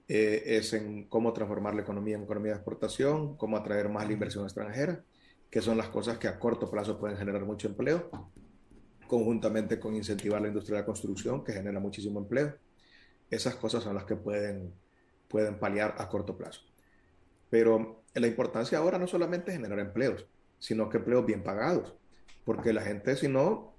eh, 0.08 0.44
es 0.46 0.74
en 0.74 1.06
cómo 1.06 1.34
transformar 1.34 1.74
la 1.76 1.82
economía 1.82 2.16
en 2.16 2.24
economía 2.24 2.52
de 2.52 2.58
exportación, 2.58 3.36
cómo 3.38 3.58
atraer 3.58 3.90
más 3.90 4.06
la 4.06 4.14
inversión 4.14 4.44
extranjera, 4.44 5.04
que 5.50 5.62
son 5.62 5.78
las 5.78 5.90
cosas 5.90 6.18
que 6.18 6.28
a 6.28 6.40
corto 6.40 6.70
plazo 6.70 7.00
pueden 7.00 7.18
generar 7.18 7.44
mucho 7.46 7.68
empleo, 7.68 8.10
conjuntamente 9.08 9.80
con 9.80 9.96
incentivar 9.96 10.42
la 10.42 10.48
industria 10.48 10.78
de 10.78 10.82
la 10.82 10.86
construcción, 10.86 11.44
que 11.44 11.54
genera 11.54 11.80
muchísimo 11.80 12.20
empleo. 12.20 12.56
Esas 13.30 13.56
cosas 13.56 13.84
son 13.84 13.96
las 13.96 14.06
que 14.06 14.16
pueden, 14.16 14.74
pueden 15.28 15.60
paliar 15.60 15.96
a 15.98 16.10
corto 16.10 16.38
plazo. 16.38 16.62
Pero 17.50 18.04
la 18.14 18.28
importancia 18.28 18.78
ahora 18.78 18.98
no 18.98 19.08
solamente 19.08 19.52
es 19.52 19.58
generar 19.58 19.80
empleos, 19.80 20.26
sino 20.60 20.90
que 20.90 20.98
empleos 20.98 21.26
bien 21.26 21.44
pagados 21.44 21.96
porque 22.46 22.72
la 22.72 22.82
gente, 22.82 23.18
si 23.18 23.28
no, 23.28 23.74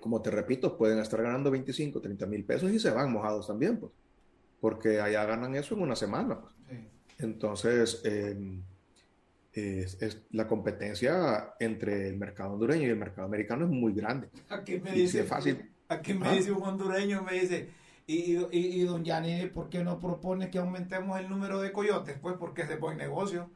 como 0.00 0.22
te 0.22 0.30
repito, 0.30 0.76
pueden 0.76 0.98
estar 0.98 1.22
ganando 1.22 1.50
25, 1.50 2.00
30 2.00 2.26
mil 2.26 2.44
pesos 2.44 2.72
y 2.72 2.80
se 2.80 2.90
van 2.90 3.12
mojados 3.12 3.46
también, 3.46 3.78
pues, 3.78 3.92
porque 4.60 5.00
allá 5.00 5.24
ganan 5.26 5.54
eso 5.54 5.74
en 5.74 5.82
una 5.82 5.94
semana. 5.94 6.40
Pues. 6.40 6.80
Entonces, 7.18 8.00
em, 8.04 8.62
es, 9.52 10.22
la 10.30 10.48
competencia 10.48 11.54
entre 11.60 12.08
el 12.08 12.16
mercado 12.16 12.54
hondureño 12.54 12.86
y 12.86 12.90
el 12.90 12.96
mercado 12.96 13.26
americano 13.26 13.66
es 13.66 13.70
muy 13.70 13.92
grande. 13.92 14.30
Aquí 14.48 14.80
me 14.80 14.92
dice, 14.92 15.22
fácil. 15.24 15.70
Aquí 15.88 16.14
me 16.14 16.26
¿Ah? 16.26 16.32
dice 16.32 16.50
un 16.50 16.62
hondureño, 16.62 17.22
me 17.22 17.34
dice, 17.34 17.68
y, 18.06 18.36
y, 18.36 18.48
y 18.52 18.84
don 18.84 19.04
Yanni, 19.04 19.46
¿por 19.46 19.68
qué 19.68 19.82
no 19.82 20.00
propone 20.00 20.50
que 20.50 20.58
aumentemos 20.58 21.18
el 21.18 21.28
número 21.28 21.60
de 21.60 21.72
coyotes? 21.72 22.18
Pues 22.20 22.36
porque 22.38 22.62
es 22.62 22.68
de 22.68 22.76
buen 22.76 22.98
negocio. 22.98 23.50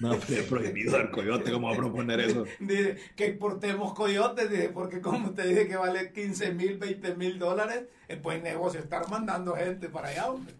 No, 0.00 0.14
es 0.14 0.42
prohibido 0.48 0.96
el 0.96 1.10
coyote, 1.10 1.52
¿cómo 1.52 1.68
va 1.68 1.74
a 1.74 1.76
proponer 1.76 2.20
eso? 2.20 2.44
Dice 2.60 2.96
que 3.14 3.28
importemos 3.28 3.94
coyotes, 3.94 4.50
dice, 4.50 4.70
porque 4.70 5.00
como 5.00 5.28
usted 5.28 5.48
dice 5.48 5.68
que 5.68 5.76
vale 5.76 6.12
15 6.12 6.54
mil, 6.54 6.78
20 6.78 7.14
mil 7.14 7.38
dólares, 7.38 7.84
es 8.08 8.20
buen 8.20 8.42
negocio 8.42 8.80
estar 8.80 9.08
mandando 9.08 9.54
gente 9.54 9.88
para 9.88 10.08
allá, 10.08 10.30
hombre. 10.30 10.54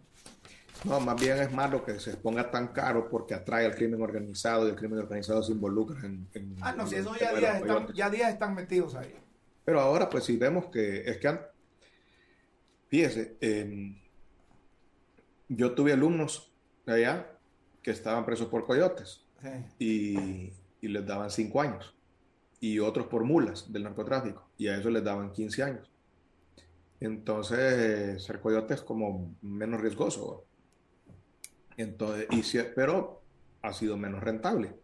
No, 0.85 0.99
más 0.99 1.19
bien 1.19 1.37
es 1.39 1.51
malo 1.51 1.83
que 1.83 1.99
se 1.99 2.17
ponga 2.17 2.51
tan 2.51 2.69
caro 2.69 3.09
porque 3.09 3.33
atrae 3.33 3.65
al 3.65 3.75
crimen 3.75 4.01
organizado 4.01 4.67
y 4.67 4.71
el 4.71 4.75
crimen 4.75 4.99
organizado 4.99 5.41
se 5.43 5.51
involucra 5.51 5.97
en... 6.05 6.27
ah, 6.61 6.73
no, 6.73 6.87
si 6.87 6.95
eso 6.95 7.15
ya 7.19 7.33
días, 7.33 7.61
están, 7.61 7.93
ya 7.93 8.09
días 8.09 8.31
están 8.31 8.53
metidos 8.53 8.95
ahí. 8.95 9.13
Pero 9.63 9.79
ahora 9.79 10.09
pues 10.09 10.25
si 10.25 10.37
vemos 10.37 10.65
que 10.67 11.09
es 11.09 11.17
que... 11.17 11.52
Fíjese, 12.93 13.37
yo 15.49 15.73
tuve 15.73 15.93
alumnos 15.93 16.53
allá 16.85 17.39
que 17.81 17.89
estaban 17.89 18.23
presos 18.23 18.49
por 18.49 18.67
coyotes 18.67 19.25
y, 19.79 20.51
les 20.79 21.03
daban 21.03 21.31
cinco 21.31 21.59
años 21.59 21.95
y 22.59 22.77
otros 22.77 23.07
por 23.07 23.23
mulas 23.23 23.73
del 23.73 23.85
narcotráfico 23.85 24.47
y 24.59 24.67
a 24.67 24.77
eso 24.77 24.91
les 24.91 25.03
daban 25.03 25.31
15 25.31 25.63
años. 25.63 25.89
Entonces, 26.99 28.23
ser 28.23 28.39
coyote 28.39 28.75
es 28.75 28.83
como 28.83 29.35
menos 29.41 29.81
riesgoso. 29.81 30.45
Entonces, 31.77 32.27
y 32.29 32.43
pero 32.75 33.23
ha 33.63 33.73
sido 33.73 33.97
menos 33.97 34.21
rentable. 34.21 34.75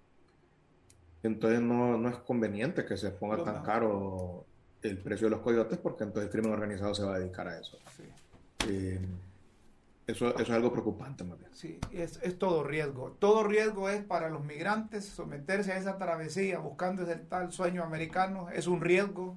Entonces, 1.22 1.62
no, 1.62 1.96
no 2.00 2.10
es 2.10 2.18
conveniente 2.18 2.86
que 2.86 2.98
se 2.98 3.12
ponga 3.12 3.44
tan 3.44 3.62
caro 3.62 4.48
el 4.82 4.98
precio 4.98 5.28
de 5.28 5.32
los 5.32 5.42
coyotes 5.42 5.78
porque 5.78 6.04
entonces 6.04 6.26
el 6.26 6.32
crimen 6.32 6.54
organizado 6.54 6.94
se 6.96 7.04
va 7.04 7.16
a 7.16 7.20
dedicar 7.20 7.48
a 7.48 7.60
eso. 7.60 7.78
Eh, 8.68 9.00
eso, 10.08 10.36
es 10.40 10.50
algo 10.50 10.72
preocupante, 10.72 11.24
más 11.24 11.38
Sí, 11.52 11.80
es, 11.92 12.20
es, 12.24 12.40
todo 12.40 12.64
riesgo. 12.64 13.12
Todo 13.20 13.44
riesgo 13.44 13.90
es 13.90 14.04
para 14.04 14.30
los 14.30 14.44
migrantes 14.44 15.06
someterse 15.06 15.74
a 15.74 15.78
esa 15.78 15.98
travesía 15.98 16.60
buscando 16.60 17.04
ese 17.04 17.18
tal 17.18 17.52
sueño 17.52 17.84
americano. 17.84 18.50
Es 18.50 18.68
un 18.68 18.82
riesgo. 18.82 19.36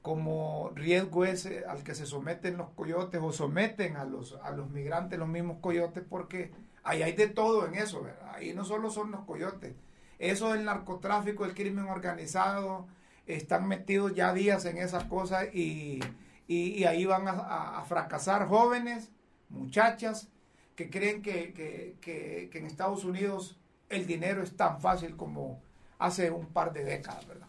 Como 0.00 0.70
riesgo 0.74 1.24
es 1.24 1.46
eh, 1.46 1.64
al 1.68 1.82
que 1.82 1.94
se 1.94 2.06
someten 2.06 2.56
los 2.56 2.70
coyotes 2.70 3.20
o 3.22 3.32
someten 3.32 3.96
a 3.96 4.04
los, 4.04 4.38
a 4.42 4.50
los 4.52 4.70
migrantes 4.70 5.18
los 5.18 5.28
mismos 5.28 5.58
coyotes, 5.60 6.04
porque 6.08 6.52
ahí 6.82 7.02
hay 7.02 7.12
de 7.12 7.26
todo 7.26 7.66
en 7.66 7.74
eso, 7.74 8.02
¿verdad? 8.02 8.32
Ahí 8.34 8.52
no 8.54 8.64
solo 8.64 8.90
son 8.90 9.10
los 9.10 9.24
coyotes. 9.24 9.74
Eso 10.18 10.52
del 10.52 10.64
narcotráfico, 10.64 11.44
el 11.44 11.54
crimen 11.54 11.86
organizado, 11.86 12.86
están 13.26 13.66
metidos 13.66 14.14
ya 14.14 14.32
días 14.32 14.64
en 14.64 14.78
esas 14.78 15.04
cosas 15.04 15.54
y, 15.54 16.00
y, 16.46 16.84
ahí 16.84 17.04
van 17.06 17.28
a, 17.28 17.78
a 17.78 17.84
fracasar 17.84 18.48
jóvenes 18.48 19.10
muchachas 19.48 20.28
que 20.76 20.90
creen 20.90 21.22
que, 21.22 22.48
en 22.52 22.66
Estados 22.66 23.04
Unidos 23.04 23.56
el 23.88 24.06
dinero 24.06 24.42
es 24.42 24.56
tan 24.56 24.80
fácil 24.80 25.16
como 25.16 25.62
hace 25.98 26.30
un 26.30 26.46
par 26.46 26.72
de 26.72 26.84
décadas, 26.84 27.26
¿verdad? 27.28 27.46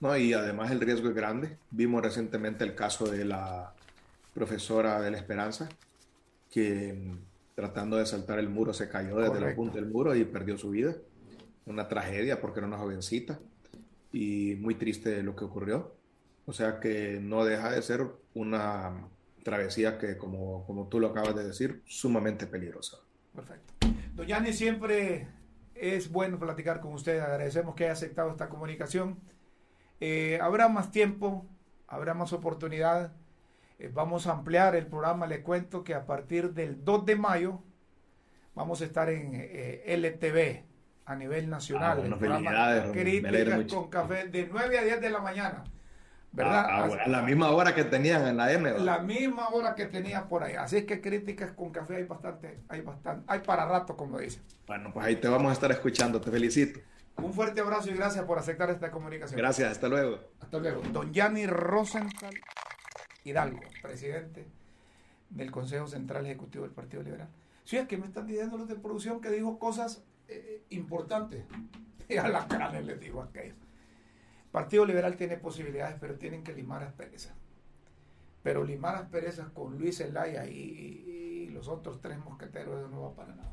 No, 0.00 0.16
y 0.16 0.32
además 0.32 0.70
el 0.70 0.80
riesgo 0.80 1.08
es 1.08 1.14
grande. 1.14 1.58
Vimos 1.70 2.02
recientemente 2.02 2.64
el 2.64 2.74
caso 2.74 3.06
de 3.06 3.24
la 3.24 3.74
profesora 4.34 5.00
de 5.00 5.10
la 5.10 5.16
Esperanza, 5.16 5.68
que 6.50 6.92
mm, 6.92 7.18
tratando 7.54 7.96
de 7.96 8.06
saltar 8.06 8.38
el 8.38 8.48
muro 8.48 8.72
se 8.72 8.88
cayó 8.88 9.16
desde 9.16 9.40
la 9.40 9.54
punta 9.54 9.76
del 9.76 9.86
muro 9.86 10.14
y 10.14 10.24
perdió 10.24 10.56
su 10.56 10.70
vida. 10.70 10.94
Una 11.66 11.88
tragedia 11.88 12.40
porque 12.40 12.60
era 12.60 12.68
una 12.68 12.78
jovencita 12.78 13.38
y 14.16 14.56
muy 14.56 14.74
triste 14.76 15.22
lo 15.22 15.36
que 15.36 15.44
ocurrió. 15.44 15.94
O 16.46 16.52
sea 16.54 16.80
que 16.80 17.18
no 17.20 17.44
deja 17.44 17.70
de 17.70 17.82
ser 17.82 18.06
una 18.32 19.08
travesía 19.42 19.98
que, 19.98 20.16
como, 20.16 20.64
como 20.64 20.88
tú 20.88 21.00
lo 21.00 21.08
acabas 21.08 21.36
de 21.36 21.44
decir, 21.44 21.82
sumamente 21.84 22.46
peligrosa. 22.46 22.96
Perfecto. 23.34 23.74
Doñani, 24.14 24.54
siempre 24.54 25.28
es 25.74 26.10
bueno 26.10 26.38
platicar 26.38 26.80
con 26.80 26.94
usted. 26.94 27.20
Agradecemos 27.20 27.74
que 27.74 27.84
haya 27.84 27.92
aceptado 27.92 28.30
esta 28.30 28.48
comunicación. 28.48 29.18
Eh, 30.00 30.38
habrá 30.40 30.70
más 30.70 30.90
tiempo, 30.90 31.46
habrá 31.86 32.14
más 32.14 32.32
oportunidad. 32.32 33.12
Eh, 33.78 33.90
vamos 33.92 34.26
a 34.26 34.32
ampliar 34.32 34.76
el 34.76 34.86
programa. 34.86 35.26
Le 35.26 35.42
cuento 35.42 35.84
que 35.84 35.92
a 35.92 36.06
partir 36.06 36.54
del 36.54 36.82
2 36.82 37.04
de 37.04 37.16
mayo 37.16 37.60
vamos 38.54 38.80
a 38.80 38.86
estar 38.86 39.10
en 39.10 39.32
eh, 39.34 39.82
LTV 39.86 40.75
a 41.06 41.14
nivel 41.14 41.48
nacional. 41.48 41.98
Ah, 42.00 42.04
el 42.04 42.14
programa 42.14 42.92
Críticas 42.92 43.72
con 43.72 43.88
Café 43.88 44.26
de 44.28 44.48
9 44.50 44.78
a 44.78 44.82
10 44.82 45.00
de 45.00 45.10
la 45.10 45.20
mañana. 45.20 45.64
¿verdad? 46.32 46.66
Ah, 46.68 46.88
ah, 46.90 47.08
la 47.08 47.22
misma 47.22 47.50
hora 47.50 47.74
que 47.74 47.84
tenían 47.84 48.26
en 48.26 48.36
la 48.36 48.52
M. 48.52 48.78
La 48.80 48.98
misma 48.98 49.48
hora 49.48 49.74
que 49.74 49.86
tenía 49.86 50.28
por 50.28 50.42
ahí. 50.42 50.54
Así 50.54 50.78
es 50.78 50.84
que 50.84 51.00
críticas 51.00 51.52
con 51.52 51.70
café 51.70 51.96
hay 51.96 52.04
bastante, 52.04 52.60
hay 52.68 52.82
bastante, 52.82 53.24
hay 53.26 53.40
para 53.40 53.64
rato, 53.64 53.96
como 53.96 54.18
dicen. 54.18 54.42
Bueno, 54.66 54.92
pues 54.92 55.06
ahí 55.06 55.16
te 55.16 55.28
vamos 55.28 55.48
a 55.48 55.52
estar 55.52 55.70
escuchando, 55.72 56.20
te 56.20 56.30
felicito. 56.30 56.80
Un 57.16 57.32
fuerte 57.32 57.62
abrazo 57.62 57.90
y 57.90 57.94
gracias 57.94 58.24
por 58.26 58.38
aceptar 58.38 58.68
esta 58.68 58.90
comunicación. 58.90 59.38
Gracias, 59.38 59.70
hasta 59.72 59.88
luego. 59.88 60.18
Hasta 60.40 60.58
luego. 60.58 60.82
Don 60.92 61.12
Yanni 61.12 61.46
Rosenthal 61.46 62.34
Hidalgo, 63.24 63.60
presidente 63.80 64.46
del 65.30 65.50
Consejo 65.50 65.86
Central 65.86 66.26
Ejecutivo 66.26 66.64
del 66.64 66.74
Partido 66.74 67.02
Liberal. 67.02 67.28
Sí, 67.64 67.78
es 67.78 67.88
que 67.88 67.96
me 67.96 68.06
están 68.06 68.26
diciendo 68.26 68.58
los 68.58 68.68
de 68.68 68.76
producción 68.76 69.22
que 69.22 69.30
dijo 69.30 69.58
cosas 69.58 70.04
eh, 70.28 70.64
importantes. 70.70 71.44
Y 72.08 72.18
a 72.18 72.28
la 72.28 72.46
cara 72.46 72.70
les 72.80 73.00
digo 73.00 73.20
aquello. 73.20 73.56
Partido 74.56 74.86
Liberal 74.86 75.16
tiene 75.16 75.36
posibilidades, 75.36 75.96
pero 76.00 76.14
tienen 76.14 76.42
que 76.42 76.54
limar 76.54 76.82
asperezas. 76.82 77.34
Pero 78.42 78.64
limar 78.64 78.94
asperezas 78.94 79.50
con 79.50 79.76
Luis 79.76 79.98
Zelaya 79.98 80.46
y, 80.46 81.50
los 81.52 81.68
otros 81.68 82.00
tres 82.00 82.18
mosqueteros, 82.18 82.78
eso 82.78 82.88
no 82.88 83.02
va 83.02 83.14
para 83.14 83.34
nada. 83.34 83.52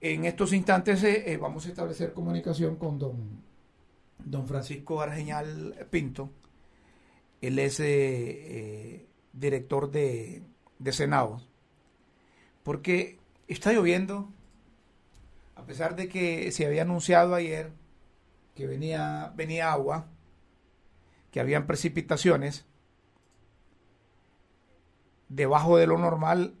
En 0.00 0.26
estos 0.26 0.52
instantes 0.52 1.02
eh, 1.04 1.32
eh, 1.32 1.36
vamos 1.38 1.64
a 1.64 1.68
establecer 1.68 2.12
comunicación 2.12 2.76
con 2.76 2.98
don, 2.98 3.42
don 4.24 4.46
Francisco 4.46 5.00
Argeñal 5.00 5.74
Pinto. 5.90 6.30
Él 7.40 7.58
es 7.58 7.80
eh, 7.80 9.06
director 9.32 9.90
de, 9.90 10.42
de 10.78 10.92
Senado. 10.92 11.40
Porque 12.62 13.18
está 13.48 13.72
lloviendo, 13.72 14.28
a 15.56 15.64
pesar 15.64 15.96
de 15.96 16.08
que 16.08 16.52
se 16.52 16.66
había 16.66 16.82
anunciado 16.82 17.34
ayer 17.34 17.72
que 18.54 18.66
venía, 18.66 19.32
venía 19.34 19.72
agua, 19.72 20.06
que 21.32 21.40
habían 21.40 21.66
precipitaciones 21.66 22.64
debajo 25.28 25.76
de 25.76 25.86
lo 25.86 25.98
normal 25.98 26.54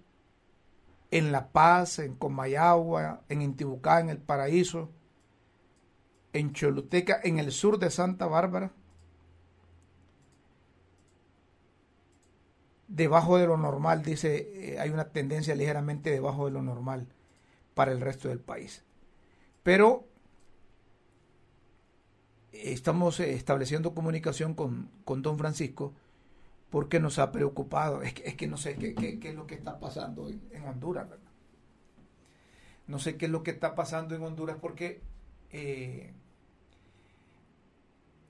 en 1.10 1.30
La 1.30 1.52
Paz, 1.52 2.00
en 2.00 2.16
Comayagua, 2.16 3.22
en 3.28 3.42
Intibucá, 3.42 4.00
en 4.00 4.10
El 4.10 4.18
Paraíso, 4.18 4.90
en 6.32 6.52
Choluteca, 6.52 7.20
en 7.22 7.38
el 7.38 7.52
sur 7.52 7.78
de 7.78 7.90
Santa 7.90 8.26
Bárbara, 8.26 8.72
debajo 12.88 13.38
de 13.38 13.46
lo 13.46 13.56
normal, 13.56 14.02
dice, 14.02 14.74
eh, 14.74 14.80
hay 14.80 14.90
una 14.90 15.10
tendencia 15.10 15.54
ligeramente 15.54 16.10
debajo 16.10 16.46
de 16.46 16.52
lo 16.52 16.62
normal 16.62 17.06
para 17.74 17.92
el 17.92 18.00
resto 18.00 18.28
del 18.28 18.40
país. 18.40 18.85
Pero 19.66 20.06
estamos 22.52 23.18
eh, 23.18 23.34
estableciendo 23.34 23.96
comunicación 23.96 24.54
con, 24.54 24.88
don 25.04 25.38
Francisco 25.38 25.92
porque 26.70 27.00
nos 27.00 27.18
ha 27.18 27.32
preocupado. 27.32 28.00
Es 28.02 28.14
que, 28.14 28.28
es 28.28 28.36
que 28.36 28.46
no 28.46 28.58
sé 28.58 28.76
qué, 28.76 28.94
qué, 28.94 29.28
es 29.28 29.34
lo 29.34 29.48
que 29.48 29.56
está 29.56 29.80
pasando 29.80 30.28
en, 30.28 30.62
Honduras, 30.68 31.10
¿verdad? 31.10 31.32
No 32.86 33.00
sé 33.00 33.16
qué 33.16 33.24
es 33.24 33.32
lo 33.32 33.42
que 33.42 33.50
está 33.50 33.74
pasando 33.74 34.14
en 34.14 34.22
Honduras 34.22 34.56
porque 34.60 35.00
eh, 35.50 36.12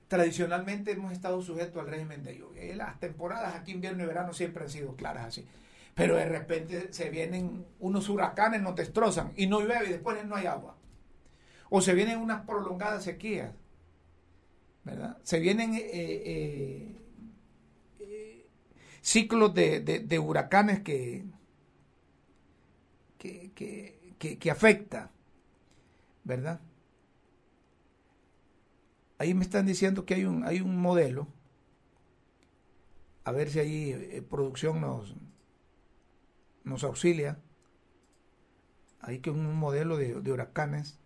tradicionalmente 0.08 0.92
hemos 0.92 1.12
estado 1.12 1.42
sujetos 1.42 1.82
al 1.82 1.90
régimen 1.90 2.24
de 2.24 2.38
lluvia. 2.38 2.74
las 2.76 2.98
temporadas 2.98 3.56
aquí 3.56 3.72
invierno 3.72 4.04
y 4.04 4.06
verano 4.06 4.32
siempre 4.32 4.64
han 4.64 4.70
sido 4.70 4.96
claras 4.96 5.26
así. 5.26 5.46
Pero 5.94 6.16
de 6.16 6.24
repente 6.24 6.94
se 6.94 7.10
vienen 7.10 7.66
unos 7.78 8.08
huracanes, 8.08 8.62
nos 8.62 8.74
destrozan 8.74 9.34
y 9.36 9.46
no 9.48 9.60
llueve 9.60 9.88
y 9.88 9.90
después 9.90 10.24
no 10.24 10.34
hay 10.34 10.46
agua. 10.46 10.76
O 11.70 11.80
se 11.80 11.94
vienen 11.94 12.18
unas 12.18 12.44
prolongadas 12.44 13.04
sequías 13.04 13.52
se 15.22 15.40
vienen 15.40 15.74
eh, 15.74 15.82
eh, 15.92 16.96
eh, 18.00 18.46
ciclos 19.00 19.52
de, 19.54 20.18
huracanes 20.18 20.80
que, 20.80 21.24
que, 23.18 23.52
que, 24.18 24.38
que, 24.38 24.50
afecta, 24.50 25.10
¿verdad? 26.24 26.60
Ahí 29.18 29.34
me 29.34 29.44
están 29.44 29.66
diciendo 29.66 30.04
que 30.04 30.14
hay 30.14 30.24
un, 30.24 30.44
hay 30.44 30.60
un 30.60 30.76
modelo, 30.76 31.26
a 33.24 33.32
ver 33.32 33.50
si 33.50 33.58
ahí 33.58 34.20
producción 34.30 34.80
nos, 34.80 35.16
nos 36.62 36.84
auxilia, 36.84 37.40
hay 39.00 39.18
que 39.18 39.30
un 39.30 39.56
modelo 39.56 39.96
de, 39.96 40.20
de 40.20 40.32
huracanes, 40.32 41.00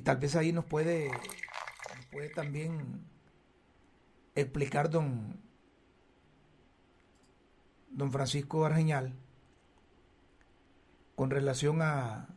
y 0.00 0.02
tal 0.02 0.16
vez 0.16 0.34
ahí 0.34 0.50
nos 0.50 0.64
puede 0.64 1.10
puede 2.10 2.30
también 2.30 3.04
explicar 4.34 4.88
don, 4.88 5.38
don 7.90 8.10
Francisco 8.10 8.64
Argeñal 8.64 9.12
con 11.16 11.28
relación 11.28 11.82
a, 11.82 12.30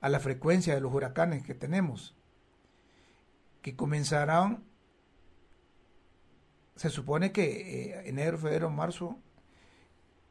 a 0.00 0.08
la 0.08 0.18
frecuencia 0.18 0.74
de 0.74 0.80
los 0.80 0.94
huracanes 0.94 1.44
que 1.44 1.52
tenemos, 1.52 2.16
que 3.60 3.76
comenzarán, 3.76 4.64
se 6.74 6.88
supone 6.88 7.32
que 7.32 7.90
eh, 7.90 8.08
enero, 8.08 8.38
febrero, 8.38 8.70
marzo, 8.70 9.18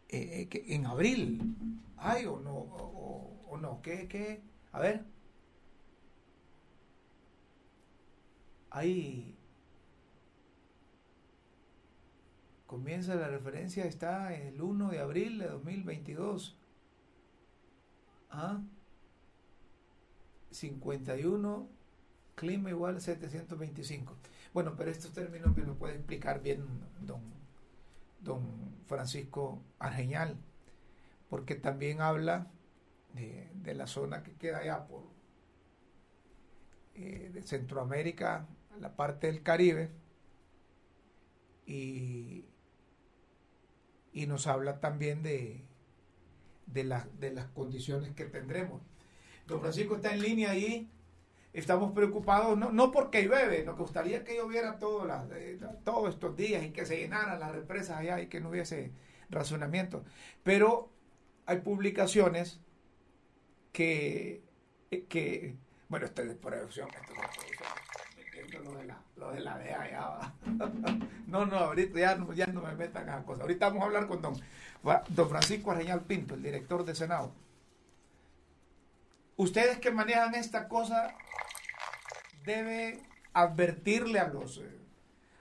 eh, 0.09 0.41
eh, 0.41 0.47
que 0.47 0.73
en 0.73 0.87
abril, 0.87 1.55
hay 1.97 2.25
o 2.25 2.39
no, 2.39 2.55
o, 2.55 3.57
no, 3.61 3.79
¿qué, 3.83 4.07
qué? 4.07 4.41
A 4.71 4.79
ver. 4.79 5.12
Ahí 8.73 9.37
comienza 12.65 13.15
la 13.15 13.27
referencia, 13.27 13.85
está 13.85 14.33
el 14.33 14.59
1 14.61 14.89
de 14.89 14.99
abril 14.99 15.37
de 15.37 15.47
2022. 15.47 16.57
¿Ah? 18.31 18.61
51, 20.49 21.69
clima 22.35 22.69
igual 22.71 22.99
725. 22.99 24.15
Bueno, 24.53 24.73
pero 24.75 24.89
estos 24.89 25.13
términos 25.13 25.55
me 25.55 25.63
lo 25.63 25.75
puede 25.75 25.95
explicar 25.95 26.41
bien 26.41 26.65
don, 27.01 27.21
don 28.21 28.41
Francisco 28.87 29.61
Argeñal, 29.77 30.35
porque 31.29 31.55
también 31.55 32.01
habla 32.01 32.47
de, 33.13 33.49
de 33.53 33.75
la 33.75 33.85
zona 33.85 34.23
que 34.23 34.33
queda 34.33 34.59
allá 34.59 34.87
por 34.87 35.03
eh, 36.95 37.31
de 37.33 37.41
Centroamérica 37.41 38.47
la 38.79 38.95
parte 38.95 39.27
del 39.27 39.43
Caribe 39.43 39.91
y, 41.65 42.45
y 44.11 44.27
nos 44.27 44.47
habla 44.47 44.79
también 44.79 45.23
de, 45.23 45.63
de, 46.65 47.01
de 47.19 47.31
las 47.31 47.45
condiciones 47.47 48.13
que 48.13 48.25
tendremos. 48.25 48.81
Don 49.47 49.61
Francisco 49.61 49.95
está 49.95 50.13
en 50.13 50.21
línea 50.21 50.51
ahí. 50.51 50.89
Estamos 51.53 51.91
preocupados, 51.91 52.57
no, 52.57 52.71
no 52.71 52.91
porque 52.91 53.21
llueve, 53.21 53.63
nos 53.63 53.77
gustaría 53.77 54.23
que 54.23 54.35
lloviera 54.35 54.79
todo 54.79 55.07
todos 55.83 56.15
estos 56.15 56.35
días 56.35 56.63
y 56.63 56.71
que 56.71 56.83
se 56.83 56.97
llenaran 56.97 57.39
las 57.39 57.51
represas 57.51 57.97
allá 57.97 58.19
y 58.19 58.27
que 58.27 58.41
no 58.41 58.49
hubiese 58.49 58.91
razonamiento. 59.29 60.03
Pero 60.41 60.89
hay 61.45 61.59
publicaciones 61.61 62.59
que, 63.71 64.41
que 65.09 65.55
bueno, 65.89 66.07
esto 66.07 66.23
es 66.23 66.33
producción, 66.35 66.89
esto 66.89 67.13
lo 68.63 68.73
de 68.73 68.85
la, 68.85 69.01
lo 69.17 69.31
de 69.31 69.39
la 69.41 69.57
DEA 69.57 69.91
ya 69.91 70.33
no, 71.27 71.45
no, 71.45 71.57
ahorita 71.57 71.99
ya 71.99 72.15
no, 72.15 72.33
ya 72.33 72.47
no 72.47 72.61
me 72.61 72.73
metan 72.73 73.09
a 73.09 73.23
cosas. 73.23 73.41
Ahorita 73.41 73.67
vamos 73.67 73.83
a 73.83 73.85
hablar 73.85 74.07
con 74.07 74.21
don, 74.21 74.35
don 75.09 75.29
Francisco 75.29 75.71
Arreñal 75.71 76.01
Pinto, 76.01 76.35
el 76.35 76.43
director 76.43 76.83
de 76.85 76.95
Senado. 76.95 77.31
Ustedes 79.35 79.79
que 79.79 79.91
manejan 79.91 80.35
esta 80.35 80.67
cosa 80.67 81.15
deben 82.45 83.01
advertirle 83.33 84.19
a 84.19 84.27
los, 84.27 84.59
eh, 84.59 84.79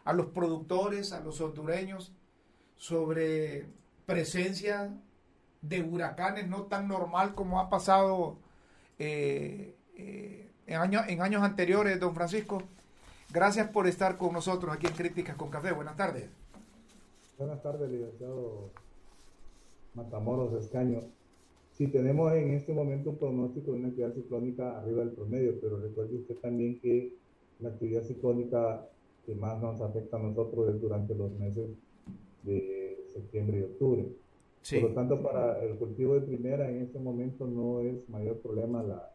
a 0.05 0.13
los 0.13 0.27
productores, 0.27 1.13
a 1.13 1.21
los 1.21 1.41
hondureños, 1.41 2.13
sobre 2.77 3.67
presencia 4.07 4.91
de 5.61 5.83
huracanes 5.83 6.49
no 6.49 6.63
tan 6.65 6.89
normal 6.89 7.35
como 7.35 7.61
ha 7.61 7.71
pasado 7.71 8.39
eh, 8.99 9.77
eh, 9.97 10.51
en, 10.67 10.77
años, 10.77 11.05
en 11.09 11.23
años 11.23 11.43
anteriores, 11.43 12.01
don 12.01 12.15
Francisco. 12.15 12.63
Gracias 13.33 13.71
por 13.71 13.87
estar 13.87 14.19
con 14.19 14.35
nosotros 14.35 14.75
aquí 14.75 14.87
en 14.87 14.93
Críticas 14.93 15.37
con 15.37 15.49
Café. 15.49 15.73
Buenas 15.73 15.97
tardes. 15.97 16.29
Buenas 17.39 17.63
tardes, 17.63 17.91
licenciado 17.91 18.69
Matamoros 19.95 20.53
Escaño. 20.63 21.01
Sí, 21.73 21.87
tenemos 21.87 22.31
en 22.35 22.51
este 22.51 22.75
momento 22.75 23.09
un 23.09 23.17
pronóstico 23.17 23.73
de 23.73 23.79
una 23.79 23.89
actividad 23.89 24.13
ciclónica 24.13 24.79
arriba 24.79 24.99
del 24.99 25.13
promedio, 25.13 25.59
pero 25.63 25.79
recuerde 25.79 26.17
usted 26.17 26.37
también 26.41 26.79
que 26.79 27.17
la 27.61 27.71
actividad 27.71 28.03
ciclónica 28.03 28.87
que 29.25 29.35
más 29.35 29.59
nos 29.63 29.81
afecta 29.81 30.19
a 30.19 30.21
nosotros 30.21 30.69
es 30.69 30.79
durante 30.79 31.15
los 31.15 31.33
meses 31.33 31.71
de 32.43 33.03
septiembre 33.15 33.61
y 33.61 33.63
octubre. 33.63 34.09
Por 34.71 34.91
lo 34.91 34.95
tanto, 34.95 35.23
para 35.23 35.59
el 35.65 35.77
cultivo 35.77 36.15
de 36.15 36.21
primera 36.21 36.69
en 36.69 36.83
este 36.83 36.99
momento 36.99 37.47
no 37.47 37.81
es 37.81 38.07
mayor 38.11 38.41
problema 38.41 38.83
la 38.83 39.11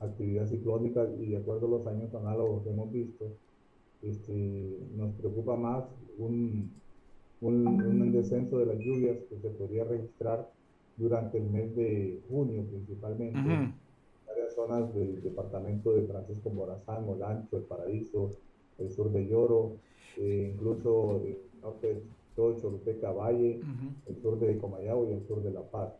actividad 0.00 0.46
ciclónica 0.46 1.06
y 1.20 1.26
de 1.26 1.36
acuerdo 1.36 1.68
a 1.68 1.70
los 1.70 1.86
años 1.86 2.12
análogos 2.12 2.64
que 2.64 2.70
hemos 2.70 2.90
visto, 2.90 3.26
este, 4.02 4.78
nos 4.96 5.14
preocupa 5.14 5.56
más 5.56 5.84
un, 6.18 6.70
un, 7.40 8.12
descenso 8.12 8.58
de 8.58 8.66
las 8.66 8.78
lluvias 8.78 9.18
que 9.28 9.38
se 9.38 9.50
podría 9.50 9.84
registrar 9.84 10.50
durante 10.96 11.38
el 11.38 11.50
mes 11.50 11.74
de 11.76 12.20
junio 12.28 12.64
principalmente. 12.64 13.38
en 13.38 13.74
Varias 14.26 14.54
zonas 14.54 14.94
del 14.94 15.22
departamento 15.22 15.92
de 15.92 16.06
Francisco 16.06 16.50
Morazán, 16.50 17.08
Olancho, 17.08 17.56
El 17.56 17.64
Paraíso, 17.64 18.30
el 18.78 18.90
sur 18.90 19.10
de 19.10 19.26
Lloro, 19.26 19.76
eh, 20.16 20.52
incluso 20.54 21.20
el 21.24 21.38
norte 21.62 22.02
todo 22.36 22.56
Choluteca 22.58 23.10
Valle, 23.10 23.60
el 24.06 24.16
sur 24.22 24.38
de 24.38 24.56
Comayagua 24.56 25.08
y 25.10 25.12
el 25.14 25.26
sur 25.26 25.42
de 25.42 25.50
La 25.50 25.62
Paz, 25.62 25.92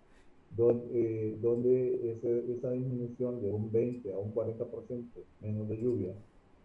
donde, 0.56 0.88
eh, 0.92 1.38
donde 1.40 2.18
esa 2.56 2.70
disminución 2.70 3.42
de 3.42 3.52
un 3.52 3.70
20 3.70 4.12
a 4.12 4.18
un 4.18 4.32
40% 4.32 5.04
menos 5.40 5.68
de 5.68 5.76
lluvia 5.76 6.14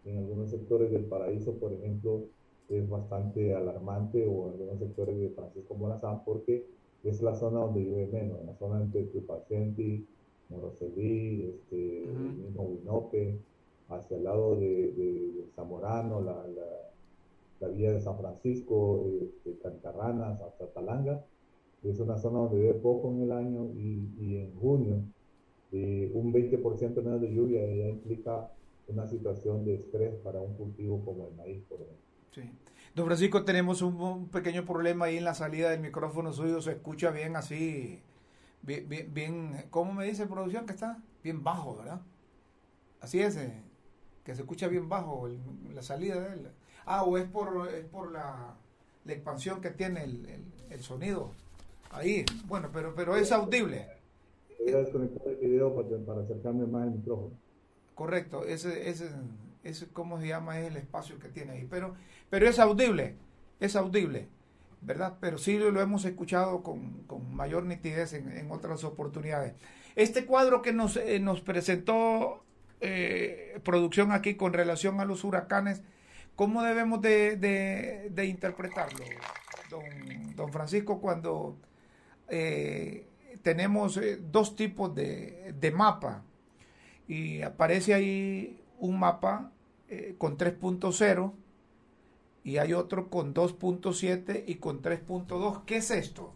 en 0.06 0.18
algunos 0.18 0.50
sectores 0.50 0.90
del 0.90 1.04
paraíso, 1.04 1.54
por 1.54 1.72
ejemplo, 1.72 2.24
es 2.68 2.88
bastante 2.88 3.54
alarmante 3.54 4.26
o 4.26 4.46
en 4.46 4.52
algunos 4.52 4.78
sectores 4.78 5.18
de 5.18 5.30
Francisco 5.30 5.74
Morazán 5.74 6.24
porque 6.24 6.66
es 7.04 7.22
la 7.22 7.34
zona 7.34 7.60
donde 7.60 7.84
llueve 7.84 8.06
menos, 8.06 8.44
la 8.44 8.54
zona 8.54 8.82
entre 8.82 9.04
Tupacenti, 9.04 10.06
Moroselí, 10.48 11.44
este, 11.44 12.06
mismo 12.06 13.10
hacia 13.88 14.16
el 14.16 14.24
lado 14.24 14.56
de, 14.56 15.44
Zamorano, 15.54 16.20
la, 16.20 16.44
la, 17.60 17.68
vía 17.68 17.92
de 17.92 18.00
San 18.00 18.18
Francisco, 18.18 19.06
este, 19.22 19.58
Cantarranas, 19.62 20.40
hasta 20.40 20.66
Talanga. 20.66 21.24
Es 21.84 22.00
una 22.00 22.18
zona 22.18 22.40
donde 22.40 22.58
llueve 22.58 22.80
poco 22.80 23.10
en 23.10 23.22
el 23.22 23.32
año 23.32 23.70
y, 23.74 24.08
y 24.18 24.38
en 24.38 24.54
junio 24.56 25.02
eh, 25.72 26.10
un 26.14 26.32
20% 26.32 27.02
menos 27.02 27.20
de 27.20 27.34
lluvia 27.34 27.66
ya 27.66 27.88
implica 27.88 28.50
una 28.88 29.06
situación 29.06 29.64
de 29.64 29.74
estrés 29.74 30.14
para 30.22 30.40
un 30.40 30.54
cultivo 30.54 31.04
como 31.04 31.28
el 31.28 31.34
maíz, 31.34 31.62
por 31.68 31.80
ejemplo. 31.80 32.04
Sí. 32.32 32.42
Don 32.94 33.04
Francisco, 33.04 33.44
tenemos 33.44 33.82
un, 33.82 34.28
pequeño 34.28 34.64
problema 34.64 35.06
ahí 35.06 35.18
en 35.18 35.24
la 35.24 35.34
salida 35.34 35.70
del 35.70 35.80
micrófono 35.80 36.32
suyo, 36.32 36.62
se 36.62 36.72
escucha 36.72 37.10
bien 37.10 37.36
así, 37.36 38.00
bien, 38.62 38.88
bien, 39.12 39.66
¿cómo 39.68 39.92
me 39.92 40.06
dice 40.06 40.26
producción 40.26 40.64
que 40.64 40.72
está? 40.72 41.02
Bien 41.22 41.44
bajo, 41.44 41.76
¿verdad? 41.76 42.00
Así 43.00 43.20
es, 43.20 43.36
eh, 43.36 43.62
que 44.24 44.34
se 44.34 44.42
escucha 44.42 44.68
bien 44.68 44.88
bajo 44.88 45.28
la 45.74 45.82
salida 45.82 46.20
de 46.20 46.34
él. 46.34 46.48
Ah, 46.86 47.04
o 47.04 47.18
es 47.18 47.28
por, 47.28 47.68
es 47.68 47.84
por 47.84 48.12
la, 48.12 48.56
expansión 49.06 49.60
que 49.60 49.70
tiene 49.70 50.04
el, 50.70 50.80
sonido. 50.80 51.32
Ahí, 51.90 52.24
bueno, 52.46 52.70
pero, 52.72 52.94
pero 52.94 53.16
es 53.16 53.30
audible. 53.30 53.86
Voy 54.58 54.72
a 54.72 54.78
desconectar 54.78 55.28
el 55.28 55.36
video 55.36 55.74
para, 55.74 56.22
acercarme 56.22 56.66
más 56.66 56.84
al 56.84 56.92
micrófono. 56.92 57.32
Correcto, 57.96 58.44
ese, 58.44 58.90
ese, 58.90 59.10
ese, 59.64 59.88
¿cómo 59.88 60.20
se 60.20 60.28
llama? 60.28 60.60
Es 60.60 60.66
el 60.66 60.76
espacio 60.76 61.18
que 61.18 61.30
tiene 61.30 61.52
ahí. 61.52 61.66
Pero, 61.68 61.94
pero 62.28 62.46
es 62.46 62.58
audible, 62.58 63.16
es 63.58 63.74
audible, 63.74 64.28
¿verdad? 64.82 65.16
Pero 65.18 65.38
sí 65.38 65.58
lo, 65.58 65.80
hemos 65.80 66.04
escuchado 66.04 66.62
con, 66.62 67.04
con 67.04 67.34
mayor 67.34 67.64
nitidez 67.64 68.12
en, 68.12 68.50
otras 68.50 68.84
oportunidades. 68.84 69.54
Este 69.94 70.26
cuadro 70.26 70.60
que 70.60 70.74
nos, 70.74 70.98
eh, 70.98 71.18
nos 71.20 71.40
presentó 71.40 72.44
eh, 72.82 73.58
producción 73.64 74.12
aquí 74.12 74.34
con 74.34 74.52
relación 74.52 75.00
a 75.00 75.06
los 75.06 75.24
huracanes, 75.24 75.80
¿cómo 76.34 76.62
debemos 76.62 77.00
de, 77.00 77.36
de, 77.36 78.26
interpretarlo, 78.26 79.06
don, 79.70 80.36
don, 80.36 80.52
Francisco, 80.52 81.00
cuando 81.00 81.56
eh, 82.28 83.08
tenemos 83.40 83.96
eh, 83.96 84.18
dos 84.20 84.54
tipos 84.54 84.94
de, 84.94 85.54
de, 85.58 85.70
mapa 85.70 86.25
y 87.08 87.42
aparece 87.42 87.94
ahí 87.94 88.60
un 88.78 88.98
mapa 88.98 89.52
con 90.18 90.36
3.0 90.36 91.32
y 92.46 92.58
hay 92.58 92.72
otro 92.74 93.10
con 93.10 93.34
2.7 93.34 94.44
y 94.46 94.54
con 94.56 94.80
3.2. 94.80 95.64
¿Qué 95.64 95.78
es 95.78 95.90
esto? 95.90 96.32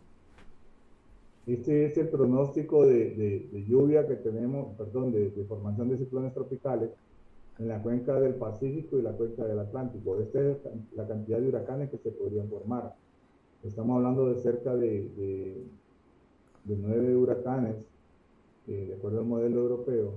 Este 1.47 1.87
es 1.87 1.97
el 1.99 2.09
pronóstico 2.09 2.85
de, 2.85 3.65
lluvia 3.69 4.07
que 4.07 4.17
tenemos, 4.17 4.77
perdón, 4.77 5.13
de, 5.13 5.31
formación 5.49 5.89
de 5.89 5.99
ciclones 5.99 6.35
tropicales 6.35 6.91
en 7.59 7.69
la 7.69 7.81
cuenca 7.81 8.21
del 8.21 8.35
Pacífico 8.35 8.99
y 8.99 9.03
la 9.03 9.13
cuenca 9.13 9.45
del 9.45 9.59
Atlántico. 9.59 10.21
Esta 10.21 10.41
es 10.41 10.57
la 10.97 11.07
cantidad 11.07 11.39
de 11.39 11.49
huracanes 11.49 11.91
que 11.91 11.99
se 11.99 12.11
podrían 12.11 12.49
formar. 12.49 12.95
Estamos 13.63 13.97
hablando 13.97 14.33
de 14.33 14.41
cerca 14.41 14.75
de, 14.75 15.63
nueve 16.65 17.17
huracanes, 17.17 17.77
eh, 18.67 18.87
de 18.89 18.95
acuerdo 18.95 19.21
al 19.21 19.27
modelo 19.27 19.61
europeo, 19.61 20.13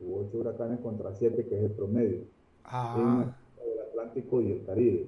u 0.00 0.18
ocho 0.18 0.38
huracanes 0.38 0.80
contra 0.80 1.14
siete, 1.14 1.46
que 1.46 1.56
es 1.56 1.64
el 1.64 1.72
promedio. 1.72 2.20
Ah. 2.64 3.34
En 3.58 3.72
el 3.72 3.80
Atlántico 3.80 4.40
y 4.40 4.52
el 4.52 4.64
Caribe. 4.64 5.06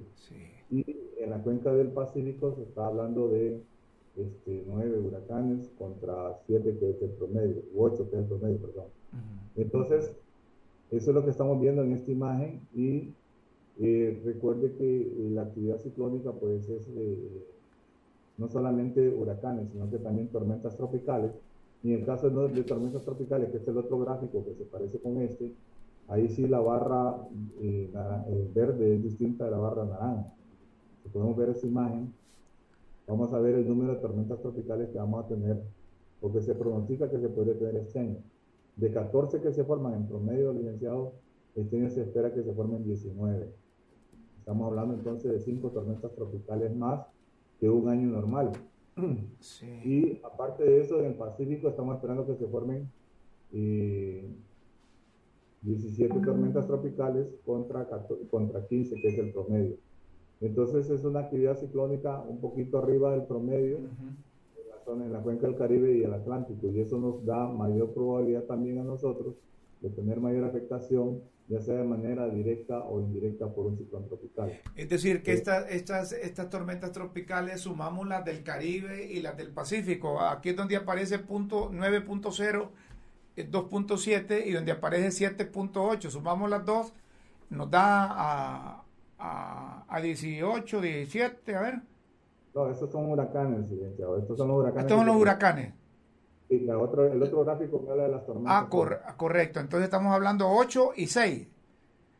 Y 0.69 0.85
en 1.17 1.29
la 1.29 1.41
cuenca 1.41 1.73
del 1.73 1.89
Pacífico 1.89 2.53
se 2.55 2.63
está 2.63 2.87
hablando 2.87 3.29
de 3.29 3.61
este, 4.15 4.63
nueve 4.67 4.99
huracanes 4.99 5.69
contra 5.77 6.37
siete 6.45 6.77
que 6.77 6.91
es 6.91 7.01
el 7.01 7.09
promedio, 7.11 7.63
u 7.73 7.83
ocho 7.83 8.09
que 8.09 8.15
es 8.15 8.21
el 8.23 8.27
promedio, 8.27 8.57
perdón. 8.57 8.85
Entonces, 9.55 10.15
eso 10.91 11.11
es 11.11 11.15
lo 11.15 11.23
que 11.23 11.31
estamos 11.31 11.59
viendo 11.59 11.83
en 11.83 11.93
esta 11.93 12.11
imagen 12.11 12.61
y 12.73 13.13
eh, 13.79 14.21
recuerde 14.23 14.73
que 14.73 15.29
la 15.31 15.43
actividad 15.43 15.79
ciclónica 15.79 16.31
pues 16.31 16.69
es 16.69 16.87
eh, 16.95 17.43
no 18.37 18.47
solamente 18.47 19.09
huracanes, 19.09 19.69
sino 19.69 19.89
que 19.89 19.97
también 19.97 20.27
tormentas 20.27 20.75
tropicales. 20.77 21.31
Y 21.83 21.93
en 21.93 21.99
el 21.99 22.05
caso 22.05 22.29
de, 22.29 22.47
de, 22.47 22.63
tormentas 22.63 23.03
tropicales, 23.03 23.49
que 23.51 23.57
es 23.57 23.67
el 23.67 23.77
otro 23.77 23.99
gráfico 23.99 24.43
que 24.43 24.55
se 24.55 24.63
parece 24.63 24.99
con 24.99 25.21
este, 25.21 25.53
ahí 26.07 26.29
sí 26.29 26.47
la 26.47 26.61
barra 26.61 27.27
verde 28.53 28.95
es 28.95 29.03
distinta 29.03 29.45
de 29.45 29.51
la 29.51 29.57
barra 29.57 29.85
naranja. 29.85 30.33
Si 31.03 31.09
podemos 31.09 31.35
ver 31.35 31.49
esa 31.49 31.67
imagen, 31.67 32.13
Vamos 33.07 33.33
a 33.33 33.39
ver 33.39 33.55
el 33.55 33.67
número 33.67 33.95
de 33.95 33.99
tormentas 33.99 34.39
tropicales 34.39 34.89
que 34.89 34.97
vamos 34.97 35.25
a 35.25 35.27
tener, 35.27 35.61
porque 36.21 36.41
se 36.41 36.55
pronostica 36.55 37.09
que 37.09 37.19
se 37.19 37.27
puede 37.27 37.53
tener 37.55 37.75
este 37.75 37.99
año. 37.99 38.17
De 38.77 38.91
14 38.91 39.41
que 39.41 39.51
se 39.51 39.63
forman 39.65 39.93
en 39.93 40.07
promedio, 40.07 40.53
licenciado, 40.53 41.13
este 41.53 41.77
año 41.77 41.89
se 41.89 42.01
espera 42.01 42.33
que 42.33 42.43
se 42.43 42.53
formen 42.53 42.83
19. 42.83 43.53
Estamos 44.39 44.67
hablando 44.67 44.93
entonces 44.93 45.31
de 45.31 45.39
5 45.39 45.69
tormentas 45.71 46.11
tropicales 46.13 46.75
más 46.75 47.05
que 47.59 47.69
un 47.69 47.89
año 47.89 48.07
normal. 48.07 48.51
Y 49.83 50.19
aparte 50.23 50.63
de 50.63 50.81
eso, 50.81 50.99
en 50.99 51.05
el 51.05 51.15
Pacífico 51.15 51.69
estamos 51.69 51.95
esperando 51.95 52.25
que 52.25 52.35
se 52.35 52.47
formen 52.47 52.89
17 55.61 56.19
tormentas 56.19 56.67
tropicales 56.67 57.27
contra, 57.45 57.87
contra 58.29 58.67
15, 58.67 58.95
que 59.01 59.07
es 59.07 59.17
el 59.17 59.31
promedio. 59.31 59.77
Entonces 60.41 60.89
es 60.89 61.05
una 61.05 61.21
actividad 61.21 61.57
ciclónica 61.57 62.21
un 62.21 62.39
poquito 62.39 62.77
arriba 62.77 63.11
del 63.11 63.23
promedio 63.23 63.77
en 63.77 64.69
la 64.69 64.77
zona, 64.83 65.05
en 65.05 65.13
la 65.13 65.21
cuenca 65.21 65.47
del 65.47 65.55
Caribe 65.55 65.97
y 65.97 66.03
el 66.03 66.13
Atlántico, 66.13 66.67
y 66.67 66.79
eso 66.79 66.99
nos 66.99 67.25
da 67.25 67.47
mayor 67.47 67.93
probabilidad 67.93 68.43
también 68.43 68.79
a 68.79 68.83
nosotros 68.83 69.35
de 69.81 69.89
tener 69.89 70.19
mayor 70.19 70.43
afectación, 70.43 71.21
ya 71.47 71.61
sea 71.61 71.75
de 71.75 71.83
manera 71.83 72.27
directa 72.29 72.79
o 72.79 73.01
indirecta 73.01 73.47
por 73.53 73.65
un 73.65 73.77
ciclón 73.77 74.07
tropical. 74.07 74.61
Es 74.75 74.89
decir, 74.89 75.23
que 75.23 75.31
eh, 75.31 75.35
estas, 75.35 75.69
estas, 75.69 76.11
estas 76.13 76.49
tormentas 76.49 76.91
tropicales 76.91 77.61
sumamos 77.61 78.07
las 78.07 78.23
del 78.23 78.43
Caribe 78.43 79.05
y 79.05 79.21
las 79.21 79.35
del 79.35 79.51
Pacífico. 79.51 80.21
Aquí 80.21 80.49
es 80.49 80.55
donde 80.55 80.75
aparece 80.75 81.19
punto 81.19 81.69
9.0, 81.71 82.69
2.7 83.35 84.31
eh, 84.31 84.43
y 84.47 84.51
donde 84.53 84.71
aparece 84.71 85.29
7.8. 85.29 86.09
Sumamos 86.09 86.49
las 86.49 86.65
dos, 86.65 86.93
nos 87.49 87.69
da 87.69 88.05
a, 88.05 88.83
a, 89.19 89.85
a 89.87 90.01
18, 90.01 90.81
17, 90.81 91.55
a 91.55 91.61
ver. 91.61 91.81
No, 92.55 92.69
estos 92.69 92.91
son 92.91 93.09
huracanes, 93.09 93.65
Estos 93.71 94.37
son 94.37 94.47
los 94.47 94.57
huracanes. 94.57 94.83
Estos 94.85 94.97
son 94.97 95.07
los 95.07 95.15
huracanes. 95.15 95.73
Y 96.53 96.65
la 96.65 96.77
otro, 96.77 97.11
el 97.11 97.21
otro 97.21 97.43
gráfico 97.43 97.81
me 97.83 97.91
habla 97.91 98.03
de 98.03 98.09
las 98.09 98.25
tormentas. 98.25 98.53
Ah, 98.53 99.15
correcto. 99.17 99.59
Entonces 99.59 99.85
estamos 99.85 100.13
hablando 100.13 100.49
8 100.49 100.91
y 100.97 101.07
6. 101.07 101.47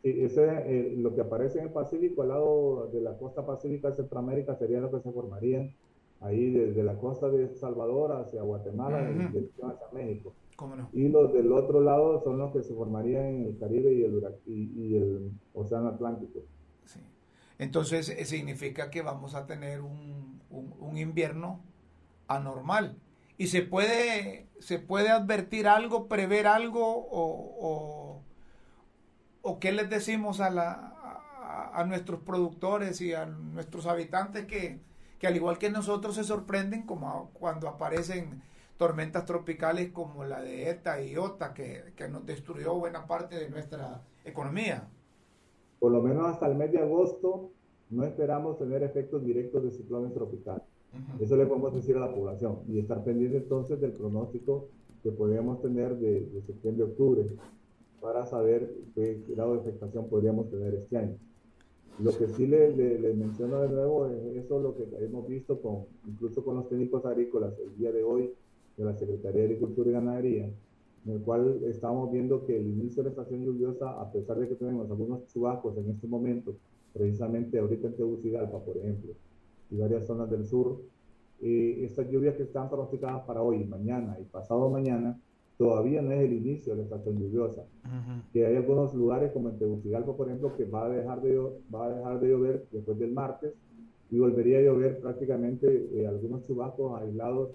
Sí, 0.01 0.21
ese, 0.21 0.43
eh, 0.43 0.95
lo 0.97 1.15
que 1.15 1.21
aparece 1.21 1.59
en 1.59 1.65
el 1.65 1.71
Pacífico, 1.71 2.23
al 2.23 2.29
lado 2.29 2.89
de 2.91 3.01
la 3.01 3.17
costa 3.17 3.45
pacífica 3.45 3.89
de 3.89 3.95
Centroamérica, 3.95 4.55
sería 4.55 4.79
lo 4.79 4.91
que 4.91 4.99
se 4.99 5.11
formarían 5.11 5.73
ahí 6.19 6.51
desde 6.51 6.83
la 6.83 6.95
costa 6.95 7.29
de 7.29 7.49
Salvador 7.55 8.11
hacia 8.13 8.41
Guatemala 8.41 9.09
y 9.09 9.13
dirección 9.13 9.71
hacia 9.71 9.87
México. 9.93 10.33
¿Cómo 10.55 10.75
no? 10.75 10.89
Y 10.93 11.07
los 11.09 11.33
del 11.33 11.51
otro 11.51 11.81
lado 11.81 12.21
son 12.23 12.37
los 12.37 12.51
que 12.51 12.63
se 12.63 12.73
formarían 12.73 13.25
en 13.25 13.45
el 13.45 13.57
Caribe 13.57 13.93
y 13.93 14.03
el, 14.03 14.23
y 14.45 14.95
el 14.95 15.31
Océano 15.53 15.89
Atlántico. 15.89 16.39
Entonces 17.59 18.09
eh, 18.09 18.25
significa 18.25 18.89
que 18.89 19.01
vamos 19.01 19.35
a 19.35 19.45
tener 19.45 19.81
un, 19.81 20.41
un, 20.49 20.97
invierno 20.97 21.61
anormal. 22.27 22.97
¿Y 23.37 23.47
se 23.47 23.61
puede, 23.61 24.47
se 24.59 24.79
puede 24.79 25.09
advertir 25.09 25.67
algo, 25.67 26.07
prever 26.07 26.47
algo 26.47 26.83
o, 26.85 28.21
o, 29.41 29.59
qué 29.59 29.71
les 29.71 29.89
decimos 29.89 30.39
a, 30.39 30.49
la, 30.49 31.71
a, 31.73 31.83
nuestros 31.85 32.21
productores 32.21 33.01
y 33.01 33.13
a 33.13 33.25
nuestros 33.25 33.85
habitantes 33.85 34.45
que, 34.45 34.79
que 35.19 35.27
al 35.27 35.35
igual 35.35 35.57
que 35.57 35.69
nosotros 35.69 36.15
se 36.15 36.23
sorprenden 36.23 36.83
como 36.83 37.31
cuando 37.33 37.67
aparecen 37.67 38.41
tormentas 38.77 39.25
tropicales 39.25 39.91
como 39.91 40.23
la 40.25 40.41
de 40.41 40.69
ETA 40.69 41.01
y 41.01 41.17
OTA 41.17 41.53
que, 41.53 41.93
que 41.95 42.07
nos 42.07 42.25
destruyó 42.25 42.75
buena 42.75 43.07
parte 43.07 43.35
de 43.37 43.49
nuestra 43.49 44.01
economía? 44.25 44.87
por 45.83 45.91
lo 45.91 46.01
menos 46.01 46.25
hasta 46.27 46.47
el 46.47 46.55
mes 46.55 46.71
de 46.71 46.79
agosto, 46.79 47.51
no 47.89 48.05
esperamos 48.05 48.57
tener 48.57 48.83
efectos 48.83 49.21
directos 49.21 49.61
de 49.63 49.71
ciclones 49.71 50.13
tropicales. 50.13 50.63
Eso 51.19 51.35
le 51.35 51.45
podemos 51.45 51.73
decir 51.73 51.95
a 51.97 52.01
la 52.01 52.13
población 52.13 52.59
y 52.67 52.79
estar 52.79 53.03
pendiente 53.03 53.37
entonces 53.37 53.79
del 53.79 53.91
pronóstico 53.91 54.67
que 55.01 55.11
podríamos 55.11 55.61
tener 55.61 55.97
de, 55.97 56.41
septiembre 56.45 56.83
a 56.83 56.87
octubre 56.87 57.25
para 58.01 58.25
saber 58.25 58.73
qué 58.93 59.21
grado 59.27 59.53
de 59.53 59.61
afectación 59.61 60.07
podríamos 60.07 60.49
tener 60.49 60.73
este 60.75 60.97
año. 60.97 61.17
Lo 61.99 62.11
que 62.17 62.27
sí 62.27 62.47
le, 62.47 62.75
le, 62.75 63.13
menciono 63.13 63.61
de 63.61 63.69
nuevo 63.69 64.07
es 64.07 64.37
eso 64.37 64.59
lo 64.59 64.75
que 64.75 64.83
hemos 64.99 65.27
visto 65.27 65.61
con, 65.61 65.85
incluso 66.07 66.43
con 66.43 66.55
los 66.55 66.67
técnicos 66.67 67.05
agrícolas 67.05 67.53
el 67.59 67.77
día 67.77 67.91
de 67.91 68.03
hoy 68.03 68.31
de 68.77 68.83
la 68.83 68.93
Secretaría 68.95 69.41
de 69.41 69.47
Agricultura 69.47 69.89
y 69.89 69.93
Ganadería, 69.93 70.49
en 71.05 71.11
el 71.11 71.21
cual 71.21 71.61
estamos 71.65 72.11
viendo 72.11 72.45
que 72.45 72.57
el 72.57 72.67
inicio 72.67 73.03
de 73.03 73.09
la 73.09 73.11
estación 73.11 73.45
lluviosa, 73.45 74.01
a 74.01 74.11
pesar 74.11 74.39
de 74.39 74.47
que 74.47 74.55
tenemos 74.55 74.89
algunos 74.89 75.27
chubascos 75.27 75.77
en 75.77 75.91
este 75.91 76.07
momento, 76.07 76.55
precisamente 76.93 77.59
ahorita 77.59 77.87
en 77.87 77.95
Tegucigalpa, 77.95 78.59
por 78.59 78.77
ejemplo, 78.77 79.13
y 79.73 79.77
varias 79.77 80.05
zonas 80.05 80.29
del 80.29 80.45
sur, 80.45 80.81
eh, 81.41 81.81
estas 81.83 82.09
lluvias 82.09 82.35
que 82.35 82.43
están 82.43 82.69
pronosticadas 82.69 83.25
para 83.25 83.41
hoy, 83.41 83.65
mañana 83.65 84.17
y 84.19 84.23
pasado 84.23 84.69
mañana, 84.69 85.19
todavía 85.57 86.01
no 86.01 86.11
es 86.11 86.21
el 86.21 86.33
inicio 86.33 86.73
de 86.73 86.77
la 86.77 86.83
estación 86.83 87.17
lluviosa. 87.17 87.63
Que 88.31 88.45
hay 88.45 88.55
algunos 88.55 88.93
lugares 88.93 89.31
como 89.31 89.49
en 89.49 89.57
Tegucigalpa, 89.57 90.15
por 90.15 90.27
ejemplo, 90.27 90.55
que 90.55 90.65
va 90.65 90.85
a 90.85 90.89
dejar 90.89 91.21
de, 91.21 91.37
va 91.73 91.85
a 91.85 91.89
dejar 91.89 92.19
de 92.19 92.29
llover 92.29 92.67
después 92.71 92.97
del 92.99 93.13
martes 93.13 93.53
y 94.11 94.19
volvería 94.19 94.59
a 94.59 94.61
llover 94.61 94.99
prácticamente 94.99 95.89
eh, 95.93 96.07
algunos 96.07 96.45
chubascos 96.45 97.01
aislados 97.01 97.49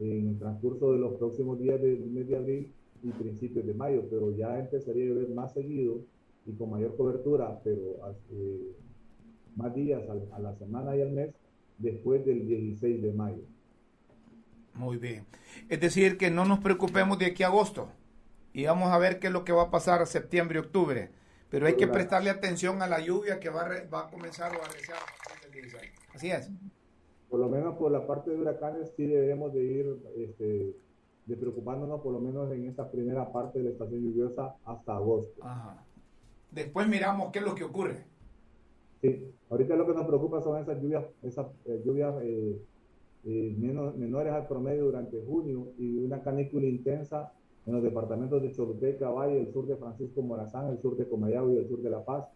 en 0.00 0.28
el 0.28 0.38
transcurso 0.38 0.92
de 0.92 0.98
los 0.98 1.14
próximos 1.14 1.58
días 1.58 1.80
del 1.80 2.10
mes 2.10 2.28
de 2.28 2.36
abril 2.36 2.72
y 3.02 3.10
principios 3.10 3.64
de 3.64 3.74
mayo, 3.74 4.02
pero 4.10 4.30
ya 4.30 4.58
empezaría 4.58 5.04
a 5.04 5.08
llover 5.08 5.30
más 5.30 5.52
seguido 5.52 6.00
y 6.46 6.52
con 6.52 6.70
mayor 6.70 6.96
cobertura, 6.96 7.60
pero 7.64 7.96
eh, 8.32 8.72
más 9.56 9.74
días 9.74 10.02
a, 10.32 10.38
la 10.38 10.54
semana 10.54 10.96
y 10.96 11.02
al 11.02 11.12
mes 11.12 11.34
después 11.78 12.24
del 12.24 12.46
16 12.46 13.02
de 13.02 13.12
mayo. 13.12 13.42
Muy 14.74 14.96
bien. 14.96 15.24
Es 15.68 15.80
decir, 15.80 16.16
que 16.16 16.30
no 16.30 16.44
nos 16.44 16.58
preocupemos 16.58 17.18
de 17.18 17.26
aquí 17.26 17.42
a 17.42 17.46
agosto 17.46 17.88
y 18.52 18.66
vamos 18.66 18.90
a 18.90 18.98
ver 18.98 19.18
qué 19.18 19.28
es 19.28 19.32
lo 19.32 19.44
que 19.44 19.52
va 19.52 19.64
a 19.64 19.70
pasar 19.70 20.06
septiembre 20.06 20.58
y 20.58 20.62
octubre. 20.62 21.10
Pero 21.50 21.66
hay 21.66 21.76
que 21.76 21.86
prestarle 21.86 22.30
atención 22.30 22.82
a 22.82 22.88
la 22.88 23.00
lluvia 23.00 23.38
que 23.38 23.48
va 23.48 23.62
a, 23.62 23.86
va 23.88 24.00
a 24.00 24.10
comenzar 24.10 24.56
o 24.56 24.60
a 24.60 24.64
arreciar 24.64 24.98
Así 26.12 26.30
es. 26.30 26.50
Por 27.28 27.40
lo 27.40 27.48
menos 27.48 27.76
por 27.76 27.90
la 27.92 28.06
parte 28.06 28.30
de 28.30 28.36
huracanes 28.36 28.92
sí 28.96 29.06
debemos 29.06 29.52
de 29.52 29.64
ir 29.64 29.86
este, 30.16 30.76
de 31.26 31.36
preocupándonos 31.36 32.00
por 32.00 32.12
lo 32.12 32.20
menos 32.20 32.52
en 32.52 32.68
esta 32.68 32.90
primera 32.90 33.32
parte 33.32 33.58
de 33.58 33.66
la 33.66 33.70
estación 33.70 34.02
lluviosa 34.02 34.56
hasta 34.64 34.96
agosto. 34.96 35.42
Después 36.50 36.86
miramos 36.88 37.32
qué 37.32 37.40
es 37.40 37.44
lo 37.44 37.54
que 37.54 37.64
ocurre. 37.64 38.04
Sí, 39.04 39.22
ahorita 39.50 39.76
lo 39.76 39.86
que 39.86 39.92
nos 39.92 40.06
preocupa 40.06 40.40
son 40.40 40.58
esas 40.62 40.80
lluvias, 40.80 41.04
esas 41.22 41.46
eh, 41.66 41.82
lluvias 41.84 42.14
eh, 42.22 42.58
eh, 43.26 43.54
menores 43.58 44.32
al 44.32 44.48
promedio 44.48 44.86
durante 44.86 45.20
junio 45.20 45.72
y 45.78 45.98
una 45.98 46.22
canícula 46.22 46.64
intensa 46.64 47.34
en 47.66 47.74
los 47.74 47.82
departamentos 47.82 48.40
de 48.40 48.50
Choluteca, 48.52 49.10
Valle, 49.10 49.38
el 49.38 49.52
sur 49.52 49.66
de 49.66 49.76
Francisco 49.76 50.22
Morazán, 50.22 50.70
el 50.70 50.78
sur 50.78 50.96
de 50.96 51.06
Comayagua 51.06 51.52
y 51.52 51.58
el 51.58 51.68
sur 51.68 51.82
de 51.82 51.90
La 51.90 52.02
Paz, 52.02 52.28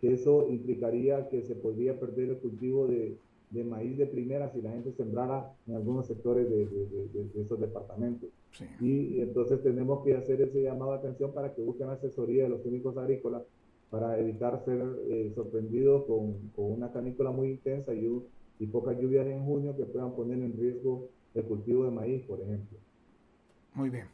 que 0.00 0.14
eso 0.14 0.48
implicaría 0.48 1.28
que 1.28 1.42
se 1.42 1.56
podría 1.56 2.00
perder 2.00 2.30
el 2.30 2.38
cultivo 2.38 2.86
de, 2.86 3.18
de 3.50 3.64
maíz 3.64 3.98
de 3.98 4.06
primera 4.06 4.50
si 4.50 4.62
la 4.62 4.70
gente 4.70 4.92
sembrara 4.92 5.52
en 5.66 5.74
algunos 5.74 6.06
sectores 6.06 6.48
de, 6.48 6.64
de, 6.64 7.42
esos 7.42 7.60
departamentos. 7.60 8.30
Y 8.80 9.20
entonces 9.20 9.62
tenemos 9.62 10.02
que 10.02 10.14
hacer 10.14 10.40
ese 10.40 10.62
llamado 10.62 10.92
de 10.92 10.98
atención 11.00 11.34
para 11.34 11.54
que 11.54 11.60
busquen 11.60 11.90
asesoría 11.90 12.44
de 12.44 12.48
los 12.48 12.62
técnicos 12.62 12.96
agrícolas 12.96 13.42
para 13.94 14.18
evitar 14.18 14.60
ser 14.64 14.82
eh, 15.08 15.30
sorprendidos 15.36 16.04
con, 16.06 16.48
con, 16.48 16.72
una 16.72 16.90
canícula 16.90 17.30
muy 17.30 17.50
intensa 17.50 17.94
y, 17.94 18.10
y 18.58 18.66
pocas 18.66 18.98
lluvias 18.98 19.24
en 19.28 19.44
junio 19.44 19.76
que 19.76 19.84
puedan 19.84 20.16
poner 20.16 20.38
en 20.38 20.58
riesgo 20.58 21.10
el 21.32 21.44
cultivo 21.44 21.84
de 21.84 21.92
maíz, 21.92 22.24
por 22.24 22.40
ejemplo. 22.40 22.76
Muy 23.74 23.90
bien. 23.90 24.08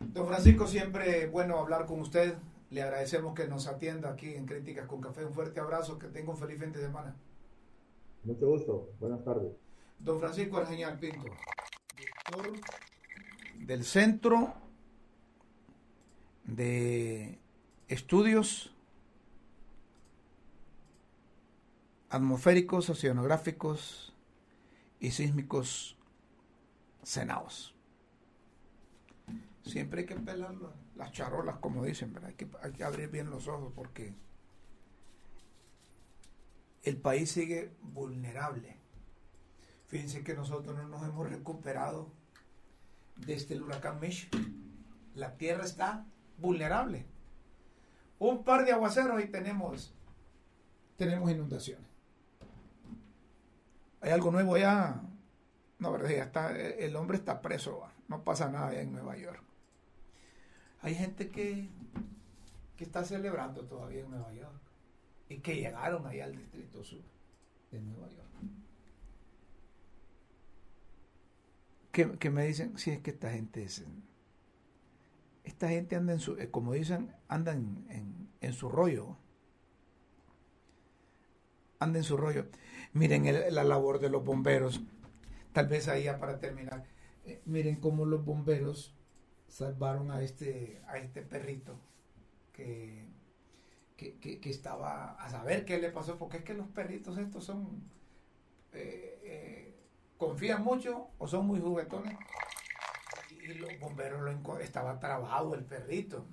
Don 0.00 0.26
Francisco, 0.26 0.66
siempre 0.66 1.26
bueno 1.26 1.58
hablar 1.58 1.84
con 1.84 2.00
usted. 2.00 2.34
Le 2.70 2.80
agradecemos 2.80 3.34
que 3.34 3.46
nos 3.46 3.66
atienda 3.66 4.08
aquí 4.08 4.32
en 4.34 4.46
Críticas 4.46 4.86
con 4.86 5.02
Café. 5.02 5.26
Un 5.26 5.34
fuerte 5.34 5.60
abrazo, 5.60 5.98
que 5.98 6.06
tenga 6.06 6.30
un 6.30 6.38
feliz 6.38 6.58
fin 6.58 6.72
de 6.72 6.80
semana. 6.80 7.14
Mucho 8.24 8.46
gusto, 8.46 8.88
buenas 9.00 9.22
tardes. 9.22 9.52
Don 9.98 10.18
Francisco 10.18 10.56
Argeñal 10.56 10.98
Pinto, 10.98 11.26
director 11.94 12.58
del 13.66 13.84
Centro 13.84 14.54
de 16.44 17.38
Estudios 17.86 18.73
Atmosféricos, 22.14 22.90
Oceanográficos 22.90 24.14
y 25.00 25.10
Sísmicos 25.10 25.96
Senados. 27.02 27.74
Siempre 29.64 30.02
hay 30.02 30.06
que 30.06 30.14
pelar 30.14 30.54
las 30.94 31.10
charolas, 31.10 31.56
como 31.56 31.84
dicen, 31.84 32.16
Hay, 32.24 32.34
que, 32.34 32.46
hay 32.62 32.70
que 32.70 32.84
abrir 32.84 33.10
bien 33.10 33.30
los 33.30 33.48
ojos 33.48 33.72
porque 33.74 34.14
el 36.84 36.96
país 36.98 37.32
sigue 37.32 37.72
vulnerable. 37.82 38.76
Fíjense 39.88 40.22
que 40.22 40.34
nosotros 40.34 40.76
no 40.76 40.86
nos 40.86 41.02
hemos 41.02 41.28
recuperado 41.28 42.12
desde 43.16 43.54
el 43.54 43.64
huracán 43.64 43.98
Mish. 43.98 44.30
La 45.16 45.36
tierra 45.36 45.64
está 45.64 46.06
vulnerable. 46.38 47.06
Un 48.20 48.44
par 48.44 48.64
de 48.64 48.70
aguaceros 48.70 49.20
y 49.20 49.26
tenemos, 49.26 49.92
tenemos 50.96 51.28
inundaciones. 51.28 51.93
¿Hay 54.04 54.10
algo 54.10 54.30
nuevo 54.30 54.58
ya? 54.58 55.00
No, 55.78 55.92
verdad, 55.92 56.10
ya 56.10 56.24
está, 56.24 56.54
el 56.54 56.94
hombre 56.94 57.16
está 57.16 57.40
preso, 57.40 57.88
no 58.06 58.22
pasa 58.22 58.50
nada 58.50 58.68
allá 58.68 58.82
en 58.82 58.92
Nueva 58.92 59.16
York. 59.16 59.42
Hay 60.82 60.94
gente 60.94 61.30
que, 61.30 61.70
que 62.76 62.84
está 62.84 63.02
celebrando 63.02 63.64
todavía 63.64 64.02
en 64.02 64.10
Nueva 64.10 64.30
York 64.34 64.60
y 65.30 65.38
que 65.38 65.56
llegaron 65.56 66.06
ahí 66.06 66.20
al 66.20 66.36
Distrito 66.36 66.84
Sur 66.84 67.00
de 67.70 67.80
Nueva 67.80 68.10
York. 68.10 68.28
Que, 72.18 72.30
me 72.30 72.44
dicen, 72.44 72.76
sí, 72.76 72.90
es 72.90 72.98
que 73.00 73.12
esta 73.12 73.30
gente 73.30 73.62
es... 73.62 73.86
Esta 75.44 75.70
gente 75.70 75.96
anda 75.96 76.12
en 76.12 76.20
su, 76.20 76.36
eh, 76.36 76.50
como 76.50 76.74
dicen, 76.74 77.14
anda 77.28 77.52
en, 77.52 78.28
en, 78.42 78.52
su 78.52 78.68
rollo. 78.68 79.16
Anda 81.78 82.00
en 82.00 82.04
su 82.04 82.18
rollo. 82.18 82.48
Miren 82.94 83.54
la 83.54 83.64
labor 83.64 84.00
de 84.00 84.08
los 84.08 84.24
bomberos. 84.24 84.80
Tal 85.52 85.68
vez 85.68 85.88
ahí 85.88 86.06
para 86.18 86.38
terminar. 86.40 86.84
Eh, 87.26 87.42
miren 87.44 87.76
cómo 87.76 88.06
los 88.06 88.24
bomberos 88.24 88.94
salvaron 89.48 90.10
a 90.10 90.22
este, 90.22 90.82
a 90.86 90.96
este 90.98 91.22
perrito 91.22 91.78
que 92.52 93.14
que, 93.96 94.50
estaba 94.50 95.12
a 95.12 95.30
saber 95.30 95.64
qué 95.64 95.78
le 95.78 95.90
pasó, 95.90 96.18
porque 96.18 96.38
es 96.38 96.44
que 96.44 96.54
los 96.54 96.66
perritos 96.68 97.18
estos 97.18 97.44
son, 97.44 97.82
eh, 98.72 99.20
eh, 99.22 99.74
confían 100.16 100.62
mucho 100.62 101.08
o 101.18 101.26
son 101.26 101.46
muy 101.46 101.60
juguetones. 101.60 102.16
Y 103.30 103.54
los 103.54 103.78
bomberos 103.78 104.22
lo 104.22 104.58
estaba 104.58 104.98
trabado 105.00 105.54
el 105.54 105.64
perrito. 105.64 106.24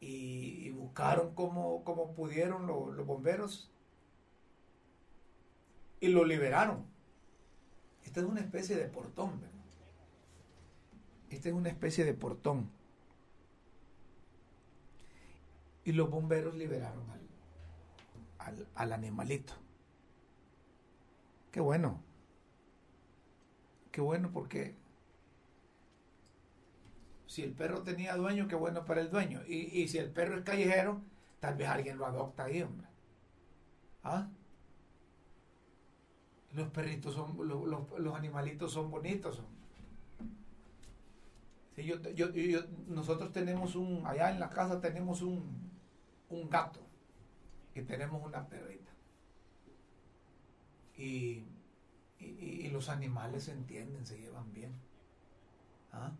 Y, 0.00 0.70
buscaron 0.70 1.34
como, 1.34 1.84
como 1.84 2.14
pudieron 2.14 2.66
los 2.66 3.06
bomberos 3.06 3.70
y 6.00 6.08
lo 6.08 6.24
liberaron. 6.24 6.84
Esta 8.04 8.20
es 8.20 8.26
una 8.26 8.40
especie 8.40 8.76
de 8.76 8.86
portón. 8.86 9.40
Esta 11.30 11.48
es 11.48 11.54
una 11.54 11.68
especie 11.68 12.04
de 12.04 12.14
portón 12.14 12.70
y 15.86 15.92
los 15.92 16.10
bomberos 16.10 16.56
liberaron 16.56 17.04
al, 18.74 18.92
animalito. 18.92 19.54
Qué 21.52 21.60
bueno. 21.60 22.02
Qué 23.92 24.00
bueno 24.00 24.30
porque 24.32 24.74
si 27.28 27.42
el 27.42 27.52
perro 27.52 27.82
tenía 27.82 28.16
dueño, 28.16 28.48
qué 28.48 28.56
bueno 28.56 28.84
para 28.84 29.00
el 29.00 29.10
dueño. 29.10 29.42
Y, 29.46 29.86
si 29.86 29.98
el 29.98 30.10
perro 30.10 30.38
es 30.38 30.44
callejero, 30.44 31.00
tal 31.38 31.54
vez 31.54 31.68
alguien 31.68 31.98
lo 31.98 32.06
adopta 32.06 32.44
ahí, 32.44 32.62
hombre. 32.62 32.88
¿Ah? 34.02 34.28
Los 36.56 36.68
perritos 36.70 37.14
son, 37.14 37.36
los, 37.46 38.14
animalitos 38.14 38.72
son 38.72 38.90
bonitos. 38.90 39.42
nosotros 42.88 43.30
tenemos 43.30 43.76
un, 43.76 44.06
allá 44.06 44.30
en 44.30 44.40
la 44.40 44.48
casa 44.48 44.80
tenemos 44.80 45.20
un, 45.20 45.70
un 46.30 46.48
gato 46.48 46.80
y 47.74 47.82
tenemos 47.82 48.24
una 48.24 48.48
perrita. 48.48 48.90
Y, 50.96 51.44
los 52.72 52.88
animales 52.88 53.44
se 53.44 53.52
entienden, 53.52 54.06
se 54.06 54.18
llevan 54.18 54.50
bien. 54.52 54.72
¿Ah? 55.92 56.12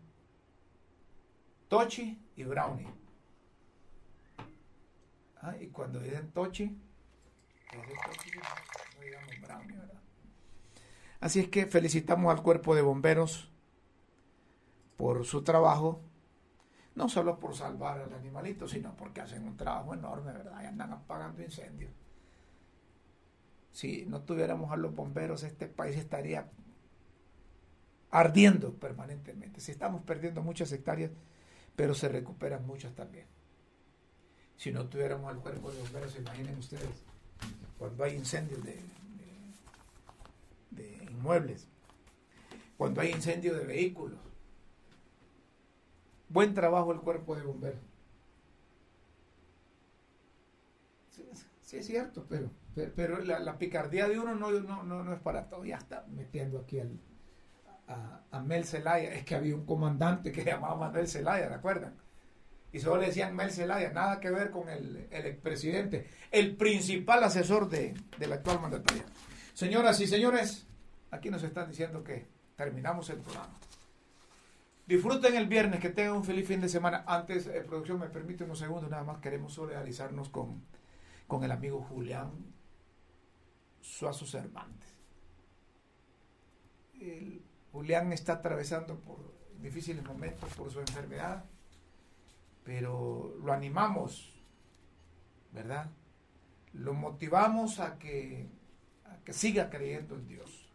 Tochi 1.67 2.17
y 2.35 2.43
Brownie. 2.43 2.87
¿Ah? 5.41 5.55
Y 5.59 5.67
cuando 5.67 5.99
dicen 5.99 6.31
Tochi, 6.31 6.77
Brownie, 9.41 9.96
Así 11.27 11.41
es 11.41 11.49
que 11.49 11.65
felicitamos 11.65 12.31
al 12.31 12.41
cuerpo 12.41 12.73
de 12.73 12.81
bomberos 12.81 13.49
por 14.95 15.25
su 15.25 15.43
trabajo 15.43 15.99
no 16.95 17.09
solo 17.09 17.37
por 17.37 17.53
salvar 17.53 17.99
al 17.99 18.13
animalito, 18.13 18.65
sino 18.65 18.95
porque 18.95 19.19
hacen 19.19 19.43
un 19.43 19.57
trabajo 19.57 19.93
enorme, 19.93 20.31
¿verdad? 20.31 20.63
Y 20.63 20.67
andan 20.67 20.93
apagando 20.93 21.43
incendios. 21.43 21.91
Si 23.73 24.05
no 24.05 24.21
tuviéramos 24.21 24.71
a 24.71 24.77
los 24.77 24.95
bomberos, 24.95 25.43
este 25.43 25.67
país 25.67 25.97
estaría 25.97 26.49
ardiendo 28.09 28.75
permanentemente. 28.75 29.59
Si 29.59 29.73
estamos 29.73 30.03
perdiendo 30.03 30.41
muchas 30.41 30.71
hectáreas, 30.71 31.11
pero 31.75 31.93
se 31.93 32.07
recuperan 32.07 32.65
muchas 32.65 32.95
también. 32.95 33.25
Si 34.55 34.71
no 34.71 34.85
tuviéramos 34.85 35.29
al 35.29 35.41
cuerpo 35.41 35.73
de 35.73 35.81
bomberos, 35.81 36.15
imaginen 36.15 36.57
ustedes, 36.57 37.03
cuando 37.77 38.05
hay 38.05 38.15
incendios 38.15 38.63
de, 38.63 38.79
de 40.71 41.06
inmuebles, 41.17 41.67
cuando 42.77 43.01
hay 43.01 43.11
incendios 43.11 43.57
de 43.57 43.65
vehículos, 43.65 44.19
Buen 46.29 46.53
trabajo 46.53 46.91
el 46.91 46.99
cuerpo 46.99 47.35
de 47.35 47.43
bomberos. 47.43 47.79
Sí, 51.61 51.77
es 51.77 51.85
cierto, 51.85 52.25
pero, 52.29 52.49
pero, 52.95 53.19
la, 53.19 53.57
picardía 53.57 54.07
de 54.07 54.17
uno 54.17 54.35
no, 54.35 54.51
no, 54.51 54.83
no, 54.83 55.13
es 55.13 55.19
para 55.19 55.49
todo. 55.49 55.65
Ya 55.65 55.75
está 55.75 56.05
metiendo 56.07 56.59
aquí 56.59 56.79
a, 56.79 58.39
Mel 58.41 58.63
Zelaya. 58.63 59.13
Es 59.13 59.25
que 59.25 59.35
había 59.35 59.53
un 59.55 59.65
comandante 59.65 60.31
que 60.31 60.43
llamaba 60.45 60.75
Manuel 60.75 61.07
Zelaya, 61.07 61.49
¿de 61.49 61.55
acuerdan? 61.55 61.95
Y 62.71 62.79
solo 62.79 63.01
le 63.01 63.07
decían 63.07 63.35
Mel 63.35 63.51
Zelaya, 63.51 63.91
nada 63.91 64.19
que 64.19 64.29
ver 64.29 64.49
con 64.49 64.69
el, 64.69 65.07
el 65.11 65.25
expresidente, 65.25 66.09
el 66.31 66.55
principal 66.55 67.23
asesor 67.23 67.69
de, 67.69 67.93
del 68.17 68.31
actual 68.31 68.61
mandatario. 68.61 69.03
Señoras 69.53 69.99
y 69.99 70.07
señores, 70.07 70.66
aquí 71.11 71.29
nos 71.29 71.43
están 71.43 71.69
diciendo 71.69 72.03
que 72.03 72.27
terminamos 72.55 73.09
el 73.09 73.19
programa. 73.19 73.57
Disfruten 74.85 75.35
el 75.35 75.47
viernes, 75.47 75.81
que 75.81 75.89
tengan 75.89 76.15
un 76.15 76.23
feliz 76.23 76.47
fin 76.47 76.61
de 76.61 76.69
semana. 76.69 77.03
Antes, 77.07 77.47
eh, 77.47 77.61
producción, 77.61 77.99
me 77.99 78.07
permite 78.07 78.45
unos 78.45 78.59
segundos, 78.59 78.89
nada 78.89 79.03
más 79.03 79.19
queremos 79.19 79.53
solidarizarnos 79.53 80.29
con, 80.29 80.63
con 81.27 81.43
el 81.43 81.51
amigo 81.51 81.81
Julián 81.81 82.31
Suazo 83.81 84.25
Cervantes. 84.25 84.95
Julián 87.71 88.11
está 88.11 88.33
atravesando 88.33 88.99
por 88.99 89.17
difíciles 89.61 90.03
momentos 90.03 90.51
por 90.55 90.71
su 90.71 90.79
enfermedad, 90.79 91.45
pero 92.63 93.35
lo 93.43 93.53
animamos, 93.53 94.33
¿verdad? 95.51 95.89
Lo 96.73 96.93
motivamos 96.93 97.79
a 97.79 97.99
que, 97.99 98.47
a 99.05 99.17
que 99.23 99.33
siga 99.33 99.69
creyendo 99.69 100.15
en 100.15 100.27
Dios 100.27 100.66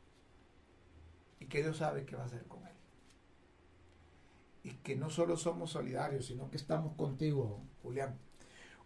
que 1.53 1.63
Dios 1.63 1.77
sabe 1.77 2.07
qué 2.07 2.17
va 2.17 2.23
a 2.23 2.27
hacer 2.27 2.47
con 2.47 2.67
él. 2.67 2.73
Y 4.65 4.71
que 4.77 4.97
no 4.97 5.11
solo 5.11 5.37
somos 5.37 5.73
solidarios, 5.73 6.25
sino 6.25 6.51
que 6.51 6.57
estamos 6.57 6.97
contigo, 6.97 7.61
Julián. 7.83 8.17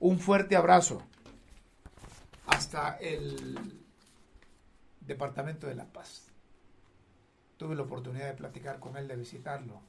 Un 0.00 0.18
fuerte 0.18 0.56
abrazo 0.56 1.00
hasta 2.48 2.96
el 2.96 3.84
Departamento 5.00 5.68
de 5.68 5.76
la 5.76 5.84
Paz. 5.84 6.32
Tuve 7.56 7.76
la 7.76 7.82
oportunidad 7.82 8.26
de 8.26 8.34
platicar 8.34 8.80
con 8.80 8.96
él, 8.96 9.06
de 9.06 9.14
visitarlo, 9.14 9.80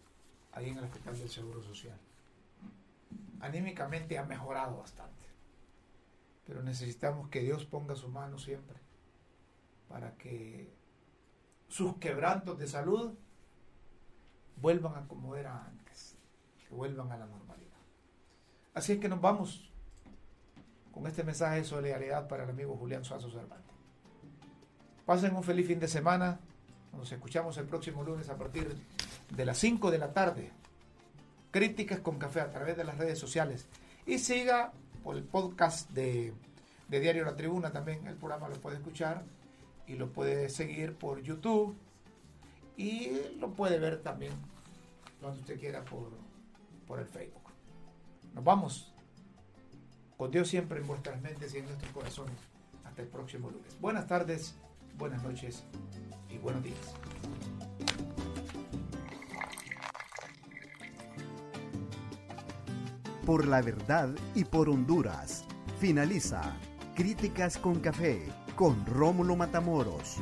ahí 0.51 0.69
en 0.69 0.77
el 0.77 0.83
Hospital 0.83 1.17
del 1.17 1.29
Seguro 1.31 1.63
Social. 1.63 1.97
Anímicamente 3.39 4.19
ha 4.19 4.23
mejorado 4.23 4.77
bastante, 4.77 5.25
pero 6.45 6.61
necesitamos 6.61 7.29
que 7.29 7.41
Dios 7.41 7.65
ponga 7.65 7.95
su 7.95 8.07
mano 8.09 8.37
siempre 8.37 8.77
para 9.89 10.15
que 10.17 10.71
sus 11.67 11.97
quebrantos 11.97 12.57
de 12.57 12.67
salud 12.67 13.13
vuelvan 14.61 14.95
a 14.95 15.07
como 15.07 15.35
era 15.35 15.65
antes, 15.65 16.15
que 16.67 16.73
vuelvan 16.73 17.11
a 17.11 17.17
la 17.17 17.25
normalidad. 17.25 17.77
Así 18.73 18.93
es 18.93 18.99
que 18.99 19.09
nos 19.09 19.21
vamos 19.21 19.71
con 20.91 21.05
este 21.07 21.23
mensaje 21.23 21.57
de 21.57 21.63
solidaridad 21.63 22.27
para 22.27 22.43
el 22.43 22.49
amigo 22.49 22.75
Julián 22.75 23.03
Suazo 23.03 23.29
Cervantes. 23.29 23.75
Pasen 25.05 25.35
un 25.35 25.43
feliz 25.43 25.67
fin 25.67 25.79
de 25.79 25.87
semana. 25.87 26.39
Nos 26.93 27.11
escuchamos 27.11 27.57
el 27.57 27.65
próximo 27.65 28.03
lunes 28.03 28.29
a 28.29 28.37
partir 28.37 28.75
de 29.29 29.45
las 29.45 29.57
5 29.57 29.91
de 29.91 29.97
la 29.99 30.11
tarde. 30.13 30.51
Críticas 31.51 31.99
con 31.99 32.17
café 32.17 32.41
a 32.41 32.49
través 32.49 32.75
de 32.75 32.83
las 32.83 32.97
redes 32.97 33.19
sociales. 33.19 33.67
Y 34.05 34.19
siga 34.19 34.73
por 35.03 35.15
el 35.15 35.23
podcast 35.23 35.89
de, 35.91 36.33
de 36.87 36.99
Diario 36.99 37.23
La 37.25 37.35
Tribuna 37.35 37.71
también. 37.71 38.05
El 38.07 38.15
programa 38.15 38.49
lo 38.49 38.55
puede 38.55 38.77
escuchar 38.77 39.23
y 39.87 39.95
lo 39.95 40.11
puede 40.11 40.49
seguir 40.49 40.95
por 40.95 41.21
YouTube. 41.21 41.75
Y 42.75 43.11
lo 43.39 43.51
puede 43.51 43.79
ver 43.79 44.03
también 44.03 44.33
donde 45.21 45.39
usted 45.39 45.59
quiera 45.59 45.83
por, 45.83 46.09
por 46.85 46.99
el 46.99 47.07
Facebook. 47.07 47.41
Nos 48.35 48.43
vamos. 48.43 48.93
Con 50.15 50.29
Dios 50.29 50.47
siempre 50.47 50.79
en 50.79 50.87
vuestras 50.87 51.19
mentes 51.21 51.53
y 51.55 51.59
en 51.59 51.65
nuestros 51.65 51.91
corazones. 51.91 52.35
Hasta 52.83 53.01
el 53.01 53.07
próximo 53.07 53.49
lunes. 53.49 53.79
Buenas 53.79 54.07
tardes, 54.07 54.55
buenas 54.97 55.23
noches 55.23 55.63
y 56.29 56.37
buenos 56.37 56.63
días. 56.63 56.93
Por 63.25 63.47
la 63.47 63.61
verdad 63.61 64.09
y 64.35 64.45
por 64.45 64.69
Honduras. 64.69 65.45
Finaliza 65.79 66.55
Críticas 66.95 67.57
con 67.57 67.79
Café 67.79 68.27
con 68.57 68.83
Rómulo 68.87 69.35
Matamoros. 69.35 70.17